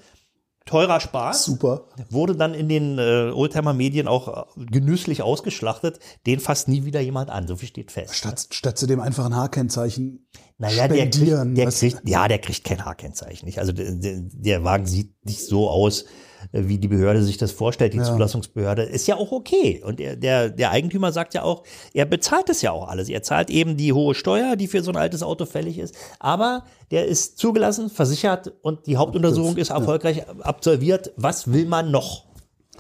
Teurer 0.67 1.01
Spaß 1.01 1.45
Super. 1.45 1.85
wurde 2.11 2.37
dann 2.37 2.55
in 2.55 2.69
den 2.69 2.99
äh, 2.99 3.31
Oldtimer-Medien 3.35 4.09
auch 4.09 4.47
äh, 4.57 4.65
genüsslich 4.67 5.23
ausgeschlachtet. 5.23 5.99
Den 6.27 6.41
fasst 6.41 6.69
nie 6.69 6.85
wieder 6.85 7.01
jemand 7.01 7.31
an, 7.31 7.47
so 7.47 7.57
viel 7.57 7.69
steht 7.69 7.91
fest. 7.91 8.15
Statt, 8.15 8.47
statt 8.51 8.79
zu 8.79 8.87
dem 8.87 9.01
einfachen 9.01 9.35
H-Kennzeichen 9.37 10.27
Naja, 10.59 10.89
der 10.89 11.13
spendieren. 11.13 11.55
kriegt, 11.55 11.59
der 11.59 11.71
kriegt, 11.73 12.09
ja, 12.09 12.29
der 12.29 12.39
kriegt 12.39 12.65
kein 12.65 12.85
H-Kennzeichen. 12.85 13.53
Also 13.59 13.73
der, 13.73 13.93
der, 13.93 14.21
der 14.21 14.65
Wagen 14.65 14.87
sieht 14.87 15.25
nicht 15.25 15.45
so 15.45 15.69
aus, 15.69 16.05
wie 16.51 16.79
die 16.79 16.89
Behörde 16.89 17.23
sich 17.23 17.37
das 17.37 17.53
vorstellt, 17.53 17.95
die 17.95 18.03
Zulassungsbehörde. 18.03 18.83
Ist 18.83 19.07
ja 19.07 19.17
auch 19.17 19.33
okay. 19.33 19.83
Und 19.85 19.99
der, 19.99 20.17
der, 20.17 20.51
der 20.51 20.71
Eigentümer 20.71 21.13
sagt 21.13 21.35
ja 21.35 21.43
auch, 21.43 21.63
er 21.95 22.05
bezahlt 22.05 22.49
es 22.49 22.63
ja 22.63 22.73
auch 22.73 22.89
alles. 22.89 23.09
Er 23.09 23.23
zahlt 23.23 23.51
eben 23.51 23.77
die 23.77 23.93
hohe 23.93 24.15
Steuer, 24.15 24.57
die 24.57 24.67
für 24.67 24.83
so 24.83 24.91
ein 24.91 24.97
altes 24.97 25.23
Auto 25.23 25.47
fällig 25.47 25.79
ist. 25.79 25.95
Aber 26.19 26.65
der 26.91 27.07
ist 27.07 27.39
zugelassen, 27.39 27.91
versichert 27.91 28.53
und 28.63 28.87
die 28.87 28.97
Hauptuntersuchung 28.97 29.57
ist 29.57 29.71
erfolgreich 29.71 30.29
absolviert. 30.41 31.13
Was 31.17 31.53
will 31.53 31.67
man 31.67 31.91
noch? 31.91 32.27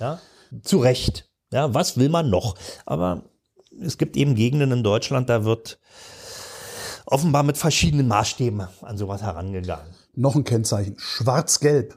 Ja, 0.01 0.19
zu 0.63 0.79
Recht. 0.79 1.29
Ja, 1.53 1.73
was 1.75 1.97
will 1.97 2.09
man 2.09 2.31
noch? 2.31 2.57
Aber 2.87 3.25
es 3.81 3.99
gibt 3.99 4.17
eben 4.17 4.35
Gegenden 4.35 4.73
in 4.73 4.83
Deutschland, 4.83 5.29
da 5.29 5.45
wird 5.45 5.79
offenbar 7.07 7.43
mit 7.43 7.59
verschiedenen 7.59 8.09
Maßstäben 8.09 8.67
an 8.83 8.99
sowas 8.99 9.23
herangegangen. 9.23 9.95
Noch 10.15 10.35
ein 10.35 10.45
Kennzeichen. 10.45 10.97
Schwarz-Gelb. 10.99 11.97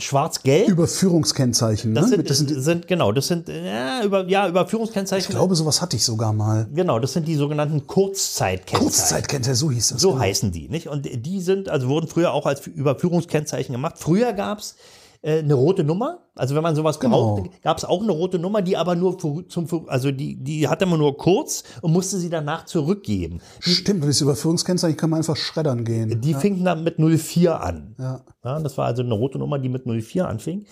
Schwarz-Gelb, 0.00 0.68
Überführungskennzeichen. 0.68 1.94
das 1.94 2.04
ne? 2.04 2.16
sind, 2.16 2.30
das 2.30 2.38
sind, 2.38 2.62
sind, 2.62 2.88
genau, 2.88 3.12
das 3.12 3.26
sind 3.28 3.48
ja, 3.48 4.02
über, 4.02 4.26
ja, 4.26 4.44
ich 4.44 4.50
Überführungskennzeichen. 4.50 5.30
glaube, 5.30 5.54
sowas 5.54 5.82
hatte 5.82 5.96
ich 5.96 6.04
sogar 6.04 6.32
mal. 6.32 6.68
genau, 6.72 6.98
das 6.98 7.12
sind 7.12 7.26
die 7.26 7.34
sogenannten 7.34 7.86
Kurzzeitkennzeichen. 7.86 8.86
Kurzzeitkennzeichen, 8.86 9.56
so 9.56 9.70
hieß 9.70 9.88
das. 9.88 10.00
So 10.00 10.10
genau. 10.10 10.22
heißen 10.22 10.52
die, 10.52 10.68
nicht? 10.68 10.88
Und 10.88 11.04
die 11.04 11.40
sind, 11.40 11.68
also 11.68 11.88
wurden 11.88 12.08
früher 12.08 12.32
auch 12.32 12.46
als 12.46 12.66
Überführungskennzeichen 12.66 13.72
gemacht. 13.72 13.96
Früher 13.98 14.32
gab 14.32 14.58
es 14.58 14.76
äh, 15.22 15.38
eine 15.40 15.54
rote 15.54 15.84
Nummer. 15.84 16.18
Also 16.34 16.54
wenn 16.54 16.62
man 16.62 16.76
sowas 16.76 17.00
Genau. 17.00 17.36
braucht, 17.36 17.62
gab 17.62 17.78
es 17.78 17.84
auch 17.84 18.00
eine 18.02 18.12
rote 18.12 18.38
Nummer, 18.38 18.62
die 18.62 18.76
aber 18.76 18.94
nur 18.94 19.18
für, 19.18 19.46
zum, 19.48 19.66
für- 19.66 19.84
also 19.88 20.12
die, 20.12 20.36
die 20.36 20.68
hatte 20.68 20.86
man 20.86 20.98
nur 21.00 21.16
kurz 21.16 21.64
und 21.82 21.92
musste 21.92 22.18
sie 22.18 22.30
danach 22.30 22.64
zurückgeben. 22.64 23.40
Stimmt, 23.58 24.04
das 24.04 24.20
Überführungskennzeichen 24.20 24.96
kann 24.96 25.10
man 25.10 25.18
einfach 25.18 25.36
schreddern 25.36 25.84
gehen. 25.84 26.20
Die 26.20 26.34
fing 26.34 26.62
dann 26.64 26.84
mit 26.84 26.98
04 26.98 27.60
an. 27.60 27.96
Ja. 27.98 28.20
Ja, 28.44 28.60
das 28.60 28.78
war 28.78 28.86
also 28.86 29.02
eine 29.02 29.14
rote 29.14 29.38
Nummer, 29.38 29.58
die 29.58 29.68
mit 29.68 29.84
04 29.84 30.28
anfing. 30.28 30.64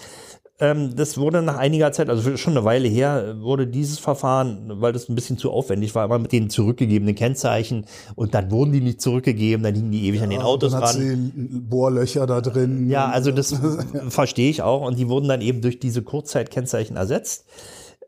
Ähm, 0.59 0.97
das 0.97 1.19
wurde 1.19 1.42
nach 1.42 1.59
einiger 1.59 1.92
Zeit, 1.92 2.09
also 2.09 2.37
schon 2.38 2.57
eine 2.57 2.64
Weile 2.64 2.88
her, 2.88 3.37
wurde 3.40 3.66
dieses 3.66 3.99
Verfahren, 3.99 4.81
weil 4.81 4.92
das 4.95 5.09
ein 5.09 5.14
bisschen 5.14 5.37
zu 5.37 5.51
aufwendig 5.51 5.95
war, 5.95 6.07
immer 6.07 6.19
mit 6.19 6.33
den 6.33 6.49
zurückgegebenen 6.49 7.14
Kennzeichen 7.14 7.85
und 8.14 8.35
dann 8.35 8.51
wurden 8.51 8.73
die 8.73 8.81
nicht 8.81 9.03
zurückgegeben, 9.03 9.62
dann 9.62 9.75
hingen 9.75 9.92
die 9.92 10.07
ewig 10.07 10.23
an 10.23 10.31
den 10.31 10.40
Autos 10.40 10.73
Dann 10.73 10.83
hat 10.83 10.95
ran. 10.95 11.33
sie 11.35 11.59
Bohrlöcher 11.61 12.27
da 12.27 12.40
drin. 12.40 12.88
Ja, 12.88 13.11
also 13.11 13.33
das 13.33 13.55
verstehe 14.09 14.49
ich 14.49 14.62
auch. 14.62 14.87
Und 14.87 14.99
die 14.99 15.09
wurden 15.09 15.29
dann 15.29 15.42
eben 15.42 15.61
durch 15.61 15.79
diese 15.79 16.03
Kurzzeitkennzeichen 16.03 16.97
ersetzt, 16.97 17.45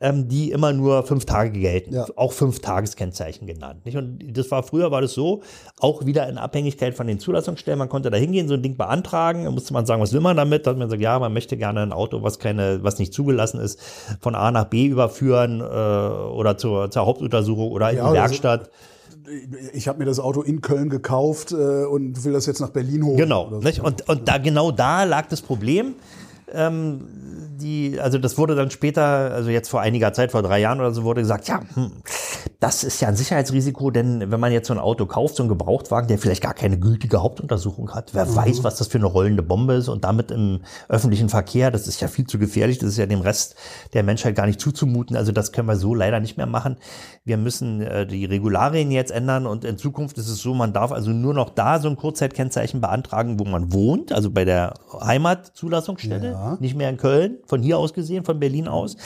ähm, 0.01 0.29
die 0.29 0.51
immer 0.53 0.73
nur 0.73 1.03
fünf 1.03 1.25
Tage 1.25 1.51
gelten. 1.51 1.95
Ja. 1.95 2.07
Auch 2.17 2.33
fünf 2.33 2.61
Tageskennzeichen 2.61 3.47
genannt. 3.47 3.85
Nicht? 3.85 3.97
Und 3.97 4.37
das 4.37 4.51
war 4.51 4.63
früher 4.63 4.91
war 4.91 5.01
das 5.01 5.13
so, 5.13 5.43
auch 5.81 6.07
wieder 6.07 6.29
in 6.29 6.39
Abhängigkeit 6.39 6.95
von 6.95 7.07
den 7.07 7.19
Zulassungsstellen. 7.19 7.79
Man 7.79 7.89
konnte 7.89 8.11
da 8.11 8.17
hingehen, 8.17 8.49
so 8.49 8.55
ein 8.55 8.63
Ding 8.63 8.77
beantragen. 8.77 9.45
Dann 9.45 9.55
musste 9.55 9.73
man 9.73 9.87
sagen, 9.87 10.01
was 10.01 10.13
will 10.13 10.21
man 10.21 10.37
damit? 10.37 10.67
Da 10.67 10.71
hat 10.71 10.79
man 10.79 10.89
gesagt, 10.89 11.03
ja, 11.03 11.19
man 11.19 11.33
möchte 11.33 11.57
gerne 11.57 11.81
ein 11.81 11.93
Auto, 11.93 12.23
was 12.23 12.39
keine, 12.39 12.83
was 12.83 12.99
nicht 12.99 13.13
zugelassen 13.13 13.61
ist, 13.61 13.81
von 14.21 14.35
A 14.35 14.51
nach 14.51 14.65
B 14.67 14.87
überführen 14.87 15.61
äh, 15.61 15.65
oder 15.65 16.57
zur, 16.57 16.91
zur 16.91 17.07
Hauptuntersuchung 17.07 17.71
oder 17.71 17.91
in 17.91 17.97
Ja, 17.97 18.05
die 18.05 18.11
oder 18.11 18.21
so. 18.21 18.23
Werkstatt. 18.23 18.71
Ich 19.75 19.89
habe 19.89 19.99
mir 19.99 20.07
das 20.07 20.21
Auto 20.21 20.41
in 20.43 20.63
Köln 20.63 20.89
gekauft 20.89 21.53
äh, 21.53 21.85
und 21.85 22.25
will 22.25 22.33
das 22.33 22.47
jetzt 22.47 22.61
nach 22.61 22.71
Berlin 22.71 23.05
holen. 23.05 23.17
Genau. 23.17 23.61
so. 23.61 23.83
Und, 23.83 24.09
und 24.09 24.27
da 24.29 24.39
genau 24.39 24.71
da 24.71 25.05
lag 25.05 25.27
das 25.29 25.43
Problem. 25.43 25.97
Ähm, 26.53 27.09
die, 27.61 28.01
also 28.01 28.19
das 28.19 28.39
wurde 28.39 28.55
dann 28.55 28.71
später, 28.71 29.03
also 29.03 29.51
jetzt 29.51 29.69
vor 29.69 29.81
einiger 29.81 30.13
Zeit, 30.13 30.33
vor 30.33 30.43
drei 30.43 30.61
Jahren 30.61 30.81
oder 30.81 30.93
so, 30.93 31.05
wurde 31.05 31.21
gesagt, 31.21 31.49
ja, 31.49 31.61
hm, 31.75 32.03
das 32.61 32.85
ist 32.85 33.01
ja 33.01 33.09
ein 33.09 33.17
Sicherheitsrisiko, 33.17 33.91
denn 33.91 34.31
wenn 34.31 34.41
man 34.41 34.53
jetzt 34.53 34.69
so 34.69 34.75
ein 34.75 34.81
Auto 34.81 35.07
kauft, 35.07 35.37
so 35.37 35.43
ein 35.43 35.49
Gebrauchtwagen, 35.49 36.09
der 36.09 36.19
vielleicht 36.19 36.43
gar 36.43 36.55
keine 36.55 36.79
gültige 36.79 37.23
Hauptuntersuchung 37.23 37.95
hat, 37.95 38.15
wer 38.15 38.35
weiß, 38.35 38.65
was 38.65 38.77
das 38.77 38.89
für 38.89 38.99
eine 38.99 39.07
rollende 39.07 39.43
Bombe 39.43 39.75
ist 39.75 39.89
und 39.89 40.05
damit 40.05 40.31
im 40.31 40.61
öffentlichen 40.89 41.29
Verkehr, 41.29 41.71
das 41.71 41.87
ist 41.87 42.01
ja 42.01 42.09
viel 42.09 42.27
zu 42.27 42.39
gefährlich, 42.39 42.79
das 42.79 42.91
ist 42.91 42.99
ja 42.99 43.07
dem 43.07 43.21
Rest 43.21 43.57
der 43.93 44.03
Menschheit 44.03 44.35
gar 44.35 44.47
nicht 44.47 44.61
zuzumuten, 44.61 45.17
also 45.17 45.33
das 45.33 45.53
können 45.53 45.69
wir 45.69 45.77
so 45.77 45.95
leider 45.95 46.21
nicht 46.21 46.37
mehr 46.37 46.47
machen. 46.47 46.79
Wir 47.29 47.37
müssen 47.37 47.83
äh, 47.83 48.07
die 48.07 48.25
Regularien 48.25 48.91
jetzt 48.91 49.11
ändern 49.13 49.47
und 49.47 49.65
in 49.65 49.77
Zukunft 49.77 50.17
ist 50.17 50.29
es 50.29 50.39
so, 50.39 50.55
man 50.55 50.73
darf 50.73 50.93
also 50.93 51.11
nur 51.11 51.35
noch 51.35 51.51
da 51.51 51.79
so 51.79 51.89
ein 51.89 51.97
Kurzzeitkennzeichen 51.97 52.81
beantragen, 52.81 53.39
wo 53.39 53.45
man 53.45 53.71
wohnt, 53.73 54.13
also 54.13 54.31
bei 54.31 54.45
der 54.47 54.73
Heimatzulassungsstelle, 55.01 56.31
Ja. 56.31 56.57
nicht 56.61 56.75
mehr 56.77 56.89
in 56.91 56.97
Köln, 56.97 57.39
von 57.47 57.63
hier 57.63 57.79
aus 57.79 57.93
gesehen, 57.93 58.25
von 58.25 58.41
Berlin 58.41 58.69
aus. 58.69 58.97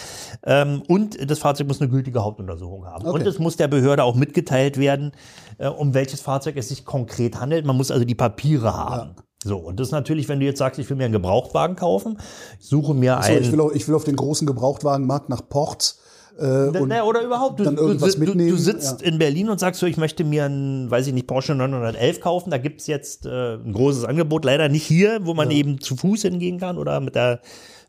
Ähm, 0.44 0.82
und 0.88 1.30
das 1.30 1.38
Fahrzeug 1.40 1.68
muss 1.68 1.80
eine 1.80 1.90
gültige 1.90 2.22
Hauptuntersuchung 2.24 2.87
haben. 2.87 3.06
Okay. 3.06 3.18
Und 3.20 3.26
es 3.26 3.38
muss 3.38 3.56
der 3.56 3.68
Behörde 3.68 4.04
auch 4.04 4.14
mitgeteilt 4.14 4.78
werden, 4.78 5.12
äh, 5.58 5.68
um 5.68 5.94
welches 5.94 6.20
Fahrzeug 6.20 6.56
es 6.56 6.68
sich 6.68 6.85
konkret 6.85 7.40
handelt. 7.40 7.66
Man 7.66 7.76
muss 7.76 7.90
also 7.90 8.04
die 8.04 8.14
Papiere 8.14 8.74
haben. 8.76 9.16
So, 9.44 9.56
und 9.58 9.80
das 9.80 9.88
ist 9.88 9.92
natürlich, 9.92 10.28
wenn 10.28 10.38
du 10.38 10.46
jetzt 10.46 10.58
sagst, 10.58 10.78
ich 10.78 10.88
will 10.88 10.96
mir 10.96 11.04
einen 11.04 11.12
Gebrauchtwagen 11.12 11.74
kaufen, 11.74 12.18
ich 12.61 12.66
suche 12.68 12.94
mir 12.94 13.18
So, 13.22 13.32
ich, 13.32 13.37
einen. 13.38 13.52
will 13.52 13.61
auf, 13.61 13.74
ich 13.74 13.88
will 13.88 13.96
auf 13.96 14.04
den 14.04 14.14
großen 14.14 14.46
Gebrauchtwagenmarkt 14.46 15.28
nach 15.28 15.42
Ports. 15.48 15.98
Äh, 16.38 16.78
und 16.78 16.88
Na, 16.88 17.04
oder 17.04 17.22
überhaupt, 17.22 17.60
du, 17.60 17.64
dann 17.64 17.76
irgendwas 17.76 18.14
du, 18.14 18.20
mitnehmen, 18.20 18.50
du 18.50 18.56
sitzt 18.56 19.02
in 19.02 19.18
Berlin 19.18 19.48
und 19.48 19.58
sagst 19.58 19.80
so, 19.80 19.86
ich 19.86 19.96
möchte 19.96 20.24
mir 20.24 20.44
einen, 20.44 20.90
weiß 20.90 21.06
ich 21.06 21.12
nicht, 21.12 21.26
Porsche 21.26 21.54
911 21.54 22.20
kaufen. 22.20 22.50
Da 22.50 22.58
gibt's 22.58 22.86
jetzt 22.86 23.26
äh, 23.26 23.54
ein 23.54 23.72
großes 23.72 24.04
Angebot, 24.04 24.44
leider 24.44 24.68
nicht 24.68 24.84
hier, 24.84 25.20
wo 25.22 25.34
man 25.34 25.50
eben 25.50 25.80
zu 25.80 25.96
Fuß 25.96 26.22
hingehen 26.22 26.58
kann 26.58 26.78
oder 26.78 27.00
mit 27.00 27.14
der 27.14 27.40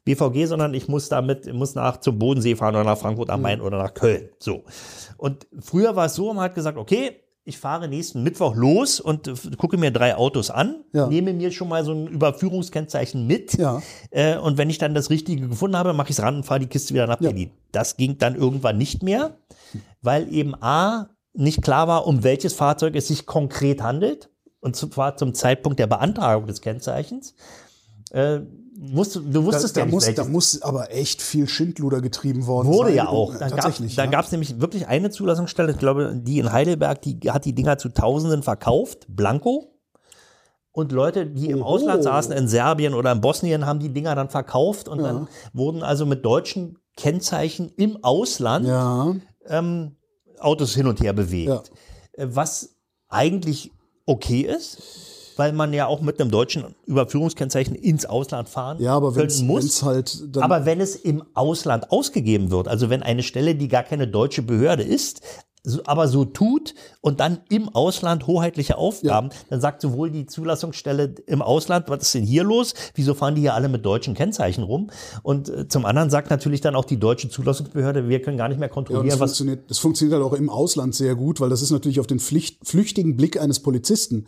BVG, 0.06 0.46
sondern 0.46 0.74
ich 0.74 0.88
muss 0.88 1.10
damit, 1.10 1.52
muss 1.54 1.76
nach 1.76 1.98
zum 1.98 2.20
Bodensee 2.20 2.56
fahren 2.56 2.76
oder 2.76 2.84
nach 2.84 2.98
Frankfurt 2.98 3.30
am 3.30 3.42
Main 3.42 3.62
oder 3.62 3.78
nach 3.78 3.94
Köln. 3.94 4.30
So. 4.40 4.64
Und 5.18 5.48
früher 5.60 5.96
war 5.96 6.08
es 6.08 6.16
so, 6.16 6.34
man 6.34 6.44
hat 6.44 6.56
gesagt, 6.56 6.78
okay, 6.78 7.23
ich 7.46 7.58
fahre 7.58 7.88
nächsten 7.88 8.24
Mittwoch 8.24 8.56
los 8.56 9.00
und 9.00 9.28
äh, 9.28 9.34
gucke 9.58 9.78
mir 9.78 9.92
drei 9.92 10.16
Autos 10.16 10.50
an, 10.50 10.84
Ja. 10.94 11.08
nehme 11.08 11.34
mir 11.34 11.52
schon 11.52 11.68
mal 11.68 11.84
so 11.84 11.92
ein 11.92 12.08
Überführungskennzeichen 12.08 13.28
mit. 13.28 13.54
Ja. 13.58 13.82
Äh, 14.12 14.38
und 14.38 14.58
wenn 14.58 14.70
ich 14.70 14.78
dann 14.78 14.94
das 14.96 15.10
Richtige 15.10 15.48
gefunden 15.50 15.76
habe, 15.78 15.94
mache 15.94 16.10
ich 16.12 16.18
es 16.18 16.24
ran 16.24 16.38
und 16.38 16.44
fahre 16.46 16.62
die 16.62 16.68
Kiste 16.68 16.94
wieder 16.94 17.08
nach 17.08 17.20
Ja. 17.20 17.30
Berlin. 17.30 17.52
Das 17.72 17.98
ging 17.98 18.18
dann 18.18 18.36
irgendwann 18.36 18.78
nicht 18.78 19.04
mehr, 19.04 19.38
weil 20.02 20.32
eben 20.34 20.54
A, 20.62 21.10
nicht 21.34 21.62
klar 21.64 21.88
war, 21.88 22.06
um 22.08 22.24
welches 22.24 22.54
Fahrzeug 22.54 22.96
es 22.96 23.08
sich 23.08 23.26
konkret 23.26 23.82
handelt. 23.82 24.30
Und 24.60 24.76
zwar 24.78 25.18
zum 25.18 25.34
Zeitpunkt 25.34 25.80
der 25.80 25.88
Beantragung 25.88 26.48
des 26.48 26.62
Kennzeichens. 26.62 27.36
Äh, 28.14 28.42
wusst, 28.78 29.16
du 29.16 29.22
Da, 29.22 29.44
wusstest 29.44 29.76
da, 29.76 29.82
ja 29.82 29.86
nicht, 29.86 29.94
muss, 29.94 30.14
da 30.16 30.24
muss 30.26 30.62
aber 30.62 30.92
echt 30.92 31.22
viel 31.22 31.48
Schindluder 31.50 32.00
getrieben 32.00 32.48
worden 32.48 32.68
Wurde 32.68 32.90
sein. 32.90 32.98
ja 32.98 33.08
auch. 33.08 33.36
Da 33.36 33.50
gab 33.50 33.78
da 33.96 34.04
ja. 34.04 34.24
nämlich 34.32 34.62
wirklich 34.62 34.88
eine 34.88 35.10
Zulassungsstelle, 35.10 35.72
ich 35.72 35.78
glaube, 35.78 36.16
die 36.16 36.40
in 36.40 36.52
Heidelberg, 36.52 37.02
die 37.02 37.20
hat 37.28 37.46
die 37.46 37.54
Dinger 37.54 37.78
zu 37.78 37.90
Tausenden 37.90 38.44
verkauft, 38.44 39.06
blanko. 39.10 39.70
Und 40.72 40.92
Leute, 40.92 41.28
die 41.28 41.50
im 41.50 41.62
Oho. 41.62 41.70
Ausland 41.70 42.04
saßen, 42.04 42.34
in 42.34 42.48
Serbien 42.48 42.96
oder 42.96 43.12
in 43.12 43.22
Bosnien, 43.22 43.66
haben 43.66 43.80
die 43.80 43.94
Dinger 43.94 44.16
dann 44.16 44.30
verkauft 44.30 44.88
und 44.88 45.04
dann 45.04 45.28
wurden 45.54 45.84
also 45.84 46.06
mit 46.08 46.26
deutschen 46.26 46.80
Kennzeichen 46.98 47.72
im 47.78 48.04
Ausland 48.04 48.66
Ja, 48.68 49.16
ähm, 49.48 49.96
Autos 50.40 50.74
hin 50.74 50.88
und 50.88 51.00
her 51.00 51.14
bewegt. 51.14 51.72
Äh, 52.14 52.28
Was 52.30 52.76
eigentlich 53.08 53.72
okay 54.06 54.42
ist, 54.42 54.82
weil 55.38 55.54
man 55.54 55.74
ja 55.74 55.88
auch 55.88 56.02
mit 56.02 56.20
einem 56.20 56.32
deutschen 56.32 56.76
Überführungskennzeichen 56.86 57.76
ins 57.76 58.06
Ausland 58.06 58.50
fahren 58.50 58.78
ja, 58.80 58.96
aber 58.96 59.16
wenn 59.16 59.28
können 59.28 59.48
muss. 59.48 59.64
es 59.66 59.84
halt. 59.84 60.24
Aber 60.38 60.66
wenn 60.66 60.82
es 60.82 60.96
im 60.96 61.24
Ausland 61.34 61.92
ausgegeben 61.92 62.52
wird, 62.52 62.68
also 62.68 62.90
wenn 62.90 63.04
eine 63.04 63.24
Stelle, 63.24 63.56
die 63.56 63.68
gar 63.68 63.84
keine 63.84 64.08
deutsche 64.08 64.42
Behörde 64.42 64.84
ist, 64.84 65.22
aber 65.86 66.08
so 66.08 66.26
tut 66.26 66.76
und 67.02 67.20
dann 67.20 67.40
im 67.50 67.70
Ausland 67.70 68.28
hoheitliche 68.28 68.78
Aufgaben, 68.78 69.30
dann 69.50 69.62
sagt 69.62 69.82
sowohl 69.82 70.12
die 70.12 70.26
Zulassungsstelle 70.26 71.16
im 71.26 71.42
Ausland, 71.42 71.88
was 71.88 72.02
ist 72.02 72.16
denn 72.16 72.24
hier 72.26 72.44
los? 72.44 72.74
Wieso 72.96 73.14
fahren 73.14 73.36
die 73.36 73.42
hier 73.42 73.54
alle 73.54 73.70
mit 73.70 73.86
deutschen 73.86 74.14
Kennzeichen 74.14 74.64
rum? 74.64 74.90
Und 75.22 75.48
äh, 75.50 75.68
zum 75.68 75.86
anderen 75.86 76.10
sagt 76.10 76.30
natürlich 76.30 76.60
dann 76.60 76.76
auch 76.76 76.86
die 76.86 77.00
deutsche 77.00 77.30
Zulassungsbehörde, 77.30 78.10
wir 78.10 78.22
können 78.22 78.38
gar 78.38 78.50
nicht 78.50 78.60
mehr 78.60 78.68
ja, 78.68 78.74
kontrollieren, 78.74 79.08
das, 79.08 79.20
was 79.20 79.32
funktioniert, 79.32 79.70
das 79.70 79.78
funktioniert 79.78 80.20
halt 80.20 80.26
auch 80.26 80.38
im 80.38 80.50
Ausland 80.50 80.96
sehr 80.96 81.16
gut, 81.16 81.40
weil 81.40 81.50
das 81.50 81.62
ist 81.62 81.72
natürlich 81.72 82.02
auf 82.02 82.08
den 82.08 82.20
Pflicht, 82.20 82.68
flüchtigen 82.68 83.16
Blick 83.16 83.40
eines 83.40 83.62
Polizisten. 83.62 84.26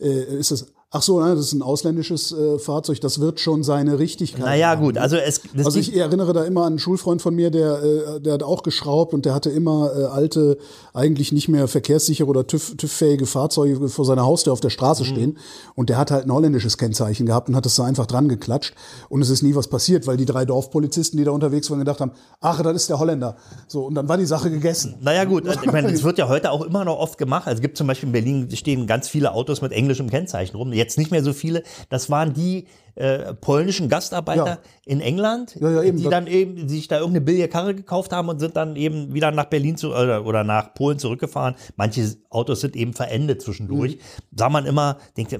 Äh, 0.00 0.38
ist 0.38 0.50
das, 0.50 0.72
ach 0.90 1.02
so, 1.02 1.20
nein, 1.20 1.36
das 1.36 1.46
ist 1.46 1.52
ein 1.52 1.60
ausländisches 1.62 2.32
äh, 2.32 2.58
Fahrzeug, 2.58 3.00
das 3.02 3.20
wird 3.20 3.40
schon 3.40 3.62
seine 3.62 3.98
Richtigkeit 3.98 4.40
Naja, 4.44 4.68
haben. 4.70 4.82
gut, 4.82 4.96
also 4.96 5.16
es 5.16 5.42
Also 5.62 5.78
ich 5.78 5.94
erinnere 5.94 6.32
da 6.32 6.44
immer 6.44 6.62
an 6.62 6.68
einen 6.68 6.78
Schulfreund 6.78 7.20
von 7.20 7.34
mir, 7.34 7.50
der, 7.50 7.82
äh, 7.82 8.20
der 8.20 8.32
hat 8.34 8.42
auch 8.42 8.62
geschraubt 8.62 9.12
und 9.12 9.26
der 9.26 9.34
hatte 9.34 9.50
immer 9.50 9.90
äh, 9.94 10.04
alte, 10.04 10.56
eigentlich 10.94 11.30
nicht 11.32 11.48
mehr 11.48 11.68
verkehrssichere 11.68 12.26
oder 12.26 12.46
TÜV, 12.46 12.76
TÜV-fähige 12.76 13.26
Fahrzeuge 13.26 13.88
vor 13.88 14.04
seiner 14.04 14.24
Haustür 14.24 14.52
auf 14.52 14.60
der 14.60 14.70
Straße 14.70 15.02
Mhm. 15.02 15.06
stehen. 15.06 15.38
Und 15.74 15.90
der 15.90 15.98
hat 15.98 16.10
halt 16.10 16.24
ein 16.26 16.32
holländisches 16.32 16.78
Kennzeichen 16.78 17.26
gehabt 17.26 17.48
und 17.48 17.56
hat 17.56 17.66
das 17.66 17.74
da 17.76 17.84
einfach 17.84 18.06
dran 18.06 18.28
geklatscht. 18.28 18.74
Und 19.10 19.20
es 19.20 19.28
ist 19.30 19.42
nie 19.42 19.54
was 19.54 19.68
passiert, 19.68 20.06
weil 20.06 20.16
die 20.16 20.24
drei 20.24 20.44
Dorfpolizisten, 20.46 21.18
die 21.18 21.24
da 21.24 21.32
unterwegs 21.32 21.70
waren, 21.70 21.80
gedacht 21.80 22.00
haben, 22.00 22.12
ach, 22.40 22.62
das 22.62 22.74
ist 22.74 22.88
der 22.90 22.98
Holländer. 22.98 23.36
So, 23.66 23.84
und 23.84 23.94
dann 23.94 24.08
war 24.08 24.16
die 24.16 24.24
Sache 24.26 24.50
gegessen. 24.50 24.94
Naja 25.02 25.24
gut, 25.24 25.44
ich 25.62 25.70
meine, 25.70 25.92
das 25.92 26.02
wird 26.02 26.16
ja 26.18 26.28
heute 26.28 26.50
auch 26.50 26.62
immer 26.62 26.84
noch 26.86 26.98
oft 26.98 27.18
gemacht. 27.18 27.46
Also 27.46 27.56
es 27.58 27.62
gibt 27.62 27.76
zum 27.76 27.86
Beispiel 27.86 28.06
in 28.08 28.12
Berlin 28.12 28.48
stehen 28.54 28.86
ganz 28.86 29.06
viele 29.08 29.32
Autos 29.32 29.60
mit 29.60 29.72
englischem 29.72 30.08
Kennzeichen 30.08 30.56
rum. 30.56 30.72
Jetzt 30.78 30.96
nicht 30.96 31.10
mehr 31.10 31.22
so 31.22 31.32
viele. 31.32 31.62
Das 31.90 32.08
waren 32.08 32.32
die 32.32 32.66
äh, 32.94 33.34
polnischen 33.34 33.88
Gastarbeiter 33.88 34.46
Ja. 34.46 34.58
in 34.84 35.00
England, 35.00 35.56
Ja, 35.60 35.82
ja, 35.82 35.92
die 35.92 36.02
dann 36.04 36.26
eben 36.26 36.68
sich 36.68 36.88
da 36.88 36.96
irgendeine 36.98 37.24
billige 37.24 37.48
Karre 37.48 37.74
gekauft 37.74 38.12
haben 38.12 38.28
und 38.28 38.38
sind 38.40 38.56
dann 38.56 38.74
eben 38.76 39.14
wieder 39.14 39.30
nach 39.30 39.44
Berlin 39.44 39.76
zu, 39.76 39.90
oder, 39.90 40.26
oder 40.26 40.42
nach 40.42 40.74
Polen 40.74 40.98
zurückgefahren. 40.98 41.54
Manche 41.76 42.16
Autos 42.30 42.60
sind 42.60 42.74
eben 42.74 42.94
verendet 42.94 43.40
zwischendurch. 43.42 43.96
Mhm. 43.96 44.00
Sah 44.36 44.48
man 44.48 44.66
immer, 44.66 44.98
denkt, 45.16 45.38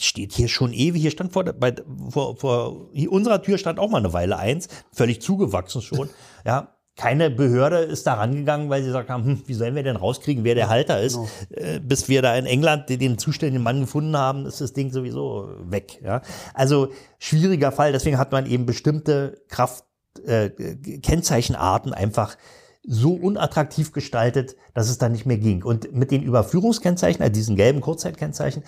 steht 0.00 0.32
hier 0.32 0.48
schon 0.48 0.72
ewig, 0.72 1.00
hier 1.02 1.10
stand 1.10 1.32
vor, 1.32 1.44
bei, 1.44 1.74
vor, 2.10 2.36
vor 2.36 2.90
unserer 3.08 3.42
Tür 3.42 3.58
stand 3.58 3.78
auch 3.80 3.90
mal 3.90 3.98
eine 3.98 4.12
Weile 4.12 4.38
eins, 4.38 4.68
völlig 4.92 5.20
zugewachsen 5.22 5.82
schon. 5.82 6.08
Ja, 6.44 6.74
keine 6.96 7.30
Behörde 7.30 7.78
ist 7.78 8.06
da 8.06 8.14
rangegangen, 8.14 8.68
weil 8.68 8.82
sie 8.82 8.88
gesagt 8.88 9.08
haben, 9.08 9.24
hm, 9.24 9.42
wie 9.46 9.54
sollen 9.54 9.74
wir 9.74 9.82
denn 9.82 9.96
rauskriegen, 9.96 10.44
wer 10.44 10.54
der 10.54 10.68
Halter 10.68 11.00
ist? 11.00 11.14
Genau. 11.14 11.28
Äh, 11.50 11.80
bis 11.80 12.08
wir 12.08 12.20
da 12.20 12.36
in 12.36 12.46
England 12.46 12.88
den, 12.90 12.98
den 12.98 13.18
zuständigen 13.18 13.62
Mann 13.62 13.80
gefunden 13.80 14.16
haben, 14.16 14.46
ist 14.46 14.60
das 14.60 14.72
Ding 14.72 14.90
sowieso 14.90 15.48
weg. 15.62 16.00
Ja? 16.04 16.20
Also 16.52 16.90
schwieriger 17.18 17.72
Fall, 17.72 17.92
deswegen 17.92 18.18
hat 18.18 18.32
man 18.32 18.46
eben 18.46 18.66
bestimmte 18.66 19.42
Kraft, 19.48 19.84
äh, 20.26 20.50
Kennzeichenarten 20.50 21.94
einfach 21.94 22.36
so 22.84 23.14
unattraktiv 23.14 23.92
gestaltet, 23.92 24.56
dass 24.74 24.90
es 24.90 24.98
dann 24.98 25.12
nicht 25.12 25.24
mehr 25.24 25.38
ging. 25.38 25.62
Und 25.62 25.92
mit 25.94 26.10
den 26.10 26.22
Überführungskennzeichen, 26.22 27.22
also 27.22 27.32
diesen 27.32 27.56
gelben 27.56 27.80
Kurzzeitkennzeichen, 27.80 28.64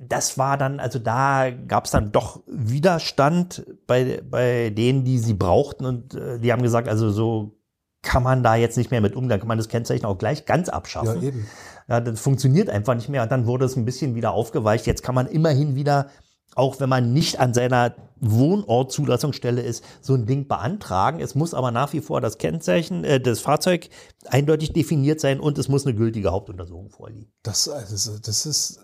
das 0.00 0.38
war 0.38 0.58
dann, 0.58 0.80
also 0.80 0.98
da 0.98 1.50
gab 1.50 1.86
es 1.86 1.90
dann 1.90 2.12
doch 2.12 2.42
Widerstand 2.46 3.64
bei, 3.86 4.22
bei 4.28 4.70
denen, 4.70 5.04
die 5.04 5.18
sie 5.18 5.34
brauchten 5.34 5.86
und 5.86 6.14
äh, 6.14 6.38
die 6.38 6.52
haben 6.52 6.62
gesagt, 6.62 6.88
also 6.88 7.10
so 7.10 7.56
kann 8.02 8.22
man 8.22 8.42
da 8.42 8.54
jetzt 8.54 8.76
nicht 8.76 8.90
mehr 8.90 9.00
mit 9.00 9.16
umgehen, 9.16 9.38
kann 9.38 9.48
man 9.48 9.58
das 9.58 9.68
Kennzeichen 9.68 10.06
auch 10.06 10.18
gleich 10.18 10.46
ganz 10.46 10.68
abschaffen. 10.68 11.22
Ja, 11.22 11.28
eben. 11.28 11.46
Ja, 11.88 12.00
das 12.00 12.20
funktioniert 12.20 12.68
einfach 12.68 12.94
nicht 12.94 13.08
mehr. 13.08 13.22
Und 13.22 13.32
dann 13.32 13.46
wurde 13.46 13.64
es 13.64 13.76
ein 13.76 13.84
bisschen 13.84 14.14
wieder 14.14 14.32
aufgeweicht. 14.32 14.86
Jetzt 14.86 15.02
kann 15.02 15.14
man 15.14 15.26
immerhin 15.26 15.74
wieder, 15.74 16.08
auch 16.54 16.80
wenn 16.80 16.88
man 16.88 17.12
nicht 17.12 17.38
an 17.40 17.54
seiner 17.54 17.94
Wohnortzulassungsstelle 18.20 19.60
ist, 19.60 19.84
so 20.00 20.14
ein 20.14 20.26
Ding 20.26 20.48
beantragen. 20.48 21.20
Es 21.20 21.34
muss 21.34 21.54
aber 21.54 21.70
nach 21.70 21.92
wie 21.92 22.00
vor 22.00 22.20
das 22.20 22.38
Kennzeichen, 22.38 23.04
äh, 23.04 23.20
das 23.20 23.40
Fahrzeug 23.40 23.88
eindeutig 24.26 24.72
definiert 24.72 25.20
sein 25.20 25.38
und 25.38 25.58
es 25.58 25.68
muss 25.68 25.86
eine 25.86 25.94
gültige 25.94 26.30
Hauptuntersuchung 26.30 26.90
vorliegen. 26.90 27.32
Das, 27.42 27.68
also, 27.68 28.18
das 28.18 28.46
ist. 28.46 28.80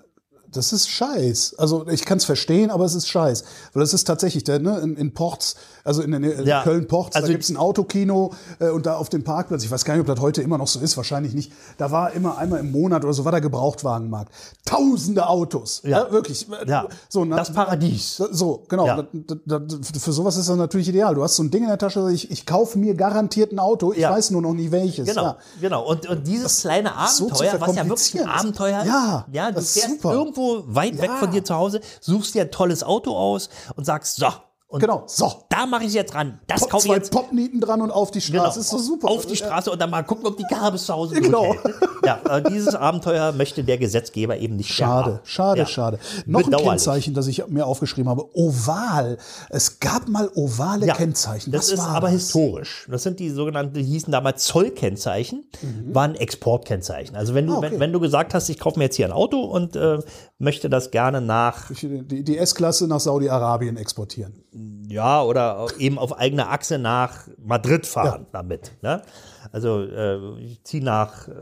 Das 0.52 0.72
ist 0.72 0.88
Scheiß. 0.88 1.54
Also 1.58 1.86
ich 1.88 2.04
kann 2.04 2.18
es 2.18 2.24
verstehen, 2.24 2.70
aber 2.70 2.84
es 2.84 2.94
ist 2.94 3.08
Scheiß. 3.08 3.44
Weil 3.72 3.82
es 3.82 3.94
ist 3.94 4.04
tatsächlich, 4.04 4.44
der, 4.44 4.58
ne, 4.58 4.78
in, 4.80 4.96
in 4.96 5.14
Ports, 5.14 5.56
also 5.84 6.02
in, 6.02 6.10
Nähe- 6.14 6.42
Ja, 6.46 6.62
Köln-Ports, 6.62 7.16
also- 7.16 7.26
da 7.26 7.32
gibt's 7.32 7.48
ein 7.48 7.56
Autokino 7.56 8.32
äh, 8.60 8.68
und 8.68 8.86
da 8.86 8.96
auf 8.96 9.08
dem 9.08 9.24
Parkplatz, 9.24 9.64
ich 9.64 9.70
weiß 9.70 9.84
gar 9.84 9.94
nicht, 9.94 10.02
ob 10.02 10.06
das 10.14 10.20
heute 10.20 10.42
immer 10.42 10.58
noch 10.58 10.68
so 10.68 10.78
ist, 10.80 10.96
wahrscheinlich 10.96 11.34
nicht. 11.34 11.52
Da 11.78 11.90
war 11.90 12.12
immer 12.12 12.38
einmal 12.38 12.60
im 12.60 12.70
Monat 12.70 13.02
oder 13.04 13.12
so, 13.14 13.24
war 13.24 13.32
der 13.32 13.40
Gebrauchtwagenmarkt. 13.40 14.30
Tausende 14.64 15.26
Autos. 15.28 15.82
Ja. 15.84 16.10
wirklich. 16.12 16.46
Ja, 16.66 16.86
so, 17.08 17.24
na- 17.24 17.36
das 17.36 17.52
Paradies. 17.52 18.16
So, 18.30 18.62
genau. 18.68 18.86
Ja. 18.86 19.02
Da, 19.02 19.34
da, 19.46 19.58
da, 19.58 19.76
für 19.98 20.12
sowas 20.12 20.36
ist 20.36 20.48
das 20.48 20.56
natürlich 20.56 20.88
ideal. 20.88 21.14
Du 21.14 21.22
hast 21.22 21.36
so 21.36 21.42
ein 21.42 21.50
Ding 21.50 21.62
in 21.62 21.68
der 21.68 21.78
Tasche, 21.78 22.10
ich, 22.12 22.30
ich 22.30 22.46
kaufe 22.46 22.78
mir 22.78 22.94
garantiert 22.94 23.52
ein 23.52 23.58
Auto, 23.58 23.92
ich 23.92 23.98
Ja. 24.00 24.10
weiß 24.10 24.30
nur 24.32 24.42
noch 24.42 24.52
nie 24.54 24.70
welches. 24.70 25.08
Genau, 25.08 25.22
Ja. 25.24 25.36
genau. 25.60 25.86
Und, 25.88 26.08
und 26.08 26.26
dieses 26.26 26.60
kleine 26.60 26.90
so 27.08 27.24
Abenteuer, 27.26 27.60
was 27.60 27.74
ja 27.76 27.88
wirklich 27.88 28.20
ein. 28.20 28.28
Abenteuer 28.28 28.80
ist. 28.82 28.86
Ja, 28.86 29.26
ja 29.32 29.48
du 29.48 29.54
das 29.54 29.64
ist 29.64 29.72
fährst 29.82 29.90
super. 30.02 30.12
irgendwo 30.14 30.41
weit 30.66 31.00
weg 31.00 31.10
Ja. 31.10 31.16
von 31.16 31.30
dir 31.30 31.44
zu 31.44 31.54
Hause, 31.54 31.80
suchst 32.00 32.34
dir 32.34 32.42
ein 32.42 32.50
tolles 32.50 32.82
Auto 32.82 33.16
aus 33.16 33.48
und 33.76 33.84
sagst, 33.84 34.16
so, 34.16 34.26
und 34.72 34.80
Genau, 34.80 35.04
so. 35.06 35.30
da 35.48 35.66
mache 35.66 35.84
ich 35.84 35.92
jetzt 35.92 36.14
ran. 36.14 36.40
Das 36.46 36.60
Pop, 36.62 36.70
kaufe 36.70 36.86
ich 36.86 36.90
zwei 36.92 36.96
jetzt. 36.96 37.12
Popnieten 37.12 37.60
dran 37.60 37.80
und 37.82 37.90
auf 37.90 38.10
die 38.10 38.20
Straße. 38.20 38.32
Genau. 38.32 38.44
Das 38.46 38.56
ist 38.56 38.70
so 38.70 38.78
super. 38.78 39.08
Auf 39.08 39.26
die 39.26 39.36
Straße 39.36 39.70
und 39.70 39.80
dann 39.80 39.90
mal 39.90 40.02
gucken, 40.02 40.26
ob 40.26 40.36
die 40.36 40.44
Karre 40.44 40.72
bis 40.72 40.86
zu 40.86 40.94
Hause 40.94 41.20
Genau. 41.20 41.54
Ja, 42.04 42.20
äh, 42.28 42.42
dieses 42.50 42.74
Abenteuer 42.74 43.32
möchte 43.32 43.62
der 43.62 43.78
Gesetzgeber 43.78 44.36
eben 44.38 44.56
nicht 44.56 44.72
Schade, 44.72 45.20
schade, 45.24 45.60
Ja. 45.60 45.66
schade. 45.66 45.98
Noch 46.26 46.40
ein. 46.50 46.50
Kennzeichen, 46.72 47.14
das 47.14 47.26
ich 47.28 47.46
mir 47.48 47.66
aufgeschrieben 47.66 48.08
habe. 48.10 48.28
Oval. 48.34 49.18
Es 49.50 49.78
gab 49.78 50.08
mal 50.08 50.28
ovale 50.34 50.86
Ja, 50.86 50.94
Kennzeichen. 50.94 51.52
Das 51.52 51.66
Was 51.66 51.72
ist 51.72 51.78
war 51.78 51.88
aber 51.90 52.06
das? 52.08 52.14
historisch. 52.22 52.88
Das 52.90 53.02
sind 53.02 53.20
die 53.20 53.30
sogenannten, 53.30 53.74
die 53.74 53.82
hießen 53.84 54.10
damals 54.10 54.44
Zollkennzeichen, 54.44 55.44
waren 55.92 56.14
Exportkennzeichen. 56.14 57.14
Also 57.14 57.34
wenn 57.34 57.46
du, 57.46 57.52
Mhm. 57.52 57.56
Ah, 57.56 57.58
okay. 57.58 57.70
wenn, 57.72 57.80
wenn 57.80 57.92
du 57.92 58.00
gesagt 58.00 58.34
hast, 58.34 58.48
ich 58.48 58.58
kaufe 58.58 58.78
mir 58.78 58.86
jetzt 58.86 58.96
hier 58.96 59.06
ein 59.06 59.12
Auto 59.12 59.40
und 59.40 59.76
äh, 59.76 59.98
möchte 60.38 60.68
das 60.70 60.90
gerne 60.90 61.20
nach, 61.20 61.70
die, 61.70 62.24
die 62.24 62.38
S-Klasse 62.38 62.86
nach 62.88 63.00
Saudi-Arabien 63.00 63.76
exportieren. 63.76 64.42
Ja, 64.88 65.22
oder 65.22 65.66
eben 65.78 65.98
auf 65.98 66.18
eigener 66.18 66.50
Achse 66.50 66.78
nach 66.78 67.28
Madrid 67.38 67.86
fahren 67.86 68.26
damit. 68.32 68.72
Ne? 68.82 69.02
Also 69.52 69.82
äh, 69.82 70.38
ich 70.40 70.62
ziehe 70.64 70.82
nach 70.82 71.28
äh, 71.28 71.32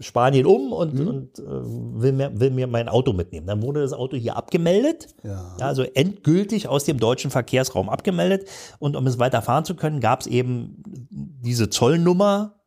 Spanien 0.00 0.46
um 0.46 0.72
und, 0.72 0.94
Mhm. 0.94 1.08
und 1.08 1.38
äh, 1.38 1.42
will, 1.46 2.12
mir, 2.12 2.38
will 2.40 2.50
mir 2.50 2.66
mein 2.66 2.88
Auto 2.88 3.12
mitnehmen. 3.12 3.46
Dann 3.46 3.62
wurde 3.62 3.80
das 3.82 3.92
Auto 3.92 4.16
hier 4.16 4.36
abgemeldet, 4.36 5.14
Ja. 5.22 5.56
also 5.60 5.82
endgültig 5.82 6.68
aus 6.68 6.84
dem 6.84 6.98
deutschen 6.98 7.30
Verkehrsraum 7.30 7.88
abgemeldet. 7.88 8.48
Und 8.78 8.96
um 8.96 9.06
es 9.06 9.18
weiter 9.18 9.42
fahren 9.42 9.64
zu 9.64 9.74
können, 9.74 10.00
gab 10.00 10.20
es 10.22 10.26
eben 10.26 10.82
diese 11.10 11.70
Zollnummer, 11.70 12.60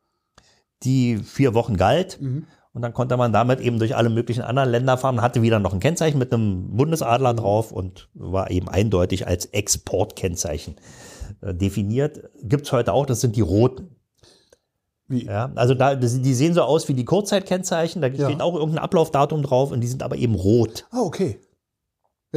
die 0.82 1.16
vier 1.18 1.54
Wochen 1.54 1.76
galt. 1.76 2.20
Mhm. 2.20 2.46
Und 2.74 2.82
dann 2.82 2.92
konnte 2.92 3.16
man 3.16 3.32
damit 3.32 3.60
eben 3.60 3.78
durch 3.78 3.94
alle 3.96 4.10
möglichen 4.10 4.42
anderen 4.42 4.68
Länder 4.68 4.98
fahren, 4.98 5.22
hatte 5.22 5.42
wieder 5.42 5.60
noch 5.60 5.72
ein 5.72 5.78
Kennzeichen 5.80 6.18
mit 6.18 6.32
einem 6.34 6.76
Bundesadler 6.76 7.32
drauf 7.32 7.70
und 7.70 8.08
war 8.14 8.50
eben 8.50 8.68
eindeutig 8.68 9.26
als 9.28 9.46
Exportkennzeichen 9.46 10.74
äh, 11.40 11.54
definiert. 11.54 12.28
Gibt's 12.42 12.72
heute 12.72 12.92
auch, 12.92 13.06
das 13.06 13.20
sind 13.20 13.36
die 13.36 13.42
roten. 13.42 13.94
Wie? 15.06 15.24
Ja, 15.26 15.52
also 15.54 15.74
da, 15.74 15.94
die 15.94 16.34
sehen 16.34 16.54
so 16.54 16.62
aus 16.62 16.88
wie 16.88 16.94
die 16.94 17.04
Kurzzeitkennzeichen, 17.04 18.02
da 18.02 18.08
Ja. 18.08 18.28
steht 18.28 18.40
auch 18.40 18.54
irgendein 18.54 18.82
Ablaufdatum 18.82 19.42
drauf 19.42 19.70
und 19.70 19.80
die 19.80 19.86
sind 19.86 20.02
aber 20.02 20.16
eben 20.16 20.34
rot. 20.34 20.86
Ah, 20.90 21.00
okay. 21.02 21.38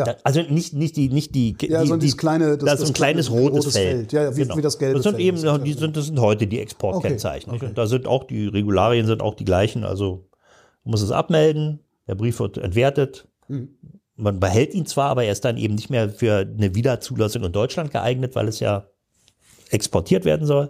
Ja. 0.06 0.16
Also 0.24 0.42
nicht, 0.44 0.74
nicht 0.74 0.96
die, 0.96 1.10
nicht 1.10 1.34
die, 1.36 1.56
Ja, 1.62 1.82
die, 1.82 1.88
sondern 1.88 2.00
die 2.00 2.06
dieses 2.06 2.18
kleine- 2.18 2.58
das- 2.58 2.66
das, 2.66 2.74
ist 2.76 2.82
das 2.82 2.90
ein 2.90 2.94
kleines 2.94 3.28
kleine 3.28 3.42
rotes 3.42 3.58
rotes 3.66 3.74
Feld. 3.74 4.12
Feld. 4.12 4.14
Ja, 4.14 4.38
wie- 4.38 4.58
wie 4.58 4.62
das 4.62 4.78
gelbe 4.78 4.96
Das 4.96 5.04
sind 5.04 5.16
Feld. 5.16 5.26
eben, 5.26 5.42
Das- 5.42 5.64
die 5.64 5.74
sind, 5.74 5.98
das 5.98 6.06
sind 6.06 6.20
heute 6.20 6.48
die 6.48 6.60
Exportkennzeichen. 6.60 7.50
Okay, 7.52 7.60
nicht? 7.62 7.70
Und 7.70 7.78
da 7.78 7.88
sind 7.88 8.06
auch 8.08 8.24
die 8.26 8.48
Regularien 8.48 9.06
sind 9.08 9.22
auch 9.22 9.34
die 9.36 9.46
gleichen, 9.46 9.84
also 9.84 10.24
Du 10.84 10.92
musst 10.92 11.04
es 11.04 11.12
abmelden, 11.12 11.82
der 12.08 12.16
Brief 12.16 12.40
wird 12.40 12.58
entwertet. 12.58 13.28
Mhm. 13.50 13.70
Man 14.16 14.40
behält 14.40 14.74
ihn 14.74 14.86
zwar, 14.86 15.10
aber 15.10 15.26
er 15.26 15.34
ist 15.34 15.44
dann 15.44 15.58
eben 15.58 15.76
nicht 15.76 15.90
mehr 15.90 16.10
für 16.10 16.38
eine 16.38 16.74
Wiederzulassung 16.76 17.44
in 17.44 17.52
Deutschland 17.52 17.92
geeignet, 17.92 18.36
weil 18.36 18.48
es 18.48 18.62
ja 18.62 18.86
exportiert 19.70 20.24
werden 20.26 20.48
soll. 20.48 20.70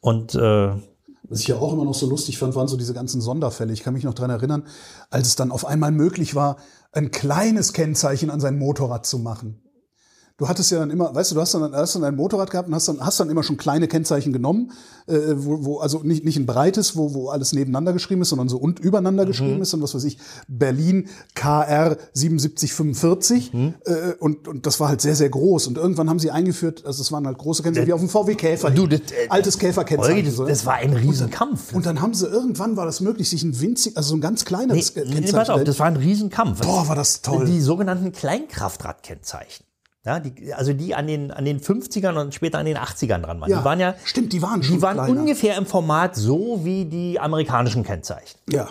Und 0.00 0.34
äh, 0.34 0.70
Was 1.28 1.40
ich 1.40 1.48
ja 1.48 1.56
auch 1.56 1.72
immer 1.72 1.84
noch 1.84 1.94
so 1.94 2.08
lustig 2.08 2.38
fand, 2.38 2.54
waren 2.54 2.68
so 2.68 2.76
diese 2.76 2.94
ganzen 2.94 3.20
Sonderfälle. 3.20 3.72
Ich 3.72 3.82
kann 3.82 3.92
mich 3.94 4.04
noch 4.04 4.14
dran 4.14 4.30
erinnern, 4.30 4.66
als 5.10 5.28
es 5.28 5.36
dann 5.36 5.50
auf 5.50 5.66
einmal 5.66 5.90
möglich 5.92 6.34
war, 6.34 6.56
ein 6.96 7.10
kleines 7.10 7.74
Kennzeichen 7.74 8.30
an 8.30 8.40
sein 8.40 8.58
Motorrad 8.58 9.04
zu 9.04 9.18
machen. 9.18 9.60
Du 10.38 10.48
hattest 10.48 10.70
ja 10.70 10.78
dann 10.78 10.90
immer, 10.90 11.14
weißt 11.14 11.30
du, 11.30 11.36
du 11.36 11.40
hast 11.40 11.54
dann, 11.54 11.74
hast 11.74 11.94
dann 11.94 12.04
ein 12.04 12.14
Motorrad 12.14 12.50
gehabt 12.50 12.68
und 12.68 12.74
hast 12.74 12.88
dann, 12.88 13.00
hast 13.00 13.18
dann 13.18 13.30
immer 13.30 13.42
schon 13.42 13.56
kleine 13.56 13.88
Kennzeichen 13.88 14.34
genommen, 14.34 14.70
äh, 15.06 15.14
wo, 15.34 15.64
wo, 15.64 15.78
also 15.78 16.02
nicht, 16.02 16.26
nicht 16.26 16.36
ein 16.36 16.44
breites, 16.44 16.94
wo, 16.94 17.14
wo 17.14 17.30
alles 17.30 17.54
nebeneinander 17.54 17.94
geschrieben 17.94 18.20
ist, 18.20 18.28
sondern 18.28 18.50
so 18.50 18.58
und 18.58 18.78
übereinander 18.78 19.24
geschrieben 19.24 19.62
ist 19.62 19.72
und 19.72 19.80
was 19.82 19.94
weiß 19.94 20.04
ich, 20.04 20.18
Berlin 20.46 21.08
KR 21.34 21.96
7745 22.12 23.54
äh, 23.54 24.12
und, 24.18 24.46
und 24.46 24.66
das 24.66 24.78
war 24.78 24.88
halt 24.90 25.00
sehr, 25.00 25.14
sehr 25.14 25.30
groß 25.30 25.68
und 25.68 25.78
irgendwann 25.78 26.10
haben 26.10 26.18
sie 26.18 26.30
eingeführt, 26.30 26.84
also 26.84 27.00
es 27.00 27.10
waren 27.12 27.26
halt 27.26 27.38
große 27.38 27.62
Kennzeichen, 27.62 27.88
wie 27.88 27.94
auf 27.94 28.00
dem 28.00 28.10
VW 28.10 28.34
Käfer. 28.34 28.70
Du, 28.70 28.86
das, 28.86 29.00
äh, 29.00 29.28
altes 29.30 29.58
Käferkennzeichen. 29.58 30.26
Das, 30.26 30.34
so. 30.34 30.44
das 30.44 30.66
war 30.66 30.74
ein 30.74 30.92
Riesenkampf. 30.92 31.72
Und 31.72 31.86
dann 31.86 32.02
haben 32.02 32.12
sie, 32.12 32.26
irgendwann 32.26 32.76
war 32.76 32.84
das 32.84 33.00
möglich, 33.00 33.30
sich 33.30 33.42
ein 33.42 33.58
winzig, 33.58 33.96
also 33.96 34.10
so 34.10 34.16
ein 34.16 34.20
ganz 34.20 34.42
Nee, 34.42 34.48
kleineres 34.48 34.94
nee, 34.94 35.02
Kennzeichen. 35.02 35.32
pass 35.34 35.48
auf, 35.48 35.64
das 35.64 35.78
war 35.78 35.86
ein 35.86 35.96
Riesenkampf. 35.96 36.60
Boah, 36.60 36.88
war 36.88 36.96
das 36.96 37.22
toll. 37.22 37.46
Die 37.46 37.62
sogenannten 37.62 38.12
Kleinkraftradkennzeichen. 38.12 39.64
Ja, 40.06 40.20
die, 40.20 40.54
also 40.54 40.72
die 40.72 40.94
an 40.94 41.08
den, 41.08 41.32
an 41.32 41.44
den 41.44 41.60
50ern 41.60 42.18
und 42.20 42.32
später 42.32 42.58
an 42.58 42.66
den 42.66 42.76
80ern 42.76 43.22
dran 43.22 43.40
waren. 43.40 43.50
Ja, 43.50 43.58
die 43.58 43.64
waren 43.64 43.80
ja, 43.80 43.94
stimmt, 44.04 44.32
die 44.32 44.40
waren 44.40 44.60
die 44.60 44.68
schon 44.68 44.80
waren 44.80 44.98
kleiner. 44.98 45.20
ungefähr 45.20 45.56
im 45.56 45.66
Format 45.66 46.14
so 46.14 46.64
wie 46.64 46.84
die 46.84 47.18
amerikanischen 47.18 47.82
Kennzeichen. 47.82 48.38
ja. 48.48 48.70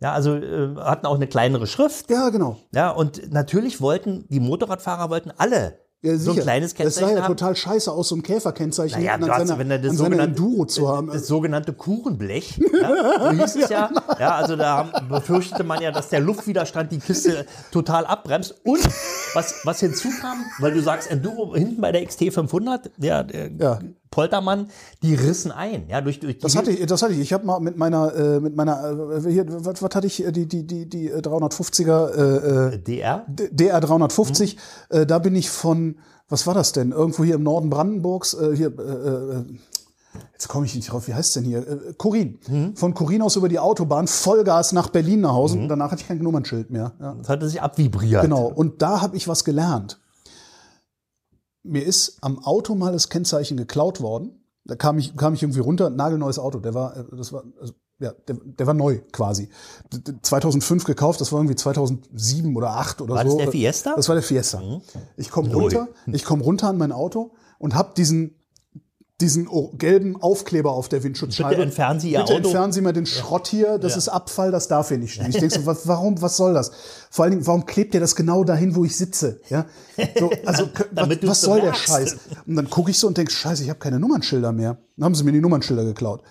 Ja, 0.00 0.12
also 0.12 0.36
äh, 0.36 0.76
hatten 0.76 1.06
auch 1.06 1.16
eine 1.16 1.26
kleinere 1.26 1.66
Schrift. 1.66 2.08
ja, 2.08 2.28
genau. 2.28 2.56
Ja, 2.72 2.90
und 2.90 3.32
natürlich 3.32 3.80
wollten 3.80 4.26
die 4.28 4.38
Motorradfahrer 4.38 5.10
wollten 5.10 5.32
alle 5.36 5.80
Ja, 6.00 6.16
so 6.16 6.30
ein 6.30 6.38
kleines 6.38 6.74
Das 6.74 6.94
sah 6.94 7.00
Kennzeichen 7.00 7.16
ja 7.16 7.22
haben. 7.24 7.36
total 7.36 7.56
scheiße 7.56 7.90
aus, 7.90 8.08
so 8.10 8.14
ein 8.14 8.22
Käferkennzeichen 8.22 8.98
Naja, 9.00 9.14
an 9.14 9.28
hast, 9.28 9.38
seiner, 9.48 9.58
wenn 9.58 9.68
er 9.70 9.78
das 9.80 9.90
an 9.90 9.96
seiner 9.96 10.22
Enduro 10.22 10.64
zu 10.64 10.88
haben. 10.88 11.08
das 11.08 11.26
sogenannte 11.26 11.72
Kuchenblech, 11.72 12.60
ja, 12.80 13.18
so 13.18 13.30
hieß 13.32 13.56
es 13.64 13.68
ja. 13.68 13.90
Ja, 14.18 14.36
also 14.36 14.54
da 14.54 14.76
haben- 14.76 15.08
befürchtete 15.08 15.64
man 15.64 15.82
ja, 15.82 15.90
dass 15.90 16.08
der 16.08 16.20
Luftwiderstand 16.20 16.92
die 16.92 16.98
Kiste 17.00 17.46
total 17.72 18.06
abbremst. 18.06 18.54
Und 18.64 18.78
was, 19.34 19.56
was 19.64 19.80
hinzukam, 19.80 20.44
weil 20.60 20.72
du 20.72 20.80
sagst 20.82 21.10
Enduro 21.10 21.54
hinten 21.56 21.80
bei 21.80 21.90
der 21.90 22.06
XT 22.06 22.32
500, 22.32 22.92
der, 22.96 23.24
der 23.24 23.50
Ja. 23.58 23.78
Poltermann, 24.10 24.68
die 25.02 25.14
rissen 25.14 25.52
ein, 25.52 25.88
ja, 25.88 26.00
durch, 26.00 26.20
durch 26.20 26.38
Das 26.38 26.56
hatte 26.56 26.70
ich, 26.70 26.86
das 26.86 27.02
hatte 27.02 27.12
ich. 27.12 27.20
Ich 27.20 27.32
habe 27.32 27.44
mal 27.46 27.60
mit 27.60 27.76
meiner, 27.76 28.14
äh, 28.14 28.40
mit 28.40 28.56
meiner, 28.56 29.24
äh, 29.24 29.30
hier, 29.30 29.46
was, 29.64 29.82
was 29.82 29.94
hatte 29.94 30.06
ich, 30.06 30.24
äh, 30.24 30.32
die, 30.32 30.46
die, 30.46 30.66
die, 30.66 30.88
die 30.88 31.08
äh, 31.08 31.20
350er, 31.20 32.72
äh, 32.72 32.78
DR. 32.78 33.24
DR 33.28 33.80
350, 33.80 34.56
äh, 34.88 35.06
da 35.06 35.18
bin 35.18 35.34
ich 35.34 35.50
von, 35.50 35.96
was 36.28 36.46
war 36.46 36.54
das 36.54 36.72
denn? 36.72 36.92
Irgendwo 36.92 37.24
hier 37.24 37.36
im 37.36 37.42
Norden 37.42 37.70
Brandenburgs, 37.70 38.34
äh, 38.34 38.56
hier, 38.56 38.68
äh, 38.78 38.82
äh, 38.82 39.44
jetzt 40.32 40.48
komme 40.48 40.66
ich 40.66 40.74
nicht 40.74 40.90
drauf, 40.90 41.08
wie 41.08 41.14
heißt 41.14 41.36
denn 41.36 41.44
hier? 41.44 41.58
Äh, 41.58 41.94
Kurin. 41.96 42.38
Von 42.74 42.94
Kurin 42.94 43.22
aus 43.22 43.36
über 43.36 43.48
die 43.48 43.58
Autobahn, 43.58 44.06
Vollgas 44.06 44.72
nach 44.72 44.88
Berlin 44.88 45.20
nach 45.20 45.32
Hause 45.32 45.58
und 45.58 45.68
danach 45.68 45.90
hatte 45.90 46.02
ich 46.02 46.08
kein 46.08 46.18
Nummernschild 46.18 46.70
mehr. 46.70 46.92
Ja. 47.00 47.14
Das 47.18 47.28
hatte 47.28 47.48
sich 47.48 47.60
abvibriert. 47.60 48.22
Genau, 48.22 48.46
und 48.46 48.80
da 48.82 49.00
habe 49.00 49.16
ich 49.16 49.28
was 49.28 49.44
gelernt. 49.44 49.98
Mir 51.68 51.84
ist 51.84 52.18
am 52.22 52.38
Auto 52.44 52.74
mal 52.74 52.92
das 52.92 53.08
Kennzeichen 53.08 53.56
geklaut 53.56 54.00
worden. 54.00 54.44
Da 54.64 54.74
kam 54.76 54.98
ich, 54.98 55.16
kam 55.16 55.34
ich 55.34 55.42
irgendwie 55.42 55.60
runter, 55.60 55.88
nagelneues 55.90 56.38
Auto. 56.38 56.58
Der 56.60 56.74
war, 56.74 56.96
äh, 56.96 57.04
das 57.16 57.32
war, 57.32 57.44
also, 57.60 57.72
ja, 58.00 58.12
der, 58.28 58.36
der 58.42 58.66
war 58.66 58.74
neu 58.74 59.00
quasi. 59.12 59.48
D- 59.92 59.98
d- 59.98 60.18
2005 60.22 60.84
gekauft, 60.84 61.20
das 61.20 61.32
war 61.32 61.40
irgendwie 61.40 61.56
2007 61.56 62.54
oder 62.56 62.70
8 62.76 63.00
oder 63.00 63.14
War 63.14 63.24
so. 63.24 63.36
das 63.36 63.44
der 63.44 63.52
Fiesta? 63.52 63.90
Mhm. 63.92 63.96
Das 63.96 64.08
war 64.08 64.14
der 64.14 64.22
Fiesta. 64.22 64.62
Ich 65.16 65.30
komme 65.30 65.52
runter, 65.52 65.88
ich 66.06 66.24
komme 66.24 66.42
runter 66.44 66.68
an 66.68 66.78
mein 66.78 66.92
Auto 66.92 67.32
und 67.58 67.74
habe 67.74 67.94
diesen 67.96 68.34
diesen 69.20 69.48
gelben 69.76 70.20
Aufkleber 70.20 70.70
auf 70.70 70.88
der 70.88 71.02
Windschutzscheibe. 71.02 71.50
Bitte 71.50 71.62
entfernen 71.62 71.98
Sie 71.98 72.12
Ihr 72.12 72.20
Bitte 72.20 72.34
Auto. 72.34 72.44
entfernen 72.44 72.72
Sie 72.72 72.80
mal 72.80 72.92
den 72.92 73.06
Schrott 73.06 73.48
hier, 73.48 73.78
das 73.78 73.96
ist 73.96 74.08
Abfall, 74.08 74.52
das 74.52 74.68
darf 74.68 74.88
hier 74.88 74.98
nicht 74.98 75.14
stehen. 75.14 75.30
Ich 75.30 75.36
denke 75.40 75.54
so, 75.54 75.66
was, 75.66 75.88
warum, 75.88 76.22
was 76.22 76.36
soll 76.36 76.54
das? 76.54 76.70
Vor 77.10 77.24
allen 77.24 77.32
Dingen, 77.32 77.46
warum 77.46 77.66
klebt 77.66 77.94
ihr 77.94 78.00
das 78.00 78.14
genau 78.14 78.44
dahin, 78.44 78.76
wo 78.76 78.84
ich 78.84 78.96
sitze? 78.96 79.40
Ja? 79.48 79.66
So, 80.18 80.30
also, 80.46 80.68
was, 80.92 81.08
was 81.22 81.40
soll 81.40 81.60
der. 81.60 81.74
Scheiß? 81.74 82.16
Und 82.46 82.54
dann 82.54 82.70
gucke 82.70 82.92
ich 82.92 82.98
so 82.98 83.08
und 83.08 83.18
denke, 83.18 83.32
scheiße, 83.32 83.64
ich 83.64 83.70
habe 83.70 83.80
keine 83.80 83.98
Nummernschilder 83.98 84.52
mehr. 84.52 84.78
Dann 84.96 85.06
haben 85.06 85.14
sie 85.16 85.24
mir 85.24 85.32
die 85.32 85.40
Nummernschilder 85.40 85.84
geklaut. 85.84 86.22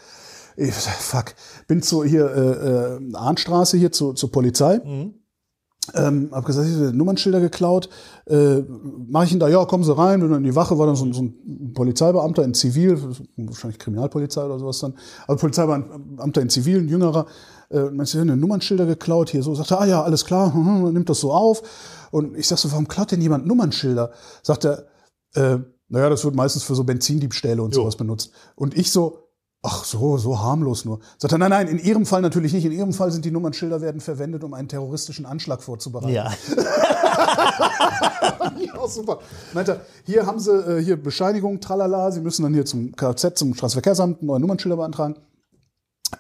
Ich, 0.56 0.74
fuck. 0.74 1.36
Bin 1.68 1.82
zu 1.82 2.06
hier 2.06 2.26
äh, 2.26 2.96
äh, 2.96 3.16
Arnstraße 3.16 3.78
hier 3.78 3.92
zu, 3.92 4.14
zur 4.14 4.32
Polizei. 4.32 4.80
Ähm, 5.94 6.30
hab 6.32 6.46
gesagt, 6.46 6.68
ich 6.68 6.76
hab 6.76 6.94
Nummernschilder 6.94 7.40
geklaut. 7.40 7.90
Äh, 8.26 8.64
mach 9.08 9.24
ich 9.24 9.32
ihn 9.32 9.40
da, 9.40 9.48
ja, 9.48 9.64
kommen 9.66 9.84
Sie 9.84 9.96
rein. 9.96 10.20
Bin 10.20 10.30
dann 10.30 10.40
in 10.40 10.44
die 10.50 10.56
Wache, 10.56 10.78
war 10.78 10.86
dann 10.88 10.96
so, 10.96 11.06
ein- 11.06 11.14
so 11.14 11.22
ein 11.22 11.74
Polizeibeamter 11.74 12.44
in 12.44 12.54
Zivil, 12.54 13.00
wahrscheinlich 13.38 13.80
Kriminalpolizei 13.80 14.44
oder 14.44 14.60
sowas 14.60 14.80
dann. 14.80 14.94
Also 15.28 15.40
Polizeibeamter 15.40 16.42
in 16.42 16.50
Zivil, 16.50 16.80
ein 16.80 16.88
jüngerer. 16.90 17.26
Äh, 17.70 17.90
meinst 17.92 18.14
du, 18.14 18.20
eine 18.20 18.36
Nummernschilder 18.38 18.86
geklaut 18.86 19.30
hier? 19.30 19.44
So 19.44 19.56
sagt 19.56 19.72
er, 19.72 19.82
ah 19.82 19.86
ja, 19.86 20.04
alles 20.04 20.26
klar, 20.26 20.54
hm, 20.54 20.92
nimmt 20.94 21.10
das 21.10 21.20
so 21.20 21.32
auf. 21.32 21.62
Und 22.12 22.38
ich 22.38 22.48
sag 22.48 22.58
so, 22.58 22.72
warum 22.72 22.88
klaut 22.88 23.12
denn 23.12 23.22
jemand 23.22 23.46
Nummernschilder? 23.46 24.12
Sagt 24.44 24.66
er, 24.66 24.86
äh, 25.36 25.60
naja, 25.90 26.10
das 26.10 26.24
wird 26.26 26.36
meistens 26.36 26.64
für 26.64 26.76
so 26.76 26.84
Benzindiebstähle 26.84 27.62
und 27.64 27.74
sowas 27.74 27.96
benutzt. 27.96 28.32
Und 28.56 28.78
ich 28.78 28.92
so, 28.92 29.27
ach 29.64 29.84
so, 29.84 30.18
so 30.18 30.40
harmlos 30.40 30.86
nur. 30.86 31.00
Sagt 31.18 31.32
er, 31.32 31.38
nein, 31.38 31.50
nein, 31.50 31.68
in 31.68 31.80
Ihrem 31.80 32.06
Fall 32.06 32.22
natürlich 32.22 32.54
nicht. 32.54 32.66
In 32.66 32.72
Ihrem 32.72 32.94
Fall 32.94 33.12
sind 33.12 33.26
die 33.26 33.32
Nummernschilder 33.32 33.82
werden 33.82 34.02
verwendet, 34.02 34.44
um 34.44 34.54
einen 34.54 34.68
terroristischen 34.68 35.26
Anschlag 35.26 35.62
vorzubereiten. 35.62 36.14
Ja. 36.14 36.32
Ja, 38.60 38.88
super. 38.88 39.20
Meint 39.54 39.70
er, 39.70 39.82
hier 40.04 40.26
haben 40.26 40.40
Sie 40.40 40.52
äh, 40.52 40.82
hier 40.84 41.02
Bescheinigung, 41.02 41.60
tralala, 41.60 42.12
Sie 42.12 42.22
müssen 42.22 42.44
dann 42.44 42.54
hier 42.54 42.66
zum 42.66 42.96
Kfz, 42.96 43.36
zum 43.36 43.54
Straßenverkehrsamt 43.54 44.24
neue 44.24 44.40
Nummernschilder 44.40 44.78
beantragen. 44.78 45.16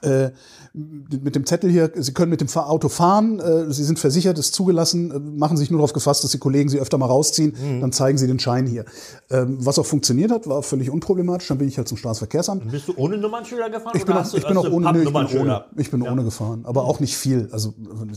Äh, 0.01 0.31
mit 0.73 1.35
dem 1.35 1.45
Zettel 1.45 1.71
hier, 1.71 1.91
Sie 1.95 2.13
können 2.13 2.29
mit 2.29 2.41
dem 2.41 2.49
Auto 2.55 2.89
fahren, 2.89 3.39
äh, 3.39 3.71
Sie 3.71 3.83
sind 3.85 3.97
versichert, 3.99 4.37
ist 4.37 4.53
zugelassen, 4.53 5.11
äh, 5.11 5.17
machen 5.19 5.55
sich 5.57 5.71
nur 5.71 5.79
darauf 5.79 5.93
gefasst, 5.93 6.23
dass 6.23 6.31
die 6.31 6.37
Kollegen 6.39 6.69
Sie 6.69 6.79
öfter 6.79 6.97
mal 6.97 7.05
rausziehen, 7.05 7.55
Mhm. 7.59 7.81
dann 7.81 7.91
zeigen 7.93 8.17
Sie 8.17 8.27
den 8.27 8.37
Schein 8.37 8.67
hier. 8.67 8.83
Ähm, 9.29 9.57
was 9.65 9.79
auch 9.79 9.85
funktioniert 9.85 10.29
hat, 10.31 10.45
war 10.47 10.61
völlig 10.61 10.89
unproblematisch, 10.91 11.47
dann 11.47 11.57
bin 11.57 11.67
ich 11.69 11.77
halt 11.77 11.87
zum 11.87 11.97
Straßenverkehrsamt. 11.97 12.69
Bist 12.69 12.89
du 12.89 12.93
ohne 12.97 13.17
Nummernschilder 13.17 13.69
gefahren? 13.69 13.93
Ich 13.95 14.03
bin, 14.05 14.11
oder 14.11 14.19
auch, 14.19 14.23
hast 14.25 14.33
du- 14.33 14.37
ich 14.37 14.45
bin 14.47 14.57
auch 14.57 14.69
ohne, 14.69 14.91
nö, 14.91 14.99
ich 15.03 15.13
bin 15.13 15.15
ohne, 15.39 15.65
ich 15.77 15.89
bin 15.91 16.01
ohne 16.01 16.23
gefahren, 16.25 16.65
aber 16.65 16.83
auch 16.83 16.99
nicht 16.99 17.15
viel, 17.15 17.47
also 17.51 17.73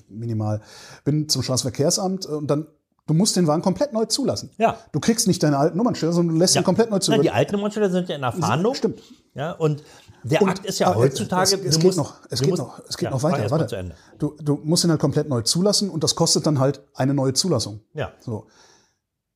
minimal. 0.09 0.61
Bin 1.05 1.29
zum 1.29 1.43
Straßenverkehrsamt 1.43 2.27
äh, 2.27 2.31
und 2.31 2.51
dann, 2.51 2.67
du 3.07 3.15
musst 3.15 3.37
den 3.37 3.47
Wagen 3.47 3.63
komplett 3.63 3.93
neu 3.93 4.05
zulassen. 4.07 4.51
Ja. 4.59 4.77
Du 4.93 5.01
kriegst 5.01 5.27
nicht 5.29 5.43
deine 5.43 5.57
alten 5.57 5.77
Nummernschilder, 5.79 6.13
sondern 6.13 6.35
du 6.35 6.41
lässt 6.41 6.57
ihn 6.57 6.65
komplett 6.65 6.91
neu 6.91 6.99
zulassen. 6.99 7.23
die 7.23 7.31
alten 7.31 7.53
Nummernschilder 7.53 7.91
sind 7.91 8.09
ja 8.09 8.17
in 8.17 8.23
der 8.23 8.33
Fahndung. 8.33 8.75
Stimmt. 8.75 9.01
Ja, 9.35 9.53
und 9.53 9.83
der 10.25 10.43
Akt 10.43 10.65
ist 10.67 10.79
ja 10.79 10.89
aber 10.89 10.97
heutzutage. 11.01 11.57
Es, 11.57 11.65
es 11.65 11.75
geht 11.77 11.85
musst- 11.85 11.99
noch, 11.99 12.15
es 12.31 12.41
geht 12.41 12.51
musst- 12.51 12.63
noch, 12.63 12.81
es 12.89 12.97
geht 12.97 13.05
ja, 13.07 13.11
noch 13.11 13.23
weiter. 13.23 13.51
Warte. 13.51 13.95
Du, 14.19 14.37
du 14.43 14.61
musst 14.65 14.85
ihn 14.85 14.91
halt 14.91 15.01
komplett 15.01 15.29
neu 15.29 15.43
zulassen 15.43 15.91
und 15.91 16.03
das 16.05 16.15
kostet 16.15 16.47
dann 16.47 16.59
halt 16.59 16.83
eine 16.95 17.15
neue 17.15 17.33
Zulassung. 17.33 17.81
Ja. 17.95 18.13
So. 18.21 18.47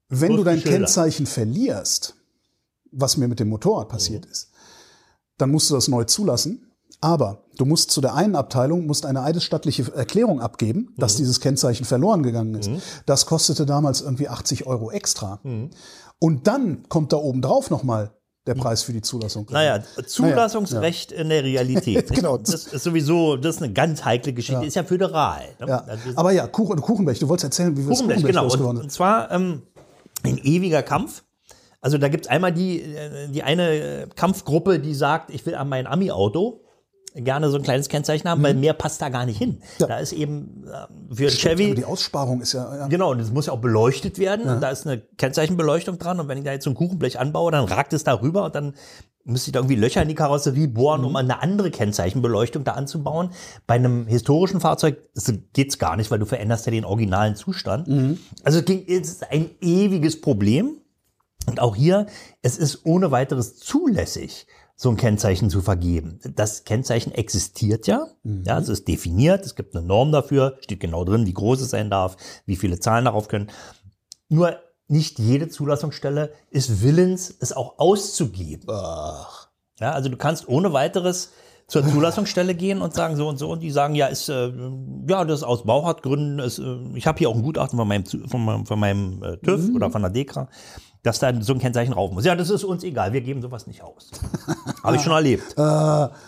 Wenn 0.09 0.29
Plus 0.29 0.39
du 0.41 0.45
dein. 0.45 0.61
Kennzeichen 0.63 1.27
verlierst, 1.27 2.15
was 2.93 3.17
mir 3.17 3.29
mit 3.29 3.41
dem 3.41 3.49
Motorrad 3.49 3.89
Mhm. 3.89 3.93
passiert 3.93 4.27
ist, 4.27 4.51
dann 5.39 5.51
musst 5.51 5.71
du 5.71 5.75
das 5.75 5.89
neu 5.89 6.05
zulassen. 6.05 6.71
Aber 7.01 7.43
du 7.59 7.67
musst 7.67 7.91
zu 7.91 8.01
der 8.01 8.15
einen 8.15 8.35
Abteilung 8.35 8.87
musst 8.87 9.05
eine 9.05 9.23
eidesstattliche 9.23 9.93
Erklärung 9.95 10.41
abgeben, 10.41 10.91
Mhm. 10.95 11.01
dass 11.01 11.17
dieses 11.17 11.41
Kennzeichen 11.41 11.85
verloren 11.85 12.23
gegangen 12.23 12.55
ist. 12.55 12.71
Das 13.05 13.27
kostete 13.27 13.67
damals 13.67 14.01
irgendwie 14.01 14.29
80 14.29 14.67
Euro 14.67 14.91
extra. 14.91 15.41
Mhm. 15.43 15.71
Und 16.19 16.47
dann 16.47 16.89
kommt 16.89 17.13
da 17.13 17.17
oben 17.19 17.43
drauf 17.43 17.69
nochmal 17.71 18.13
der 18.47 18.55
Preis 18.55 18.83
für 18.83 18.93
die 18.93 19.01
Zulassung. 19.01 19.47
Naja, 19.51 19.81
Zulassungsrecht 20.07 21.13
in 21.13 21.29
der 21.31 21.43
Realität. 21.45 22.11
Genau. 22.15 22.37
Das 22.39 22.67
ist 22.67 22.85
sowieso, 22.85 23.37
das 23.37 23.57
ist 23.57 23.63
eine 23.63 23.73
ganz 23.73 24.05
heikle 24.05 24.33
Geschichte, 24.33 24.65
ist 24.67 24.75
ja 24.77 24.85
föderal. 24.85 25.43
ne? 25.61 25.67
Ja. 25.69 25.81
Das 25.87 26.05
ist- 26.07 26.19
Aber 26.19 26.33
ja, 26.33 26.47
Kuchen, 26.47 26.81
Kuchenblech, 26.81 27.19
du 27.19 27.29
wolltest 27.29 27.45
erzählen, 27.45 27.77
wie 27.77 27.83
wir 27.83 27.89
das 27.91 27.99
Kuchenblech, 27.99 28.17
Kuchenblech 28.19 28.33
genau. 28.33 28.43
Und, 28.45 28.49
losgeworden 28.51 28.77
und 28.79 28.83
sind. 28.83 28.93
zwar 28.93 29.31
ähm, 29.31 29.63
ein 30.25 30.39
ewiger 30.39 30.83
Kampf. 30.83 31.23
Also 31.81 31.99
da 31.99 32.09
gibt 32.09 32.27
es 32.27 32.31
einmal 32.31 32.53
die, 32.53 32.81
äh, 32.83 33.29
die 33.29 33.43
eine 33.43 33.71
äh, 33.71 34.07
Kampfgruppe, 34.15 34.79
die 34.79 34.95
sagt, 34.95 35.31
ich 35.31 35.45
will 35.47 35.55
an 35.55 35.69
mein 35.69 35.87
Ami-Auto 35.87 36.61
gerne 37.15 37.49
so 37.51 37.57
ein 37.57 37.63
kleines 37.63 37.89
Kennzeichen 37.89 38.29
haben, 38.29 38.43
weil 38.43 38.55
mehr 38.55 38.73
passt 38.73 39.01
da 39.01 39.09
gar 39.09 39.25
nicht 39.25 39.39
hin. 39.39 39.51
Mhm. 39.51 39.63
Ja. 39.79 39.87
Da 39.87 39.99
ist 39.99 40.13
eben 40.13 40.65
äh, 40.67 41.15
für 41.15 41.27
Aber 41.27 41.31
Chevy, 41.37 41.75
die 41.75 41.85
Aussparung 41.85 42.41
ist 42.41 42.53
ja, 42.53 42.77
ja 42.77 42.87
genau, 42.89 43.13
und 43.13 43.19
das 43.19 43.31
muss 43.31 43.47
ja 43.47 43.53
auch 43.53 43.61
beleuchtet 43.61 44.19
werden. 44.19 44.49
Und 44.49 44.61
da 44.61 44.71
ist 44.71 44.87
eine 44.87 44.99
Kennzeichenbeleuchtung 44.99 45.99
dran. 45.99 46.19
Und 46.21 46.29
wenn 46.29 46.39
ich 46.39 46.45
da 46.45 46.53
jetzt 46.53 46.65
so 46.65 46.71
ein 46.71 46.75
Kuchenblech 46.75 47.19
anbaue, 47.21 47.53
dann 47.53 47.65
ragt 47.65 47.93
es 47.93 48.05
da 48.05 48.15
rüber 48.15 48.45
und 48.45 48.55
dann 48.55 48.75
müsste 49.25 49.49
ich 49.49 49.53
da 49.53 49.61
irgendwie 49.61 49.77
Löcher 49.77 50.03
in 50.03 50.09
die 50.09 50.15
Karosserie 50.15 50.69
bohren, 50.69 51.01
Mhm. 51.01 51.07
um 51.07 51.17
eine 51.17 51.41
andere 51.41 51.71
Kennzeichenbeleuchtung 51.71 52.65
da 52.65 52.73
anzubauen. 52.73 53.31
Bei 53.67 53.75
einem 53.75 54.07
historischen 54.07 54.61
Fahrzeug 54.61 54.99
geht 55.53 55.69
es 55.71 55.79
gar 55.79 55.97
nicht, 55.97 56.11
weil 56.11 56.19
du 56.19 56.27
veränderst 56.27 56.67
ja 56.67 56.73
den 56.73 56.85
originalen 56.85 57.37
Zustand. 57.37 57.89
Mhm. 57.89 58.19
Also 58.43 58.59
es 58.59 58.65
es 58.69 59.09
ist 59.09 59.31
ein 59.31 59.51
ewiges 59.61 60.21
Problem. 60.21 60.79
Und 61.47 61.61
auch 61.61 61.77
hier, 61.77 62.07
es 62.43 62.57
ist 62.57 62.87
ohne 62.87 63.11
weiteres 63.11 63.57
zulässig, 63.57 64.47
so 64.77 64.91
ein 64.91 64.97
Kennzeichen 64.97 65.51
zu 65.51 65.61
vergeben. 65.61 66.19
Das 66.35 66.65
Kennzeichen 66.65 67.13
existiert 67.13 67.87
ja, 67.87 68.09
ja, 68.25 68.59
es 68.59 68.69
ist 68.69 68.89
definiert, 68.89 69.47
es 69.47 69.55
gibt 69.55 69.77
eine 69.77 69.87
Norm 69.87 70.11
dafür, 70.11 70.59
steht 70.61 70.81
genau 70.81 71.05
drin, 71.05 71.27
wie 71.27 71.35
groß 71.35 71.61
es 71.61 71.71
sein 71.71 71.91
darf, 71.91 72.17
wie 72.47 72.57
viele 72.57 72.81
Zahlen 72.81 73.05
darauf 73.05 73.29
können. 73.29 73.51
Nur 74.29 74.59
nicht 74.89 75.19
jede 75.19 75.49
Zulassungsstelle 75.49 76.33
ist 76.51 76.83
willens, 76.83 77.35
es 77.41 77.53
auch 77.53 77.79
auszugeben. 77.79 78.67
Ja, 78.69 79.93
also 79.93 80.09
du 80.09 80.17
kannst 80.17 80.49
ohne 80.49 80.73
weiteres 80.73 81.31
zur 81.67 81.87
Zulassungsstelle 81.87 82.55
gehen 82.55 82.81
und 82.81 82.95
sagen 82.95 83.17
so 83.17 83.29
und 83.29 83.39
so 83.39 83.51
und 83.51 83.63
die 83.63 83.71
sagen 83.71 83.95
ja 83.95 84.07
ist 84.07 84.29
äh, 84.29 84.53
ja 85.09 85.25
das 85.25 85.41
ist 85.41 85.45
aus 85.45 85.65
Bauhartgründen 85.65 86.39
ist, 86.39 86.59
äh, 86.59 86.77
ich 86.95 87.07
habe 87.07 87.19
hier 87.19 87.31
auch 87.31 87.35
ein 87.35 87.43
Gutachten 87.43 87.79
von 87.79 87.89
meinem 87.89 88.05
von 88.05 88.45
meinem, 88.45 88.67
von 88.67 88.79
meinem 88.79 89.23
äh, 89.23 89.37
TÜV 89.39 89.75
oder 89.75 89.91
von 89.91 90.03
der 90.03 90.11
DEKRA 90.11 90.49
dass 91.05 91.19
da 91.19 91.33
so 91.43 91.53
ein 91.53 91.59
Kennzeichen 91.59 91.93
rauf 91.93 92.11
muss. 92.13 92.25
Ja, 92.25 92.35
das 92.35 92.49
ist 92.49 92.65
uns 92.65 92.83
egal, 92.83 93.13
wir 93.13 93.21
geben 93.21 93.43
sowas 93.43 93.67
nicht 93.67 93.83
aus. 93.83 94.11
Habe 94.83 94.97
ich 94.97 95.03
schon 95.03 95.13
erlebt. 95.13 95.55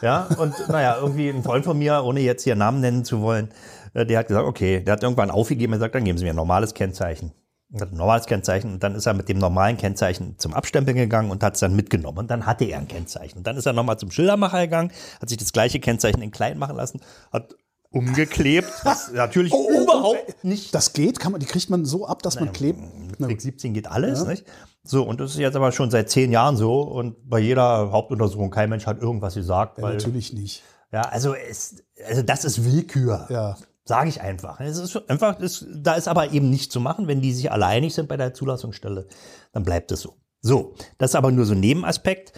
Ja, 0.02 0.28
und 0.38 0.52
naja, 0.68 0.98
irgendwie 1.00 1.30
ein 1.30 1.42
Freund 1.42 1.64
von 1.64 1.78
mir, 1.78 2.02
ohne 2.04 2.20
jetzt 2.20 2.44
hier 2.44 2.56
Namen 2.56 2.80
nennen 2.80 3.02
zu 3.02 3.22
wollen, 3.22 3.48
äh, 3.94 4.04
der 4.04 4.18
hat 4.18 4.28
gesagt, 4.28 4.46
okay, 4.46 4.80
der 4.80 4.92
hat 4.92 5.02
irgendwann 5.02 5.30
aufgegeben 5.30 5.72
und 5.72 5.78
gesagt, 5.78 5.94
dann 5.94 6.04
geben 6.04 6.18
Sie 6.18 6.24
mir 6.24 6.30
ein 6.30 6.36
normales 6.36 6.74
Kennzeichen. 6.74 7.32
Er 7.72 7.80
hat 7.80 7.92
ein 7.92 7.96
normales 7.96 8.26
Kennzeichen 8.26 8.72
und 8.74 8.82
dann 8.82 8.94
ist 8.94 9.06
er 9.06 9.14
mit 9.14 9.28
dem 9.28 9.38
normalen 9.38 9.76
Kennzeichen 9.76 10.38
zum 10.38 10.54
Abstempeln 10.54 10.96
gegangen 10.96 11.30
und 11.30 11.42
hat 11.42 11.54
es 11.54 11.60
dann 11.60 11.74
mitgenommen 11.74 12.18
und 12.18 12.30
dann 12.30 12.46
hatte 12.46 12.64
er 12.64 12.78
ein 12.78 12.86
Kennzeichen. 12.88 13.38
Und 13.38 13.46
dann 13.46 13.56
ist 13.56 13.66
er 13.66 13.72
nochmal 13.72 13.98
zum 13.98 14.10
Schildermacher 14.10 14.60
gegangen, 14.62 14.92
hat 15.20 15.28
sich 15.28 15.38
das 15.38 15.52
gleiche 15.52 15.80
Kennzeichen 15.80 16.22
in 16.22 16.30
klein 16.30 16.58
machen 16.58 16.76
lassen, 16.76 17.00
hat 17.32 17.56
umgeklebt, 17.90 18.70
was 18.84 19.10
natürlich 19.12 19.52
Oh, 19.52 19.68
oh, 19.68 19.82
überhaupt 19.82 20.44
nicht 20.44 20.74
Das 20.74 20.92
geht? 20.92 21.18
Kann 21.18 21.32
man, 21.32 21.40
die 21.40 21.46
kriegt 21.46 21.68
man 21.70 21.84
so 21.84 22.06
ab, 22.06 22.22
dass 22.22 22.38
man 22.38 22.52
klebt? 22.52 22.78
mit 23.08 23.18
Blick 23.18 23.40
17 23.40 23.74
geht 23.74 23.90
alles, 23.90 24.24
nicht? 24.26 24.44
So, 24.84 25.02
und 25.02 25.18
das 25.18 25.32
ist 25.32 25.38
jetzt 25.38 25.56
aber 25.56 25.72
schon 25.72 25.90
seit 25.90 26.08
zehn 26.10 26.30
Jahren 26.30 26.56
so 26.56 26.82
und 26.82 27.28
bei 27.28 27.40
jeder 27.40 27.90
Hauptuntersuchung, 27.90 28.50
kein 28.50 28.70
Mensch 28.70 28.86
hat 28.86 29.00
irgendwas 29.02 29.34
gesagt, 29.34 29.78
Ja, 29.78 29.84
weil, 29.84 29.94
natürlich 29.94 30.32
nicht. 30.32 30.62
ja, 30.92 31.02
also 31.02 31.34
es, 31.34 31.82
also 32.08 32.22
das 32.22 32.44
ist 32.44 32.64
Willkür. 32.64 33.26
Ja. 33.28 33.56
Sage 33.88 34.08
ich 34.08 34.20
einfach. 34.20 34.58
Es 34.60 34.78
ist 34.78 35.08
einfach, 35.08 35.38
das, 35.38 35.64
da 35.72 35.94
ist 35.94 36.08
aber 36.08 36.32
eben 36.32 36.50
nicht 36.50 36.72
zu 36.72 36.80
machen, 36.80 37.06
wenn 37.06 37.20
die 37.20 37.32
sich 37.32 37.52
alle 37.52 37.66
einig 37.66 37.94
sind 37.94 38.08
bei 38.08 38.16
der 38.16 38.34
Zulassungsstelle, 38.34 39.06
dann 39.52 39.62
bleibt 39.62 39.92
es 39.92 40.00
so. 40.00 40.16
So, 40.42 40.74
das 40.98 41.12
ist 41.12 41.14
aber 41.14 41.30
nur 41.30 41.46
so 41.46 41.54
ein 41.54 41.60
Nebenaspekt. 41.60 42.32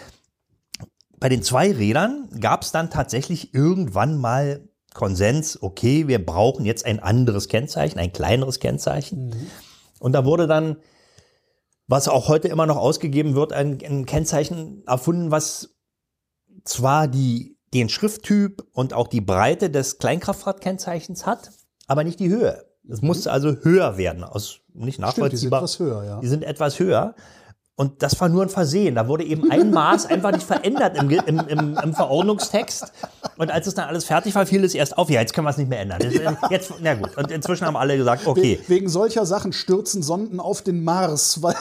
Bei 1.18 1.30
den 1.30 1.42
Zweirädern 1.42 2.28
gab 2.38 2.62
es 2.62 2.70
dann 2.70 2.90
tatsächlich 2.90 3.54
irgendwann 3.54 4.18
mal 4.18 4.68
Konsens, 4.94 5.62
okay, 5.62 6.06
wir 6.06 6.24
brauchen 6.24 6.64
jetzt 6.64 6.84
ein 6.84 7.00
anderes 7.00 7.48
Kennzeichen, 7.48 7.98
ein 7.98 8.12
kleineres 8.12 8.60
Kennzeichen. 8.60 9.34
Und 10.00 10.12
da 10.12 10.24
wurde 10.24 10.46
dann, 10.46 10.76
was 11.86 12.08
auch 12.08 12.28
heute 12.28 12.48
immer 12.48 12.66
noch 12.66 12.76
ausgegeben 12.76 13.34
wird, 13.34 13.52
ein, 13.52 13.78
ein 13.82 14.06
Kennzeichen 14.06 14.82
erfunden, 14.86 15.30
was 15.30 15.76
zwar 16.64 17.08
die, 17.08 17.57
den 17.74 17.88
Schrifttyp 17.88 18.64
und 18.72 18.94
auch 18.94 19.08
die 19.08 19.20
Breite 19.20 19.70
des 19.70 19.98
Kleinkraftfahrtkennzeichens 19.98 21.26
hat, 21.26 21.50
aber 21.86 22.04
nicht 22.04 22.20
die 22.20 22.28
Höhe. 22.28 22.64
Es 22.88 23.02
musste 23.02 23.30
also 23.30 23.56
höher 23.62 23.98
werden, 23.98 24.24
aus 24.24 24.60
nicht 24.72 24.98
Mhm. 24.98 25.06
Stimmt, 25.10 25.32
die 25.32 25.36
sind 25.36 25.50
nachvollziehbar. 25.50 25.58
etwas 25.60 25.78
höher, 25.78 26.04
ja. 26.04 26.20
Die 26.20 26.28
sind 26.28 26.44
etwas 26.44 26.78
höher. 26.78 27.14
Und 27.80 28.02
das 28.02 28.20
war 28.20 28.28
nur 28.28 28.42
ein 28.42 28.48
Versehen. 28.48 28.96
Da 28.96 29.06
wurde 29.06 29.22
eben 29.22 29.52
ein 29.52 29.70
Maß 29.70 30.06
einfach 30.10 30.32
nicht 30.32 30.42
verändert 30.44 30.98
im, 30.98 31.08
im, 31.10 31.38
im, 31.46 31.78
im 31.80 31.94
Verordnungstext. 31.94 32.92
Und 33.36 33.52
als 33.52 33.68
es 33.68 33.74
dann 33.74 33.86
alles 33.88 34.04
fertig 34.04 34.34
war, 34.34 34.44
fiel 34.46 34.64
es 34.64 34.74
erst 34.74 34.98
auf. 34.98 35.08
Ja, 35.10 35.20
jetzt 35.20 35.32
können 35.32 35.46
wir 35.46 35.50
es 35.50 35.58
nicht 35.58 35.68
mehr 35.70 35.78
ändern. 35.78 36.00
Das, 36.00 36.50
Jetzt, 36.50 36.72
na 36.82 36.94
gut. 36.94 37.16
Und 37.16 37.30
inzwischen 37.30 37.64
haben 37.66 37.76
alle 37.76 37.96
gesagt, 37.96 38.26
okay. 38.26 38.58
We- 38.66 38.68
Wegen 38.68 38.88
solcher 38.88 39.24
Sachen 39.26 39.52
stürzen 39.52 40.02
Sonden 40.02 40.40
auf 40.40 40.62
den 40.62 40.82
Mars, 40.82 41.40
weil 41.42 41.54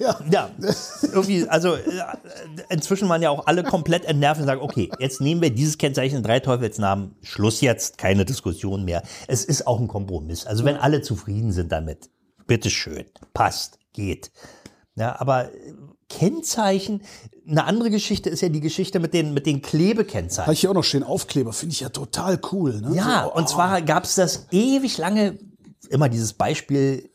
ja, 0.00 0.18
Ja, 0.28 0.50
irgendwie, 1.12 1.48
also 1.48 1.76
äh, 1.76 1.78
inzwischen 2.68 3.08
waren 3.08 3.22
ja 3.22 3.30
auch 3.30 3.46
alle 3.46 3.62
komplett 3.62 4.04
entnervt 4.06 4.40
und 4.40 4.48
sagen, 4.48 4.60
okay, 4.62 4.90
jetzt 4.98 5.20
nehmen 5.20 5.40
wir 5.40 5.50
dieses 5.50 5.78
Kennzeichen 5.78 6.16
in 6.16 6.22
drei 6.24 6.40
Teufelsnamen, 6.40 7.14
Schluss 7.22 7.60
jetzt, 7.60 7.96
keine 7.96 8.24
Diskussion 8.24 8.84
mehr. 8.84 9.02
Es 9.28 9.44
ist 9.44 9.68
auch 9.68 9.78
ein 9.78 9.86
Kompromiss. 9.86 10.46
Also 10.46 10.64
wenn 10.64 10.76
alle 10.76 11.00
zufrieden 11.00 11.52
sind 11.52 11.70
damit, 11.70 12.10
bitteschön, 12.48 13.04
passt, 13.34 13.78
geht. 13.92 14.32
Ja, 15.00 15.18
aber 15.18 15.46
äh, 15.46 15.74
Kennzeichen, 16.08 17.02
eine 17.48 17.64
andere 17.64 17.90
Geschichte 17.90 18.30
ist 18.30 18.42
ja 18.42 18.48
die 18.48 18.60
Geschichte 18.60 19.00
mit 19.00 19.14
den, 19.14 19.34
mit 19.34 19.46
den 19.46 19.56
habe 19.56 19.62
Klebekennzeichen. 19.62 20.52
ich 20.52 20.60
hier 20.60 20.70
auch 20.70 20.74
noch 20.74 20.84
stehen, 20.84 21.02
Aufkleber, 21.02 21.52
finde 21.52 21.72
ich 21.72 21.80
ja 21.80 21.88
total 21.88 22.38
cool. 22.52 22.80
Ne? 22.80 22.94
Ja, 22.94 23.24
so, 23.24 23.34
und 23.34 23.48
zwar 23.48 23.80
gab 23.82 24.04
es 24.04 24.14
das 24.14 24.46
ewig 24.50 24.98
lange, 24.98 25.38
immer 25.88 26.08
dieses 26.08 26.32
Beispiel 26.32 27.09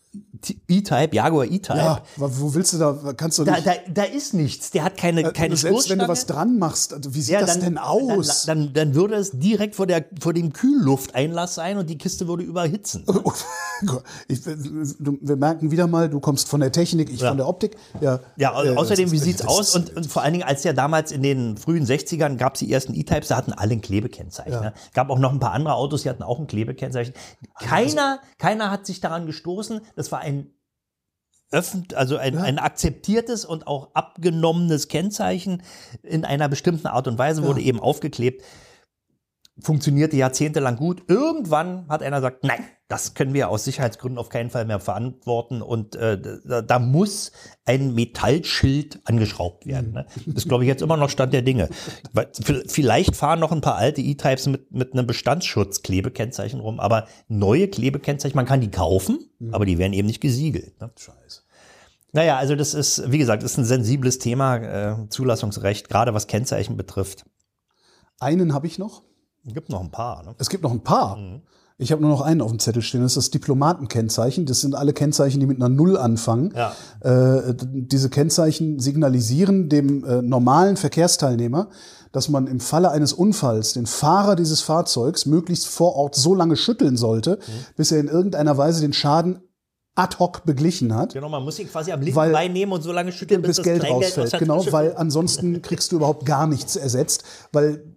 E-Type, 0.68 1.16
Jaguar 1.16 1.46
E-Type. 1.46 1.78
ja, 1.78 2.02
wo 2.18 2.54
willst 2.54 2.74
du 2.74 2.78
da, 2.78 3.14
kannst 3.18 3.40
du 3.40 3.44
Da, 3.44 3.54
nicht, 3.54 3.66
da, 3.66 3.74
da 3.94 4.04
ist 4.04 4.34
nichts. 4.34 4.72
Der 4.72 4.84
hat 4.84 4.98
keine, 4.98 5.24
keine 5.32 5.54
Äh, 5.56 5.58
selbst 5.58 5.90
wenn 5.90 5.98
du 6.00 6.06
Stoßstange. 6.06 6.08
was 6.08 6.26
dran 6.26 6.58
machst, 6.60 6.94
also 6.94 7.14
wie 7.16 7.22
sieht 7.22 7.34
Ja, 7.34 7.42
das 7.42 7.60
denn 7.60 7.78
aus? 7.78 8.46
Dann, 8.46 8.66
dann, 8.66 8.74
dann 8.74 8.96
würde 8.96 9.16
es 9.16 9.32
direkt 9.32 9.76
vor, 9.76 9.88
der, 9.88 10.06
vor 10.20 10.34
dem 10.34 10.54
Kühllufteinlass 10.54 11.56
sein 11.56 11.78
und 11.78 11.90
die 11.90 11.98
Kiste 11.98 12.28
würde 12.28 12.44
überhitzen. 12.44 13.04
ich, 14.28 14.44
du, 14.44 15.18
wir 15.22 15.36
merken 15.36 15.72
wieder 15.72 15.88
mal, 15.88 16.10
du 16.10 16.20
kommst 16.20 16.48
von 16.48 16.60
der 16.60 16.72
Technik, 16.72 17.10
ich 17.12 17.22
Ja. 17.22 17.30
von 17.30 17.38
der 17.38 17.48
Optik. 17.48 17.76
Ja, 18.02 18.20
Ja, 18.38 18.64
äh, 18.64 18.76
außerdem, 18.76 19.12
wie 19.12 19.18
sieht's 19.20 19.40
das 19.40 19.48
aus? 19.48 19.76
Und, 19.76 19.96
und 19.96 20.06
vor 20.08 20.22
allen 20.22 20.34
Dingen, 20.34 20.46
als 20.46 20.64
ja 20.64 20.74
damals 20.74 21.12
in 21.12 21.24
den 21.24 21.58
frühen 21.58 21.86
60ern 21.86 22.36
gab 22.38 22.54
es 22.56 22.60
die 22.60 22.72
ersten 22.72 22.94
E-Types, 22.94 23.30
da 23.30 23.38
hatten 23.38 23.54
alle 23.54 23.74
ein 23.74 23.82
Klebekennzeichen. 23.82 24.54
Ja. 24.54 24.62
Ne? 24.62 24.74
Gab 24.94 25.10
auch 25.10 25.20
noch 25.20 25.32
ein 25.32 25.40
paar 25.40 25.52
andere 25.54 25.74
Autos, 25.76 26.04
die 26.04 26.10
hatten 26.10 26.24
auch 26.24 26.40
ein 26.40 26.48
Klebekennzeichen. 26.48 27.14
Keiner, 27.60 28.20
keiner 28.38 28.72
hat 28.72 28.86
sich 28.86 29.00
daran 29.02 29.26
gestoßen. 29.26 29.82
Das 29.96 30.05
war 30.12 30.22
ein 30.22 30.52
also 31.94 32.18
ein, 32.18 32.38
ein 32.38 32.60
akzeptiertes 32.60 33.46
und 33.46 33.68
auch 33.68 33.94
abgenommenes 33.94 34.90
Kennzeichen 34.90 35.64
in 36.04 36.26
einer 36.26 36.50
bestimmten 36.50 36.88
Art 36.88 37.08
und 37.08 37.18
Weise 37.18 37.44
wurde 37.44 37.62
eben 37.62 37.80
aufgeklebt. 37.80 38.44
Funktionierte 39.60 40.18
jahrzehntelang 40.18 40.76
gut. 40.76 41.04
Irgendwann 41.08 41.88
hat 41.88 42.04
einer 42.04 42.18
gesagt, 42.18 42.44
nein, 42.44 42.66
das 42.88 43.16
können 43.16 43.34
wir 43.34 43.50
aus 43.50 43.66
Sicherheitsgründen 43.66 44.20
auf 44.20 44.30
keinen 44.30 44.52
Fall 44.52 44.66
mehr 44.66 44.80
verantworten 44.80 45.64
und 45.64 45.96
äh, 45.96 46.22
da, 46.46 46.62
da 46.62 46.78
muss 46.78 47.32
ein 47.66 47.96
Metallschild 47.96 49.00
angeschraubt 49.06 49.66
werden. 49.66 49.94
Ne? 49.94 50.06
Das 50.28 50.44
ist, 50.44 50.48
glaube 50.48 50.64
ich, 50.64 50.68
jetzt 50.68 50.84
immer 50.84 50.96
noch 50.96 51.10
Stand 51.10 51.34
der 51.34 51.42
Dinge. 51.42 51.70
Vielleicht 52.68 53.16
fahren 53.16 53.40
noch 53.40 53.52
ein 53.52 53.62
paar 53.62 53.76
alte 53.76 54.02
E-Types 54.02 54.46
mit, 54.48 54.72
mit 54.72 54.94
einem 54.94 55.08
Bestandsschutzklebekennzeichen 55.08 56.60
rum, 56.60 56.80
aber 56.80 57.08
neue 57.28 57.68
Klebekennzeichen, 57.68 58.36
man 58.36 58.46
kann 58.46 58.62
die 58.62 58.72
kaufen, 58.72 59.32
aber 59.52 59.66
die 59.66 59.80
werden 59.80 59.94
eben 59.94 60.08
nicht 60.08 60.22
gesiegelt. 60.22 60.80
Ne? 60.80 60.92
Scheiße. 60.96 61.42
Naja, 62.12 62.38
also 62.38 62.56
das 62.56 62.76
ist, 62.76 63.12
wie 63.12 63.18
gesagt, 63.18 63.42
ist 63.42 63.58
ein 63.58 63.66
sensibles 63.66 64.20
Thema, 64.20 64.58
äh, 64.58 65.10
Zulassungsrecht, 65.10 65.90
gerade 65.90 66.14
was 66.14 66.28
Kennzeichen 66.28 66.78
betrifft. 66.78 67.26
Einen 68.20 68.54
habe 68.54 68.68
ich 68.68 68.78
noch. 68.78 69.04
Gibt 69.44 69.70
noch 69.70 69.82
ein 69.82 69.92
paar. 69.92 70.24
Ne? 70.24 70.36
Es 70.38 70.50
gibt 70.50 70.64
noch 70.64 70.72
ein 70.72 70.84
paar. 70.84 71.18
Mhm. 71.18 71.42
Ich 71.78 71.92
habe 71.92 72.02
nur 72.02 72.10
noch 72.10 72.22
einen 72.22 72.42
auf 72.42 72.52
dem 72.52 72.60
Zettel 72.60 72.82
stehen. 72.82 73.02
Das 73.02 73.12
ist 73.14 73.18
das 73.18 73.32
Diplomatenkennzeichen. 73.32 74.46
Das 74.46 74.62
sind 74.62 74.76
alle 74.76 74.94
Kennzeichen, 74.94 75.42
die 75.42 75.46
mit 75.46 75.58
einer 75.58 75.68
Null 75.68 75.98
anfangen. 75.98 76.54
Ja. 76.56 76.74
Äh, 77.02 77.54
diese 77.58 78.10
Kennzeichen 78.10 78.80
signalisieren 78.80 79.68
dem 79.68 80.06
äh, 80.06 80.22
normalen 80.22 80.78
Verkehrsteilnehmer, 80.78 81.68
dass 82.14 82.30
man 82.30 82.48
im 82.48 82.62
Falle 82.62 82.92
eines 82.92 83.12
Unfalls 83.12 83.74
den 83.74 83.88
Fahrer 83.88 84.38
dieses 84.38 84.62
Fahrzeugs 84.62 85.26
möglichst 85.26 85.68
vor 85.68 85.96
Ort 85.96 86.16
so 86.16 86.34
lange 86.34 86.56
schütteln 86.56 86.96
sollte, 86.96 87.40
Mhm. 87.46 87.52
bis 87.76 87.92
er 87.92 88.00
in 88.00 88.08
irgendeiner 88.08 88.58
Weise 88.58 88.80
den 88.80 88.94
Schaden 88.94 89.40
ad 89.96 90.18
hoc 90.20 90.46
beglichen 90.46 90.94
hat. 90.96 91.14
Genau, 91.14 91.30
man 91.30 91.44
muss 91.44 91.60
ihn 91.60 91.70
quasi 91.70 91.92
am 91.92 92.02
linken 92.02 92.16
Bein 92.16 92.54
nehmen 92.54 92.72
und 92.72 92.84
so 92.84 92.92
lange 92.94 93.12
schütteln, 93.12 93.42
bis, 93.42 93.50
bis 93.50 93.56
das 93.58 93.66
Geld 93.66 93.84
rausfällt. 93.90 94.40
Genau, 94.40 94.66
weil 94.72 94.94
ansonsten 94.96 95.62
kriegst 95.62 95.92
du 95.92 95.98
überhaupt 95.98 96.26
gar 96.26 96.48
nichts 96.48 96.76
ersetzt, 96.76 97.24
weil 97.52 97.96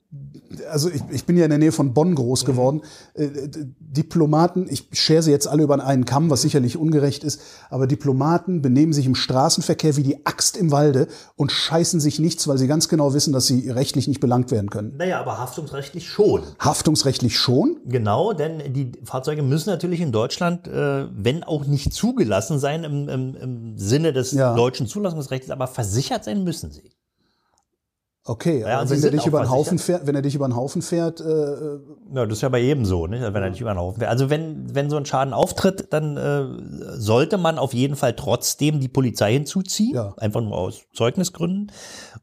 also 0.71 0.89
ich, 0.89 1.03
ich 1.11 1.25
bin 1.27 1.37
ja 1.37 1.45
in 1.45 1.51
der 1.51 1.59
Nähe 1.59 1.73
von 1.73 1.93
Bonn 1.93 2.15
groß 2.15 2.47
geworden. 2.47 2.81
D- 3.17 3.67
Diplomaten, 3.79 4.67
ich 4.71 4.89
schere 4.93 5.23
sie 5.23 5.31
jetzt 5.31 5.47
alle 5.47 5.63
über 5.63 5.83
einen 5.85 6.05
Kamm, 6.05 6.31
was 6.31 6.43
sicherlich 6.43 6.77
ungerecht 6.79 7.25
ist, 7.25 7.41
aber 7.69 7.87
Diplomaten 7.87 8.63
benehmen 8.63 8.93
sich 8.93 9.07
im 9.07 9.15
Straßenverkehr 9.15 9.97
wie 9.97 10.03
die 10.03 10.25
Axt 10.27 10.57
im 10.57 10.71
Walde 10.71 11.09
und 11.37 11.53
scheißen 11.53 12.01
sich 12.01 12.19
nichts, 12.19 12.49
weil 12.49 12.57
sie 12.59 12.67
ganz 12.67 12.89
genau 12.89 13.13
wissen, 13.13 13.33
dass 13.33 13.47
sie 13.47 13.69
rechtlich 13.71 14.09
nicht 14.09 14.21
belangt 14.21 14.51
werden 14.51 14.71
können. 14.71 14.95
Naja, 14.97 15.21
aber 15.21 15.39
haftungsrechtlich 15.39 16.09
schon. 16.09 16.43
Haftungsrechtlich 16.59 17.39
schon. 17.39 17.79
Genau, 17.87 18.33
denn 18.33 18.73
die 18.73 18.93
Fahrzeuge 19.05 19.43
müssen 19.43 19.69
natürlich 19.71 20.01
in 20.01 20.13
Deutschland, 20.13 20.69
äh, 20.69 21.07
wenn 21.15 21.45
auch 21.45 21.67
nicht 21.67 21.93
zugelassen 21.93 22.59
sein 22.59 22.85
im, 22.85 23.09
im, 23.09 23.35
im 23.37 23.79
Sinne 23.79 24.13
des 24.13 24.33
Ja. 24.33 24.55
deutschen 24.55 24.87
Zulassungsrechts, 24.87 25.51
aber 25.51 25.67
versichert 25.67 26.25
sein 26.25 26.45
müssen 26.45 26.71
sie. 26.71 26.91
Okay, 28.29 28.61
Ja, 28.61 28.81
aber 28.81 28.91
wenn 28.91 29.03
er 29.03 29.11
dich 29.11 29.27
über 29.27 29.41
einen 29.41 29.51
Haufen 29.51 29.79
fährt, 29.79 30.07
wenn 30.07 30.15
er 30.15 30.21
dich 30.23 30.35
über 30.35 30.45
einen 30.45 30.55
Haufen 30.55 30.83
fährt, 30.83 31.21
äh, 31.21 31.25
Ja, 32.15 32.27
das 32.27 32.39
ist 32.39 32.43
ja 32.43 32.49
bei 32.51 32.59
jedem 32.59 32.85
so, 32.85 33.07
nicht? 33.07 33.23
wenn 33.23 33.35
er 33.43 33.49
nicht 33.51 33.61
über 33.63 33.73
den 33.73 33.79
Haufen 33.79 34.01
fährt. 34.01 34.11
Also 34.11 34.29
wenn, 34.29 34.75
wenn 34.75 34.91
so 34.91 34.97
ein 34.99 35.07
Schaden 35.07 35.33
auftritt, 35.33 35.93
dann 35.93 36.17
äh, 36.19 36.45
sollte 36.99 37.39
man 37.39 37.59
auf 37.59 37.73
jeden 37.73 37.97
Fall 37.97 38.15
trotzdem 38.15 38.81
die 38.81 38.89
Polizei 38.89 39.33
hinzuziehen, 39.33 39.95
Ja. 39.95 40.13
einfach 40.19 40.43
nur 40.43 40.57
aus 40.59 40.83
Zeugnisgründen. 40.93 41.73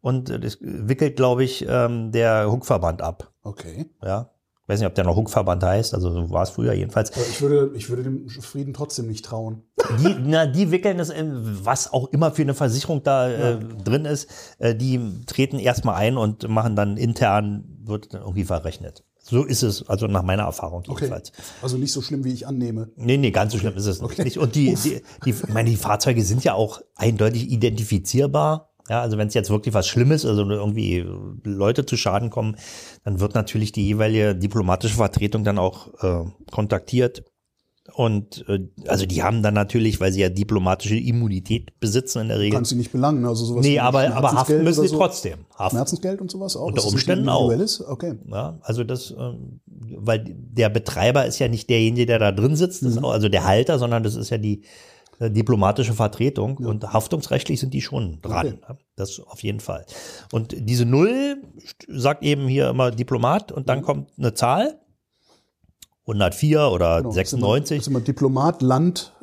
Und 0.01 0.29
äh, 0.29 0.39
das 0.39 0.57
wickelt, 0.61 1.15
glaube 1.15 1.43
ich, 1.43 1.65
ähm, 1.67 2.11
der 2.11 2.51
Huckverband 2.51 3.01
ab. 3.01 3.31
okay. 3.43 3.87
Ja. 4.03 4.29
Ich 4.65 4.69
weiß 4.69 4.79
nicht, 4.79 4.87
ob 4.87 4.95
der 4.95 5.03
noch 5.03 5.15
Hunkverband 5.15 5.63
heißt, 5.63 5.93
also 5.93 6.11
so 6.11 6.31
war 6.31 6.41
es 6.41 6.49
früher 6.49 6.73
jedenfalls. 6.73 7.13
Aber 7.13 7.21
ich 7.21 7.39
würde, 7.39 7.71
ich 7.75 7.87
würde 7.87 8.01
dem 8.01 8.27
Frieden 8.27 8.73
trotzdem 8.73 9.05
nicht 9.05 9.23
trauen. 9.23 9.61
Die, 9.99 10.15
na, 10.25 10.47
die 10.47 10.71
wickeln 10.71 10.97
das, 10.97 11.11
in, 11.11 11.63
was 11.63 11.93
auch 11.93 12.07
immer 12.07 12.31
für 12.31 12.41
eine 12.41 12.55
Versicherung 12.55 13.03
da 13.03 13.29
äh, 13.29 13.59
drin 13.59 14.05
ist, 14.05 14.27
äh, 14.57 14.73
die 14.73 14.99
treten 15.27 15.59
erstmal 15.59 15.95
ein 15.95 16.17
und 16.17 16.49
machen 16.49 16.75
dann 16.75 16.97
intern, 16.97 17.65
wird 17.83 18.11
dann 18.15 18.21
irgendwie 18.21 18.45
verrechnet. 18.45 19.03
So 19.21 19.43
ist 19.43 19.61
es, 19.61 19.87
also 19.87 20.07
nach 20.07 20.23
meiner 20.23 20.43
Erfahrung 20.43 20.83
Okay. 20.87 21.05
jedenfalls. 21.05 21.31
Also 21.61 21.77
nicht 21.77 21.91
so 21.91 22.01
schlimm, 22.01 22.23
wie 22.23 22.33
ich 22.33 22.47
annehme. 22.47 22.89
Nee, 22.95 23.17
nee, 23.17 23.29
ganz 23.29 23.53
so 23.53 23.59
schlimm 23.59 23.75
ist 23.75 23.85
es 23.85 24.01
nicht. 24.01 24.39
Und 24.39 24.55
die, 24.55 24.73
die, 24.75 25.01
die, 25.25 25.35
meine, 25.53 25.69
die 25.69 25.77
Fahrzeuge 25.77 26.23
sind 26.23 26.43
ja 26.43 26.55
auch 26.55 26.81
eindeutig 26.95 27.51
identifizierbar. 27.51 28.71
Ja, 28.89 29.01
also 29.01 29.17
wenn 29.17 29.27
es 29.27 29.33
jetzt 29.33 29.49
wirklich 29.49 29.73
was 29.73 29.87
Schlimmes, 29.87 30.25
also 30.25 30.43
irgendwie 30.47 31.05
Leute 31.43 31.85
zu 31.85 31.97
Schaden 31.97 32.29
kommen, 32.29 32.55
dann 33.03 33.19
wird 33.19 33.33
natürlich 33.33 33.71
die 33.71 33.85
jeweilige 33.85 34.35
diplomatische 34.35 34.95
Vertretung 34.95 35.43
dann 35.43 35.57
auch 35.57 35.87
äh, 36.03 36.25
kontaktiert. 36.51 37.23
Und 37.93 38.45
äh, 38.47 38.67
also 38.87 39.05
die 39.05 39.21
haben 39.21 39.43
dann 39.43 39.53
natürlich, 39.53 39.99
weil 39.99 40.11
sie 40.11 40.21
ja 40.21 40.29
diplomatische 40.29 40.97
Immunität 40.97 41.79
besitzen 41.79 42.21
in 42.21 42.27
der 42.29 42.39
Regel. 42.39 42.55
kannst 42.55 42.71
sie 42.71 42.77
nicht 42.77 42.91
belangen. 42.91 43.25
Also 43.25 43.45
sowas 43.45 43.63
Nee, 43.63 43.79
aber, 43.79 44.11
aber 44.15 44.31
haften 44.33 44.63
müssen 44.63 44.81
sie 44.81 44.87
so. 44.87 44.97
trotzdem. 44.97 45.45
Haften. 45.55 45.77
Schmerzensgeld 45.77 46.19
und 46.19 46.31
sowas 46.31 46.55
auch? 46.55 46.65
Unter 46.65 46.81
Das 46.81 46.85
Umständen 46.91 47.29
auch. 47.29 47.51
Okay. 47.87 48.15
Ja, 48.27 48.57
also 48.61 48.83
das, 48.83 49.11
ähm, 49.17 49.61
weil 49.67 50.25
der 50.27 50.69
Betreiber 50.69 51.25
ist 51.27 51.37
ja 51.37 51.47
nicht 51.47 51.69
derjenige, 51.69 52.07
der 52.07 52.17
da 52.17 52.31
drin 52.31 52.55
sitzt, 52.55 52.83
das 52.83 52.93
ist 52.93 53.03
auch, 53.03 53.11
also 53.11 53.29
der 53.29 53.45
Halter, 53.45 53.77
sondern 53.77 54.01
das 54.01 54.15
ist 54.15 54.31
ja 54.31 54.39
die 54.39 54.63
diplomatische 55.19 55.93
Vertretung 55.93 56.57
und 56.57 56.91
haftungsrechtlich 56.93 57.59
sind 57.59 57.73
die 57.73 57.81
schon 57.81 58.21
dran. 58.21 58.47
Okay. 58.47 58.59
ne? 58.69 58.77
Das 58.95 59.19
auf 59.19 59.41
jeden 59.43 59.59
Fall. 59.59 59.85
Und 60.31 60.55
diese 60.57 60.85
Null 60.85 61.37
sagt 61.87 62.23
eben 62.23 62.47
hier 62.47 62.69
immer 62.69 62.91
Diplomat 62.91 63.51
und 63.51 63.69
dann 63.69 63.81
kommt 63.81 64.11
eine 64.17 64.33
Zahl. 64.33 64.79
104 66.07 66.69
oder 66.69 66.97
Genau. 66.97 67.09
Das 67.15 67.17
ist 67.27 67.33
immer- 67.33 67.41
96 67.47 67.77
Das 67.77 67.83
ist 67.83 67.87
immer 67.87 68.01
Diplomat, 68.01 68.61
Land, 68.61 69.13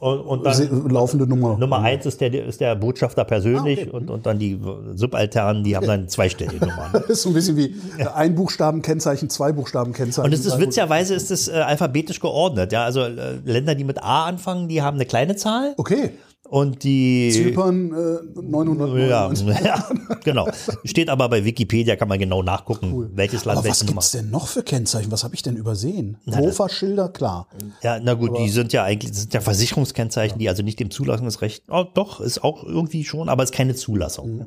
und, 0.00 0.20
und 0.20 0.44
dann 0.46 0.88
laufende 0.90 1.26
Nummer. 1.26 1.56
Nummer 1.58 1.80
eins 1.80 2.06
ist 2.06 2.20
der, 2.20 2.32
ist 2.32 2.60
der 2.60 2.76
Botschafter 2.76 3.24
persönlich 3.24 3.80
Ah, 3.80 3.82
okay. 3.82 3.90
und, 3.90 4.10
und 4.10 4.26
dann 4.26 4.38
die 4.38 4.60
Subalternen, 4.94 5.64
die 5.64 5.76
haben 5.76 5.86
dann 5.86 6.08
zweistellige 6.08 6.66
Nummern. 6.66 6.90
Das 6.92 7.08
ist 7.08 7.22
so 7.22 7.30
ein 7.30 7.34
bisschen 7.34 7.56
wie 7.56 7.74
ein 8.14 8.34
Buchstabenkennzeichen, 8.34 9.28
zwei 9.30 9.52
Buchstabenkennzeichen. 9.52 10.30
Und 10.30 10.38
es 10.38 10.46
ist 10.46 10.58
witzigerweise 10.58 11.14
ist 11.14 11.30
es 11.30 11.48
äh, 11.48 11.52
alphabetisch 11.52 12.20
geordnet. 12.20 12.72
Ja, 12.72 12.84
also 12.84 13.00
äh, 13.02 13.38
Länder, 13.44 13.74
die 13.74 13.84
mit 13.84 14.02
A 14.02 14.26
anfangen, 14.26 14.68
die 14.68 14.82
haben 14.82 14.96
eine 14.96 15.06
kleine 15.06 15.36
Zahl 15.36 15.74
Okay. 15.76 16.10
Und 16.48 16.82
die 16.82 17.30
Zypern 17.30 17.92
äh, 17.92 18.40
999. 18.40 19.46
ja, 19.46 19.60
ja, 19.60 19.88
genau. 20.24 20.48
Steht 20.84 21.10
aber 21.10 21.28
bei 21.28 21.44
Wikipedia, 21.44 21.96
kann 21.96 22.08
man 22.08 22.18
genau 22.18 22.42
nachgucken, 22.42 23.10
welches 23.14 23.44
Land 23.44 23.58
Aber 23.58 23.68
was 23.68 23.82
Nummer. 23.82 23.92
gibt's 23.94 24.12
denn 24.12 24.30
noch 24.30 24.48
für 24.48 24.62
Kennzeichen? 24.62 25.12
Was 25.12 25.24
habe 25.24 25.34
ich 25.34 25.42
denn 25.42 25.56
übersehen? 25.56 26.16
Mofa-Schilder, 26.24 27.10
klar. 27.10 27.48
Ja, 27.82 28.00
na 28.00 28.14
gut, 28.14 28.38
die 28.38 28.48
sind 28.48 28.72
ja 28.72 28.84
eigentlich, 28.84 29.12
sind 29.14 29.34
ja 29.34 29.40
Versicherungskennzeichen, 29.40 30.38
die 30.38 30.48
also 30.48 30.62
nicht 30.62 30.80
dem 30.80 30.90
Zulassungsrecht, 30.90 31.64
oh, 31.68 31.84
doch, 31.92 32.20
ist 32.20 32.42
auch 32.42 32.64
irgendwie 32.64 33.04
schon, 33.04 33.28
aber 33.28 33.42
ist 33.42 33.52
keine 33.52 33.74
Zulassung. 33.74 34.46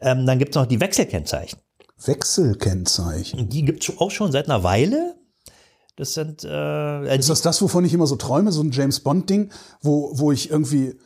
Ähm, 0.00 0.26
dann 0.26 0.38
gibt's 0.38 0.56
noch 0.56 0.66
die 0.66 0.80
Wechselkennzeichen. 0.80 1.58
Wechselkennzeichen. 2.04 3.48
Die 3.48 3.64
gibt's 3.64 3.92
auch 3.98 4.10
schon 4.10 4.32
seit 4.32 4.46
einer 4.46 4.62
Weile. 4.62 5.16
Das 5.96 6.12
sind 6.12 6.44
äh, 6.44 7.16
Ist 7.16 7.30
das 7.30 7.40
das, 7.40 7.60
wovon 7.62 7.84
ich 7.86 7.94
immer 7.94 8.06
so 8.06 8.16
träume? 8.16 8.52
So 8.52 8.62
ein 8.62 8.70
James 8.70 9.00
Bond-Ding, 9.00 9.50
wo, 9.80 10.10
wo 10.12 10.30
ich 10.30 10.50
irgendwie 10.50 10.96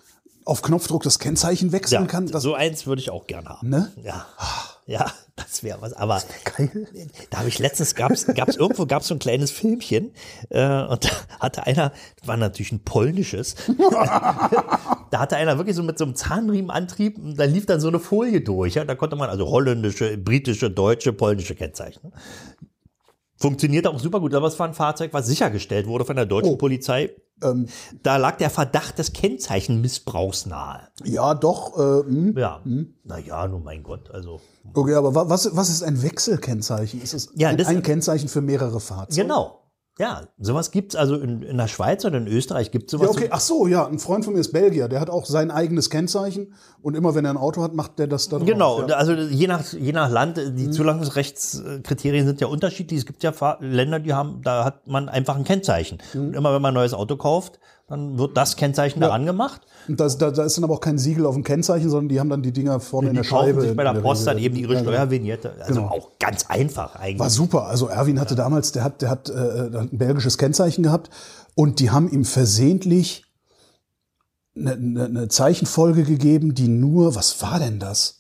auf 0.51 0.63
Knopfdruck 0.63 1.03
das 1.05 1.19
Kennzeichen 1.19 1.73
wechseln 1.73 2.03
ja, 2.03 2.07
kann? 2.09 2.27
So 2.27 2.55
eins 2.55 2.87
würde 2.87 3.01
ich 3.01 3.11
auch 3.11 3.27
gern 3.27 3.49
haben. 3.49 3.69
ne? 3.69 3.93
Ja, 4.03 4.27
ja, 4.87 5.07
das 5.37 5.63
wäre 5.63 5.81
was. 5.81 5.93
Aber 5.93 6.21
Geil. 6.45 6.89
da 7.31 7.39
habe 7.39 7.49
ich 7.49 7.59
letztens 7.61 7.95
gab's 7.95 8.27
gab's 8.27 8.57
irgendwo 8.57 8.85
gab's 8.87 9.07
so 9.07 9.15
ein 9.15 9.21
kleines 9.21 9.53
Filmchen 9.53 10.13
äh, 10.49 10.83
und 10.83 11.05
da 11.05 11.11
hatte 11.39 11.67
einer, 11.67 11.93
das 12.19 12.27
war 12.27 12.37
natürlich 12.37 12.73
ein 12.73 12.81
polnisches, 12.85 13.55
da 13.79 15.19
hatte 15.21 15.37
einer 15.37 15.57
wirklich 15.57 15.77
so 15.77 15.83
mit 15.85 15.99
so 15.99 16.05
einem 16.05 16.17
Zahnriemenantrieb, 16.17 17.17
und 17.19 17.39
da 17.39 17.45
lief 17.45 17.67
dann 17.67 17.81
so 17.81 17.89
eine 17.89 18.01
Folie 18.01 18.41
durch. 18.41 18.75
Ja, 18.75 18.85
da 18.85 18.97
konnte 18.97 19.15
man 19.17 19.31
also 19.31 19.47
holländische, 19.49 20.19
britische, 20.19 20.71
deutsche, 20.71 21.13
polnische 21.13 21.55
Kennzeichen. 21.55 22.13
Funktioniert 23.37 23.87
auch 23.87 23.99
super 23.99 24.21
gut, 24.21 24.35
aber 24.35 24.49
es 24.49 24.59
war 24.59 24.69
ein 24.69 24.75
Fahrzeug, 24.75 25.13
was 25.15 25.27
sichergestellt 25.27 25.87
wurde 25.87 26.05
von 26.05 26.17
der 26.17 26.27
deutschen 26.27 26.55
Oh. 26.55 26.57
Polizei. 26.57 27.11
Ähm, 27.43 27.67
Da 28.03 28.17
lag 28.17 28.37
der 28.39 28.51
Verdacht 28.51 28.99
des 28.99 29.13
Kennzeichenmissbrauchs 29.13 30.47
nahe. 30.47 30.81
ja, 31.05 31.35
doch. 31.35 31.77
Äh, 31.79 32.03
hm. 32.05 32.35
Ja, 32.37 32.61
naja, 33.05 33.47
nun 33.49 33.65
mein 33.65 33.83
Gott, 33.83 34.11
also 34.11 34.41
Okay, 34.75 34.95
aber 34.95 35.15
wa- 35.15 35.29
was, 35.29 35.55
was 35.57 35.69
ist 35.69 35.83
ein 35.83 36.03
Wechselkennzeichen? 36.03 37.01
Ist 37.03 37.15
es 37.15 37.31
Ja, 37.35 37.49
ein, 37.49 37.65
ein 37.67 37.83
Kennzeichen 37.83 38.29
für 38.29 38.41
mehrere 38.41 38.79
Fahrzeuge? 38.81 39.23
Genau. 39.23 39.60
Ja, 39.99 40.23
sowas 40.39 40.71
gibt's 40.71 40.97
also 40.97 41.17
in, 41.17 41.43
in 41.43 41.59
der 41.59 41.69
Schweiz 41.69 42.05
oder 42.07 42.17
in 42.17 42.27
Österreich 42.27 42.71
gibt's 42.71 42.93
sowas. 42.93 43.07
Ja, 43.07 43.11
okay. 43.11 43.29
Ach 43.31 43.41
so, 43.41 43.67
ja. 43.67 43.87
Ein 43.87 43.99
Freund 43.99 44.25
von 44.25 44.33
mir 44.33 44.41
ist 44.41 44.53
Belgier. 44.53 44.89
Der 44.89 44.99
hat 45.01 45.11
auch 45.11 45.27
sein 45.27 45.51
eigenes 45.51 45.91
Kennzeichen. 45.91 46.55
Und 46.81 46.95
immer 46.95 47.15
wenn 47.15 47.27
er 47.27 47.33
ein 47.33 47.37
Auto 47.37 47.63
hat, 47.63 47.75
macht 47.75 47.99
der 47.99 48.07
das 48.07 48.29
da 48.31 48.39
drauf. 48.39 48.47
Genau, 48.47 48.87
Ja. 48.87 48.95
also 48.97 49.13
je 49.13 49.47
nach, 49.47 49.63
je 49.75 49.93
nach 49.93 50.11
Land, 50.11 50.41
die 50.57 50.71
Zulassungsrechtskriterien 50.71 52.27
sind 52.27 52.41
ja 52.41 52.47
unterschiedlich. 52.47 53.01
Es 53.01 53.07
gibt 53.07 53.23
ja 53.23 53.33
Länder, 53.61 54.01
die 54.01 54.15
haben, 54.15 54.41
da 54.43 54.65
hat 54.65 54.87
man 54.87 55.09
einfach 55.09 55.37
ein 55.37 55.45
Kennzeichen. 55.45 55.99
Und 56.15 56.35
immer 56.35 56.55
wenn 56.55 56.63
man 56.63 56.71
ein 56.73 56.75
neues 56.75 56.95
Auto 56.95 57.17
kauft, 57.17 57.59
dann 57.87 58.19
wird 58.19 58.37
das 58.37 58.57
Kennzeichen 58.57 59.01
daran 59.01 59.27
gemacht. 59.27 59.63
Und 59.91 60.01
da, 60.01 60.09
da, 60.09 60.31
da 60.31 60.45
ist 60.45 60.57
dann 60.57 60.65
aber 60.65 60.75
auch 60.75 60.81
kein 60.81 60.99
Siegel 60.99 61.27
auf 61.27 61.35
dem 61.35 61.45
Kennzeichen, 61.45 61.91
sondern 61.91 62.09
die 62.09 62.21
haben 62.21 62.31
dann 62.31 62.43
die 62.43 62.53
Dinger 62.53 62.81
vorne 62.81 63.09
in 63.09 63.15
Die 63.15 63.19
der 63.21 63.25
Scheibe. 63.25 63.61
sich 63.61 63.77
bei 63.77 63.85
in 63.85 63.95
der 63.95 64.01
Post 64.01 64.27
dann 64.27 64.39
eben 64.39 64.57
ihre 64.57 64.75
Ja, 64.75 64.81
genau. 64.81 64.93
Steuervignette. 64.93 65.53
Also 65.61 65.75
Genau. 65.83 65.93
auch 65.93 66.11
ganz 66.19 66.47
einfach 66.49 66.97
eigentlich. 66.97 67.19
War 67.19 67.31
super. 67.31 67.67
Also 67.67 67.87
Erwin 67.89 68.19
hatte 68.21 68.35
damals, 68.35 68.73
der 68.73 68.85
hat, 68.85 69.03
der 69.03 69.11
hat 69.11 69.29
äh, 69.31 69.33
ein 69.77 69.89
belgisches 69.93 70.39
Kennzeichen 70.39 70.83
gehabt 70.83 71.11
und 71.55 71.81
die 71.81 71.91
haben 71.91 72.09
ihm 72.11 72.25
versehentlich 72.25 73.25
eine, 74.57 74.73
eine, 74.73 75.05
eine 75.05 75.29
Zeichenfolge 75.29 76.05
gegeben, 76.05 76.55
die 76.55 76.69
nur, 76.69 77.15
was 77.15 77.41
war 77.43 77.59
denn 77.59 77.79
das? 77.79 78.19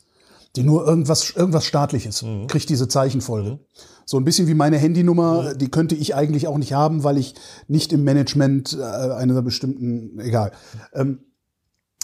Die 0.57 0.62
nur 0.64 0.87
irgendwas, 0.87 1.31
irgendwas 1.31 1.64
staatliches 1.64 2.25
kriegt 2.49 2.68
diese 2.68 2.89
Zeichenfolge. 2.89 3.61
So 4.05 4.16
ein 4.16 4.25
bisschen 4.25 4.49
wie 4.49 4.55
meine 4.55 4.77
Handynummer, 4.79 5.55
die 5.55 5.68
könnte 5.71 5.95
ich 5.95 6.16
eigentlich 6.16 6.49
auch 6.49 6.59
nicht 6.59 6.73
haben, 6.73 7.05
weil 7.05 7.16
ich 7.18 7.35
nicht 7.68 7.93
im 7.93 8.03
Management 8.03 8.77
äh, 8.77 8.83
einer 8.83 9.41
bestimmten, 9.43 10.18
egal. 10.18 10.51
Ähm, 10.93 11.21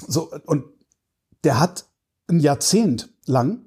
so, 0.07 0.33
und 0.47 0.65
der 1.45 1.61
hat 1.61 1.87
ein 2.29 2.41
Jahrzehnt 2.41 3.11
lang 3.27 3.67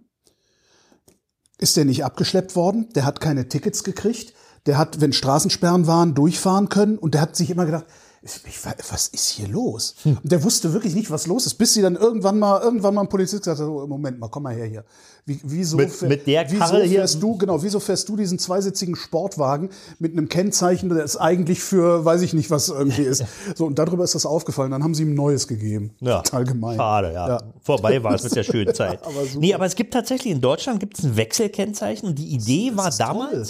ist 1.59 1.75
der 1.77 1.85
nicht 1.85 2.05
abgeschleppt 2.05 2.55
worden, 2.55 2.89
der 2.95 3.05
hat 3.05 3.19
keine 3.19 3.49
Tickets 3.49 3.83
gekriegt, 3.83 4.33
der 4.65 4.77
hat, 4.77 5.01
wenn 5.01 5.13
Straßensperren 5.13 5.87
waren, 5.87 6.15
durchfahren 6.15 6.69
können 6.69 6.97
und 6.97 7.13
der 7.13 7.21
hat 7.21 7.35
sich 7.35 7.49
immer 7.49 7.65
gedacht, 7.65 7.85
ich, 8.21 8.59
was 8.91 9.07
ist 9.07 9.29
hier 9.29 9.47
los? 9.47 9.95
Hm. 10.03 10.17
Und 10.21 10.31
der 10.31 10.43
wusste 10.43 10.73
wirklich 10.73 10.93
nicht, 10.95 11.09
was 11.09 11.25
los 11.27 11.45
ist, 11.45 11.53
bis 11.55 11.73
sie 11.73 11.81
dann 11.81 11.95
irgendwann 11.95 12.37
mal, 12.39 12.61
irgendwann 12.61 12.93
mal 12.93 13.01
ein 13.01 13.09
Polizist 13.09 13.43
gesagt 13.43 13.59
hat, 13.59 13.67
oh, 13.67 13.87
Moment 13.87 14.19
mal, 14.19 14.27
komm 14.27 14.43
mal 14.43 14.53
her 14.55 14.65
hier. 14.65 14.83
Wie, 15.25 15.39
wieso, 15.43 15.77
Mit- 15.77 16.01
mit 16.01 16.27
der 16.27 16.49
wieso 16.49 16.59
Karre 16.59 16.83
hier- 16.83 16.99
fährst 16.99 17.21
du, 17.21 17.37
genau, 17.37 17.61
wieso 17.61 17.79
fährst 17.79 18.09
du 18.09 18.15
diesen 18.17 18.39
zweisitzigen 18.39 18.95
Sportwagen 18.95 19.69
mit 19.99 20.13
einem 20.13 20.27
Kennzeichen, 20.27 20.89
das 20.89 21.17
eigentlich 21.17 21.61
für, 21.61 22.03
weiß 22.03 22.21
ich 22.21 22.33
nicht, 22.33 22.49
was 22.49 22.69
irgendwie 22.69 23.03
ist. 23.03 23.23
So, 23.55 23.65
und 23.65 23.77
darüber 23.79 24.03
ist 24.03 24.15
das 24.15 24.25
aufgefallen, 24.25 24.71
dann 24.71 24.83
haben 24.83 24.95
sie 24.95 25.03
ihm 25.03 25.11
ein 25.11 25.15
neues 25.15 25.47
gegeben. 25.47 25.91
Ja. 25.99 26.21
Total 26.23 26.43
gemein. 26.45 26.77
Schade, 26.77 27.13
ja. 27.13 27.27
Ja. 27.27 27.43
Vorbei 27.61 28.01
war 28.03 28.15
es 28.15 28.23
mit 28.23 28.35
der 28.35 28.43
schönen 28.43 28.73
Zeit. 28.73 29.03
aber 29.05 29.25
super. 29.25 29.39
nee, 29.39 29.53
aber 29.53 29.65
es 29.65 29.75
gibt 29.75 29.93
tatsächlich 29.93 30.33
in 30.33 30.41
Deutschland 30.41 30.79
gibt 30.79 30.97
es 30.99 31.05
ein 31.05 31.15
Wechselkennzeichen 31.15 32.09
und 32.09 32.17
die 32.19 32.27
Idee 32.29 32.71
war 32.75 32.89
ist 32.89 32.99
toll. 32.99 33.45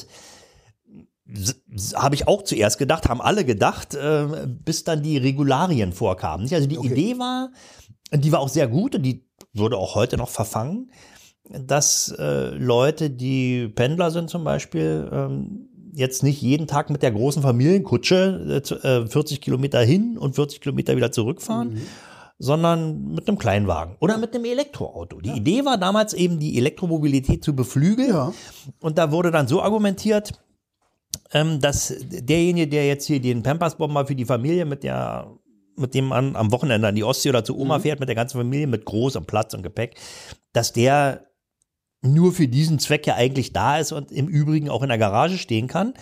Habe 1.96 2.16
ich 2.16 2.28
auch 2.28 2.44
zuerst 2.44 2.78
gedacht, 2.78 3.08
haben 3.08 3.22
alle 3.22 3.46
gedacht, 3.46 3.94
äh, 3.96 4.48
bis 4.48 4.84
dann 4.84 5.04
die 5.04 5.18
Regularien 5.18 5.94
vorkamen. 5.94 6.48
Also 6.54 6.68
die 6.68 6.78
Idee 6.78 7.18
war, 7.20 7.52
die 8.14 8.32
war 8.32 8.40
auch 8.40 8.50
sehr 8.50 8.68
gut 8.68 8.96
und 8.96 9.04
die 9.04 9.26
wurde 9.54 9.78
auch 9.78 9.96
heute 9.96 10.18
noch 10.18 10.30
verfangen, 10.30 10.92
dass 11.50 12.14
äh, 12.18 12.50
Leute, 12.56 13.10
die 13.10 13.68
Pendler 13.70 14.12
sind 14.12 14.30
zum 14.30 14.44
Beispiel, 14.44 15.10
ähm, 15.12 15.66
jetzt 15.94 16.22
nicht 16.24 16.42
jeden 16.42 16.68
Tag 16.68 16.90
mit 16.92 17.02
der 17.02 17.12
großen 17.12 17.42
Familienkutsche 17.42 18.58
äh, 18.58 18.62
zu- 18.62 18.76
äh, 18.84 19.08
40 19.08 19.42
Kilometer 19.42 19.80
hin 19.82 20.18
und 20.18 20.36
40 20.36 20.62
Kilometer 20.62 20.96
wieder 20.96 21.12
zurückfahren, 21.12 21.70
Mhm. 21.74 21.82
sondern 22.38 23.06
mit 23.14 23.28
einem 23.28 23.38
Kleinwagen 23.40 23.96
oder 24.00 24.18
mit 24.18 24.34
einem 24.36 24.46
Elektroauto. 24.46 25.20
Die 25.22 25.32
Idee 25.32 25.66
war 25.66 25.78
damals 25.78 26.14
eben, 26.14 26.40
die 26.40 26.58
Elektromobilität 26.58 27.44
zu 27.44 27.56
beflügeln. 27.56 28.10
Ja. 28.10 28.34
Und 28.82 28.98
da 28.98 29.12
wurde 29.12 29.32
dann 29.32 29.48
so 29.48 29.62
argumentiert, 29.64 30.34
ähm, 31.34 31.60
dass 31.60 31.94
derjenige, 32.00 32.68
der 32.68 32.88
jetzt 32.88 33.06
hier 33.06 33.20
den 33.20 33.44
Pampers-Bomber 33.44 34.06
für 34.08 34.16
die 34.16 34.26
Familie 34.26 34.66
mit 34.66 34.84
der 34.84 35.32
mit 35.76 35.94
dem 35.94 36.08
man 36.08 36.36
am 36.36 36.52
Wochenende 36.52 36.90
an 36.90 36.96
die 36.96 37.06
Ostsee 37.06 37.30
oder 37.30 37.46
zu 37.46 37.58
Oma 37.58 37.78
Mhm. 37.78 37.82
fährt, 37.84 38.00
mit 38.02 38.10
der 38.10 38.16
ganzen 38.16 38.38
Familie, 38.38 38.68
mit 38.68 38.84
großem 38.84 39.26
Platz 39.26 39.54
und 39.54 39.64
Gepäck, 39.64 39.96
dass 40.52 40.74
der 40.74 41.26
nur 42.02 42.34
für 42.34 42.50
diesen 42.50 42.80
Zweck 42.80 43.08
ja 43.08 43.16
eigentlich 43.16 43.54
da 43.54 43.78
ist 43.78 43.94
und 43.94 44.12
im 44.12 44.28
Übrigen 44.28 44.70
auch 44.70 44.84
in 44.84 44.90
der 44.90 44.98
Garage 44.98 45.38
stehen 45.38 45.68
kann. 45.68 45.94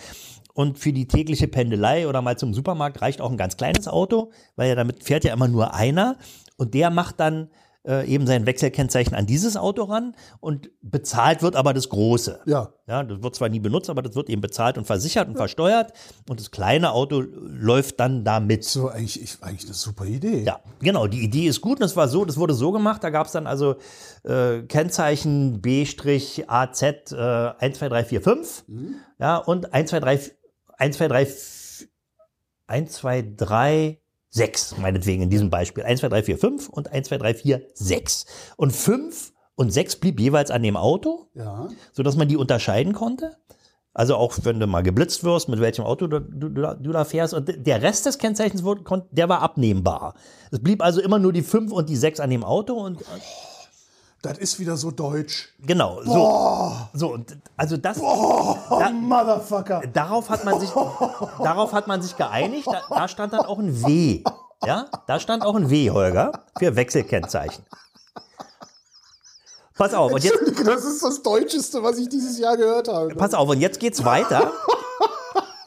Und 0.52 0.80
für 0.80 0.92
die 0.92 1.06
tägliche 1.06 1.46
Pendelei 1.46 2.08
oder 2.08 2.22
mal 2.22 2.36
zum 2.36 2.52
Supermarkt 2.54 3.00
reicht 3.00 3.20
auch 3.20 3.30
ein 3.30 3.36
ganz 3.36 3.56
kleines 3.56 3.86
Auto, 3.86 4.32
weil 4.56 4.68
ja 4.68 4.74
damit 4.74 5.04
fährt 5.04 5.22
ja 5.22 5.32
immer 5.32 5.46
nur 5.46 5.74
einer. 5.74 6.16
Und 6.56 6.74
der 6.74 6.90
macht 6.90 7.20
dann 7.20 7.48
äh, 7.88 8.06
eben 8.06 8.26
sein 8.26 8.46
Wechselkennzeichen 8.46 9.14
an 9.14 9.26
dieses 9.26 9.56
Auto 9.56 9.84
ran 9.84 10.14
und 10.40 10.70
bezahlt 10.82 11.42
wird 11.42 11.56
aber 11.56 11.72
das 11.72 11.88
große. 11.88 12.40
Ja. 12.46 12.74
Ja, 12.86 13.02
das 13.02 13.22
wird 13.22 13.34
zwar 13.34 13.48
nie 13.48 13.60
benutzt, 13.60 13.90
aber 13.90 14.02
das 14.02 14.14
wird 14.14 14.30
eben 14.30 14.40
bezahlt 14.40 14.78
und 14.78 14.86
versichert 14.86 15.28
und 15.28 15.36
versteuert 15.36 15.92
und 16.28 16.40
das 16.40 16.50
kleine 16.50 16.92
Auto 16.92 17.20
läuft 17.20 18.00
dann 18.00 18.24
damit. 18.24 18.64
So, 18.64 18.88
eigentlich, 18.88 19.22
ich, 19.22 19.42
eigentlich 19.42 19.64
eine 19.64 19.74
super 19.74 20.04
Idee. 20.04 20.44
Ja, 20.44 20.60
genau, 20.80 21.06
die 21.06 21.22
Idee 21.22 21.48
ist 21.48 21.60
gut 21.60 21.78
und 21.78 21.82
das 21.82 21.96
war 21.96 22.08
so, 22.08 22.24
das 22.24 22.36
wurde 22.36 22.54
so 22.54 22.72
gemacht, 22.72 23.02
da 23.04 23.10
gab 23.10 23.26
es 23.26 23.32
dann 23.32 23.46
also 23.46 23.76
äh, 24.24 24.62
Kennzeichen 24.62 25.60
B-AZ 25.60 26.82
äh, 26.82 27.04
12345 27.08 28.64
ja, 29.18 29.36
und 29.36 29.72
123 29.72 30.38
123 30.78 31.58
1236 34.34 34.78
meinetwegen 34.78 35.22
in 35.22 35.30
diesem 35.30 35.50
Beispiel 35.50 35.84
12345 35.84 36.68
und 36.70 36.86
12346 36.88 38.26
und 38.56 38.72
5 38.72 39.32
und 39.54 39.72
6 39.72 39.96
blieb 39.96 40.20
jeweils 40.20 40.50
an 40.50 40.62
dem 40.62 40.76
Auto 40.76 41.28
Ja. 41.34 41.68
sodass 41.92 42.16
man 42.16 42.28
die 42.28 42.36
unterscheiden 42.36 42.92
konnte. 42.92 43.36
Also 43.94 44.14
auch 44.14 44.32
wenn 44.44 44.60
du 44.60 44.66
mal 44.68 44.82
geblitzt 44.84 45.24
wirst, 45.24 45.48
mit 45.48 45.60
welchem 45.60 45.84
Auto 45.84 46.06
du, 46.06 46.20
du, 46.20 46.48
du, 46.48 46.92
da 46.92 47.04
fährst. 47.04 47.34
Und 47.34 47.66
der 47.66 47.82
Rest 47.82 48.06
des 48.06 48.18
Kennzeichens, 48.18 48.62
der 49.10 49.28
war 49.28 49.42
abnehmbar. 49.42 50.14
Es 50.52 50.60
blieb 50.62 50.82
also 50.82 51.00
immer 51.00 51.18
nur 51.18 51.32
die 51.32 51.42
5 51.42 51.72
und 51.72 51.88
die 51.88 51.96
6 51.96 52.20
an 52.20 52.30
dem 52.30 52.44
Auto. 52.44 52.74
Und 52.74 53.02
Das 54.22 54.36
ist 54.38 54.58
wieder 54.58 54.76
so 54.76 54.90
deutsch. 54.90 55.54
genau, 55.60 56.02
so. 56.02 56.72
so 56.92 57.12
und 57.12 57.36
also 57.56 57.76
das, 57.76 57.98
Oh, 58.00 58.56
Motherfucker. 58.92 59.82
darauf 59.92 60.28
hat 60.28 60.44
man 60.44 60.58
sich, 60.58 60.70
darauf 61.42 61.72
hat 61.72 61.86
man 61.86 62.02
sich 62.02 62.16
geeinigt. 62.16 62.66
Da, 62.66 62.82
da 62.88 63.06
stand 63.08 63.32
dann 63.32 63.42
auch 63.42 63.58
ein 63.58 63.84
W. 63.86 64.24
Ja, 64.64 64.86
da 65.06 65.20
stand 65.20 65.44
auch 65.44 65.54
ein 65.54 65.70
W, 65.70 65.90
Holger, 65.90 66.32
für 66.58 66.74
Wechselkennzeichen. 66.74 67.64
Pass 69.76 69.94
auf, 69.94 70.12
und 70.12 70.24
jetzt, 70.24 70.36
das 70.66 70.84
ist 70.84 71.04
das 71.04 71.22
Deutscheste, 71.22 71.80
was 71.84 71.98
ich 71.98 72.08
dieses 72.08 72.36
Jahr 72.40 72.56
gehört 72.56 72.88
habe. 72.88 73.14
Pass 73.14 73.34
auf, 73.34 73.48
und 73.48 73.60
jetzt 73.60 73.78
geht's 73.78 74.04
weiter. 74.04 74.50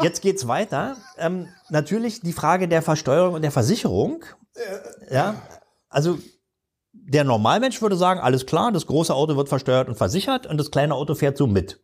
Jetzt 0.02 0.22
geht's 0.22 0.46
weiter. 0.48 0.98
Ähm, 1.18 1.48
natürlich 1.70 2.20
die 2.20 2.34
Frage 2.34 2.68
der 2.68 2.82
Versteuerung 2.82 3.36
und 3.36 3.44
der 3.44 3.52
Versicherung. 3.52 4.26
Ja, 5.10 5.36
also 5.90 6.18
der 7.12 7.26
Normalmensch 7.26 7.82
würde 7.82 7.98
sagen, 7.98 8.22
alles 8.22 8.46
klar, 8.46 8.72
das 8.72 8.88
große 8.88 9.14
Auto 9.14 9.36
wird 9.36 9.50
versteuert 9.50 9.90
und 9.90 9.96
versichert 9.96 10.48
und 10.48 10.58
das 10.58 10.72
kleine 10.72 10.96
Auto 10.96 11.14
fährt 11.14 11.38
so 11.38 11.46
mit. 11.46 11.84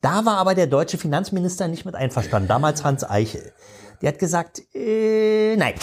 Da 0.00 0.24
war 0.24 0.38
aber 0.38 0.54
der 0.54 0.66
deutsche 0.66 0.96
Finanzminister 0.96 1.68
nicht 1.68 1.84
mit 1.84 1.94
einverstanden, 1.94 2.48
damals 2.48 2.82
Hans 2.82 3.04
Eichel. 3.04 3.52
Der 4.00 4.08
hat 4.08 4.18
gesagt, 4.18 4.62
äh, 4.74 5.54
nein, 5.56 5.74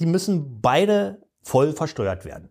die 0.00 0.06
müssen 0.06 0.60
beide 0.62 1.22
voll 1.42 1.74
versteuert 1.74 2.24
werden. 2.24 2.50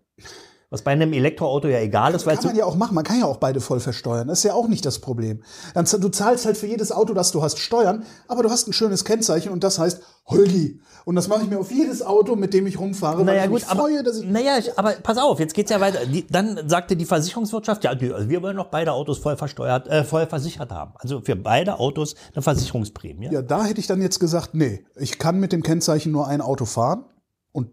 Was 0.74 0.82
bei 0.82 0.90
einem 0.90 1.14
Elektroauto 1.14 1.68
ja 1.68 1.78
egal 1.78 2.16
ist, 2.16 2.26
weil 2.26 2.36
Kann 2.36 2.48
man 2.48 2.56
ja 2.56 2.66
auch 2.66 2.76
machen. 2.76 2.96
Man 2.96 3.04
kann 3.04 3.20
ja 3.20 3.26
auch 3.26 3.38
beide 3.38 3.62
voll 3.62 3.80
versteuern. 3.80 4.28
Das 4.28 4.40
ist 4.40 4.44
ja 4.44 4.56
auch 4.56 4.68
nicht 4.68 4.84
das 4.88 4.98
Problem. 4.98 5.44
Dann, 5.76 5.86
du 5.86 6.10
zahlst 6.10 6.48
halt 6.48 6.58
für 6.58 6.66
jedes 6.66 6.92
Auto, 6.92 7.14
das 7.14 7.32
du 7.32 7.44
hast, 7.44 7.60
Steuern, 7.60 8.04
aber 8.28 8.42
du 8.42 8.50
hast 8.50 8.68
ein 8.68 8.74
schönes 8.74 9.06
Kennzeichen 9.06 9.52
und 9.52 9.64
das 9.64 9.78
heißt 9.78 10.02
Holgi. 10.26 10.82
Und 11.06 11.14
das 11.14 11.28
mache 11.28 11.44
ich 11.44 11.50
mir 11.52 11.60
auf 11.60 11.70
jedes 11.72 12.02
Auto, 12.02 12.36
mit 12.36 12.56
dem 12.56 12.66
ich 12.66 12.80
rumfahre, 12.80 13.20
weil 13.20 13.26
Naja, 13.26 13.44
ich 13.44 13.52
gut, 13.52 13.60
mich 13.60 13.70
aber, 13.70 13.82
freue, 13.82 14.02
dass 14.02 14.18
ich. 14.18 14.26
naja, 14.26 14.58
ich, 14.58 14.76
aber 14.76 14.94
pass 14.94 15.20
auf, 15.20 15.40
jetzt 15.40 15.54
geht's 15.54 15.70
ja 15.70 15.80
weiter. 15.80 16.08
Die, 16.08 16.26
dann 16.26 16.68
sagte 16.68 16.96
die 16.96 17.06
Versicherungswirtschaft, 17.06 17.84
ja, 17.84 17.92
also 17.92 18.30
wir 18.30 18.42
wollen 18.42 18.56
noch 18.56 18.72
beide 18.72 18.94
Autos 18.94 19.20
voll 19.20 19.38
versteuert, 19.38 19.88
äh, 19.90 20.04
voll 20.04 20.26
versichert 20.26 20.72
haben. 20.72 20.94
Also 20.96 21.22
für 21.22 21.36
beide 21.36 21.78
Autos 21.80 22.16
eine 22.34 22.42
Versicherungsprämie. 22.42 23.30
Ja, 23.32 23.44
da 23.44 23.64
hätte 23.64 23.80
ich 23.80 23.86
dann 23.86 24.02
jetzt 24.02 24.20
gesagt, 24.20 24.56
nee, 24.56 24.84
ich 24.96 25.20
kann 25.20 25.40
mit 25.40 25.52
dem 25.52 25.62
Kennzeichen 25.62 26.12
nur 26.12 26.26
ein 26.26 26.42
Auto 26.42 26.66
fahren 26.66 27.06
und 27.52 27.70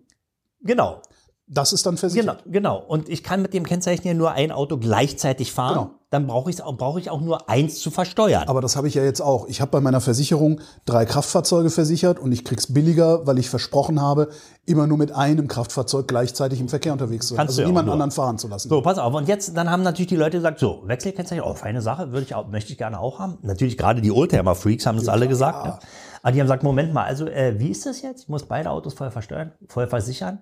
Genau, 0.62 1.00
das 1.52 1.72
ist 1.72 1.84
dann 1.84 1.96
genau, 1.96 2.00
versichert. 2.00 2.44
genau. 2.46 2.78
Und 2.78 3.08
ich 3.08 3.24
kann 3.24 3.42
mit 3.42 3.52
dem 3.52 3.66
Kennzeichen 3.66 4.06
ja 4.06 4.14
nur 4.14 4.30
ein 4.30 4.52
Auto 4.52 4.78
gleichzeitig 4.78 5.52
fahren. 5.52 5.74
Genau. 5.74 5.90
Dann 6.08 6.26
brauche 6.26 6.50
ich 6.50 6.62
auch, 6.62 6.76
brauche 6.76 7.00
ich 7.00 7.10
auch 7.10 7.20
nur 7.20 7.48
eins 7.48 7.80
zu 7.80 7.90
versteuern. 7.90 8.44
Aber 8.46 8.60
das 8.60 8.76
habe 8.76 8.86
ich 8.88 8.94
ja 8.94 9.02
jetzt 9.02 9.20
auch. 9.20 9.48
Ich 9.48 9.60
habe 9.60 9.70
bei 9.72 9.80
meiner 9.80 10.00
Versicherung 10.00 10.60
drei 10.84 11.04
Kraftfahrzeuge 11.04 11.70
versichert 11.70 12.18
und 12.20 12.30
ich 12.32 12.44
krieg's 12.44 12.72
billiger, 12.72 13.26
weil 13.26 13.38
ich 13.38 13.50
versprochen 13.50 14.00
habe, 14.00 14.28
immer 14.64 14.86
nur 14.86 14.96
mit 14.96 15.12
einem 15.12 15.48
Kraftfahrzeug 15.48 16.06
gleichzeitig 16.06 16.60
im 16.60 16.68
Verkehr 16.68 16.92
unterwegs 16.92 17.26
zu 17.26 17.34
sein. 17.34 17.38
Kannst 17.38 17.52
Also 17.52 17.62
ja 17.62 17.66
niemand 17.66 17.88
anderen 17.88 18.10
fahren 18.12 18.38
zu 18.38 18.46
lassen. 18.46 18.68
So, 18.68 18.80
pass 18.80 18.98
auf. 18.98 19.12
Und 19.12 19.26
jetzt, 19.28 19.56
dann 19.56 19.70
haben 19.70 19.82
natürlich 19.82 20.08
die 20.08 20.16
Leute 20.16 20.38
gesagt, 20.38 20.60
so, 20.60 20.82
Wechselkennzeichen, 20.86 21.44
oh, 21.44 21.54
feine 21.54 21.82
Sache, 21.82 22.12
würde 22.12 22.22
ich 22.22 22.34
auch, 22.34 22.46
möchte 22.48 22.70
ich 22.72 22.78
gerne 22.78 23.00
auch 23.00 23.18
haben. 23.18 23.38
Natürlich 23.42 23.76
gerade 23.76 24.00
die 24.00 24.12
Oldtimer-Freaks 24.12 24.86
haben 24.86 24.98
das 24.98 25.08
alle 25.08 25.26
gesagt. 25.26 25.64
Ne? 25.64 25.78
Aber 26.22 26.32
die 26.32 26.40
haben 26.40 26.46
gesagt, 26.46 26.62
Moment 26.62 26.92
mal, 26.92 27.04
also, 27.04 27.26
äh, 27.26 27.58
wie 27.58 27.70
ist 27.70 27.86
das 27.86 28.02
jetzt? 28.02 28.22
Ich 28.22 28.28
muss 28.28 28.44
beide 28.44 28.70
Autos 28.70 28.94
voll 28.94 29.10
versteuern, 29.10 29.52
voll 29.68 29.88
versichern 29.88 30.40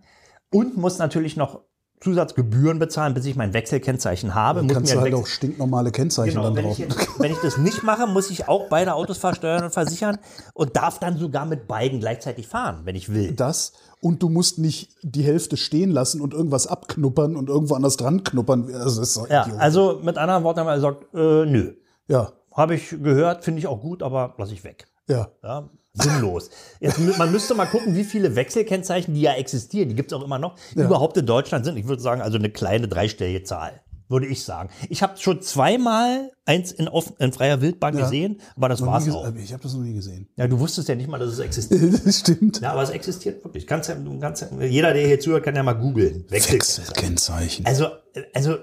und 0.52 0.76
muss 0.76 0.98
natürlich 0.98 1.36
noch 1.36 1.60
Zusatzgebühren 2.00 2.78
bezahlen, 2.78 3.12
bis 3.12 3.24
ich 3.26 3.34
mein 3.34 3.52
Wechselkennzeichen 3.52 4.32
habe. 4.36 4.62
Muss 4.62 4.72
kannst 4.72 4.94
du 4.94 5.00
halt 5.00 5.14
auch 5.14 5.26
stinknormale 5.26 5.90
Kennzeichen 5.90 6.30
Genau, 6.36 6.44
dann 6.44 6.54
wenn 6.54 6.64
drauf. 6.66 6.72
ich, 6.74 6.78
jetzt, 6.78 7.08
wenn 7.18 7.32
ich 7.32 7.38
das 7.38 7.58
nicht 7.58 7.82
mache, 7.82 8.06
muss 8.06 8.30
ich 8.30 8.46
auch 8.48 8.68
beide 8.68 8.94
Autos 8.94 9.18
versteuern 9.18 9.64
und 9.64 9.72
versichern 9.72 10.18
und 10.54 10.76
darf 10.76 11.00
dann 11.00 11.18
sogar 11.18 11.44
mit 11.44 11.66
beiden 11.66 11.98
gleichzeitig 11.98 12.46
fahren, 12.46 12.82
wenn 12.84 12.94
ich 12.94 13.12
will. 13.12 13.32
das 13.32 13.72
und 14.00 14.22
du 14.22 14.28
musst 14.28 14.60
nicht 14.60 14.94
die 15.02 15.22
Hälfte 15.24 15.56
stehen 15.56 15.90
lassen 15.90 16.20
und 16.20 16.34
irgendwas 16.34 16.68
abknuppern 16.68 17.34
und 17.34 17.48
irgendwo 17.48 17.74
anders 17.74 17.96
dran 17.96 18.22
knuppern. 18.22 18.72
Also 18.72 19.00
das 19.00 19.08
ist 19.08 19.14
so 19.14 19.26
Ja, 19.26 19.42
Idiot. 19.46 19.58
also 19.58 19.98
mit 20.00 20.18
anderen 20.18 20.44
Worten 20.44 20.60
haben 20.60 20.66
wir 20.68 20.74
gesagt, 20.76 21.02
äh, 21.14 21.46
nö. 21.46 21.74
ja, 22.06 22.30
Habe 22.52 22.76
ich 22.76 22.90
gehört, 22.90 23.42
finde 23.42 23.58
ich 23.58 23.66
auch 23.66 23.80
gut, 23.80 24.04
aber 24.04 24.34
lasse 24.38 24.52
ich 24.52 24.62
weg. 24.62 24.86
ja. 25.08 25.28
Ja, 25.42 25.68
sinnlos. 26.00 26.50
Jetzt, 26.80 26.98
man 27.18 27.32
müsste 27.32 27.54
mal 27.54 27.66
gucken, 27.66 27.94
wie 27.94 28.04
viele 28.04 28.36
Wechselkennzeichen, 28.36 29.14
die 29.14 29.22
ja 29.22 29.34
existieren, 29.34 29.88
die 29.88 29.94
gibt 29.94 30.12
es 30.12 30.18
auch 30.18 30.24
immer 30.24 30.38
noch, 30.38 30.56
überhaupt 30.74 31.16
in 31.16 31.26
Deutschland 31.26 31.64
sind. 31.64 31.76
Ich 31.76 31.88
würde 31.88 32.02
sagen, 32.02 32.22
also 32.22 32.38
eine 32.38 32.50
kleine 32.50 32.88
dreistellige 32.88 33.42
Zahl, 33.42 33.80
würde 34.08 34.26
ich 34.26 34.44
sagen. 34.44 34.70
Ich 34.88 35.02
habe 35.02 35.18
schon 35.18 35.42
zweimal 35.42 36.30
eins 36.44 36.72
in, 36.72 36.88
offen, 36.88 37.14
in 37.18 37.32
freier 37.32 37.60
Wildbahn 37.60 37.96
gesehen, 37.96 38.40
aber 38.56 38.68
das 38.68 38.80
Noch 38.80 38.88
war's 38.88 39.08
auch. 39.10 39.34
Ich 39.34 39.52
habe 39.52 39.62
das 39.62 39.74
noch 39.74 39.82
nie 39.82 39.92
gesehen. 39.92 40.28
Ja, 40.36 40.46
du 40.46 40.58
wusstest 40.58 40.88
ja 40.88 40.94
nicht 40.94 41.08
mal, 41.08 41.18
dass 41.18 41.32
es 41.32 41.38
existiert. 41.40 42.06
Das 42.06 42.20
stimmt. 42.20 42.60
Ja, 42.60 42.72
aber 42.72 42.82
es 42.82 42.90
existiert 42.90 43.44
wirklich. 43.44 43.66
Kannst 43.66 43.88
ja, 43.88 43.96
kannst 44.20 44.42
ja, 44.42 44.64
jeder, 44.64 44.94
der 44.94 45.06
hier 45.06 45.20
zuhört, 45.20 45.44
kann 45.44 45.54
ja 45.54 45.62
mal 45.62 45.74
googeln. 45.74 46.24
Wechselkennzeichen. 46.28 46.88
Wechselkennzeichen. 46.90 47.66
Also, 47.66 47.88
also 48.32 48.56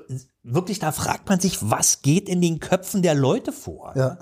wirklich, 0.43 0.79
da 0.79 0.91
fragt 0.91 1.29
man 1.29 1.39
sich, 1.39 1.57
was 1.61 2.01
geht 2.01 2.27
in 2.29 2.41
den 2.41 2.59
Köpfen 2.59 3.01
der 3.01 3.15
Leute 3.15 3.51
vor? 3.51 3.93
Ja. 3.95 4.17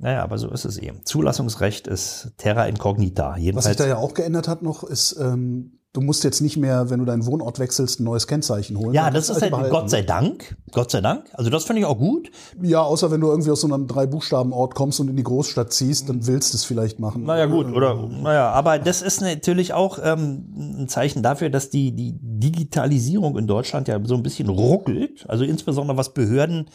Naja, 0.00 0.22
aber 0.22 0.38
so 0.38 0.50
ist 0.50 0.64
es 0.64 0.78
eben. 0.78 1.04
Zulassungsrecht 1.04 1.86
ist 1.86 2.32
Terra 2.38 2.66
Incognita. 2.66 3.32
Was 3.32 3.38
Jedenfalls. 3.38 3.66
sich 3.66 3.76
da 3.76 3.86
ja 3.86 3.96
auch 3.98 4.14
geändert 4.14 4.48
hat 4.48 4.62
noch, 4.62 4.82
ist, 4.82 5.16
ähm, 5.20 5.80
du 5.92 6.00
musst 6.00 6.24
jetzt 6.24 6.40
nicht 6.40 6.56
mehr, 6.56 6.88
wenn 6.88 7.00
du 7.00 7.04
deinen 7.04 7.26
Wohnort 7.26 7.58
wechselst, 7.58 8.00
ein 8.00 8.04
neues 8.04 8.26
Kennzeichen 8.26 8.78
holen. 8.78 8.94
ja, 8.94 9.10
das 9.10 9.26
kannst 9.26 9.30
ist 9.30 9.42
halt, 9.42 9.50
behalten. 9.50 9.70
Gott 9.70 9.90
sei 9.90 10.02
Dank. 10.02 10.56
Gott 10.72 10.90
sei 10.90 11.00
Dank. 11.00 11.24
Also 11.34 11.50
das 11.50 11.64
finde 11.64 11.80
ich 11.80 11.86
auch 11.86 11.98
gut. 11.98 12.30
Ja, 12.62 12.80
außer 12.80 13.10
wenn 13.10 13.20
du 13.20 13.28
irgendwie 13.28 13.50
aus 13.50 13.60
so 13.60 13.66
einem 13.72 13.86
Drei-Buchstaben-Ort 13.88 14.74
kommst 14.74 15.00
und 15.00 15.08
in 15.08 15.16
die 15.16 15.22
Großstadt 15.22 15.72
ziehst, 15.72 16.08
dann 16.08 16.26
willst 16.26 16.52
du 16.52 16.56
es 16.56 16.64
vielleicht 16.64 17.00
machen. 17.00 17.24
Naja, 17.24 17.46
gut, 17.46 17.66
oder, 17.66 17.94
naja, 18.08 18.50
aber 18.50 18.78
das 18.78 19.02
ist 19.02 19.20
natürlich 19.20 19.74
auch 19.74 19.98
ähm, 20.02 20.82
ein 20.82 20.88
Zeichen 20.88 21.22
dafür, 21.22 21.50
dass 21.50 21.70
die, 21.70 21.94
die 21.94 22.18
Digitalisierung 22.22 23.36
in 23.36 23.46
Deutschland 23.46 23.88
ja 23.88 23.98
so 24.04 24.14
ein 24.14 24.22
bisschen 24.22 24.48
ruckelt. 24.48 25.26
Also 25.28 25.44
insbesondere 25.44 25.96
was 25.96 26.14
Behörden, 26.14 26.70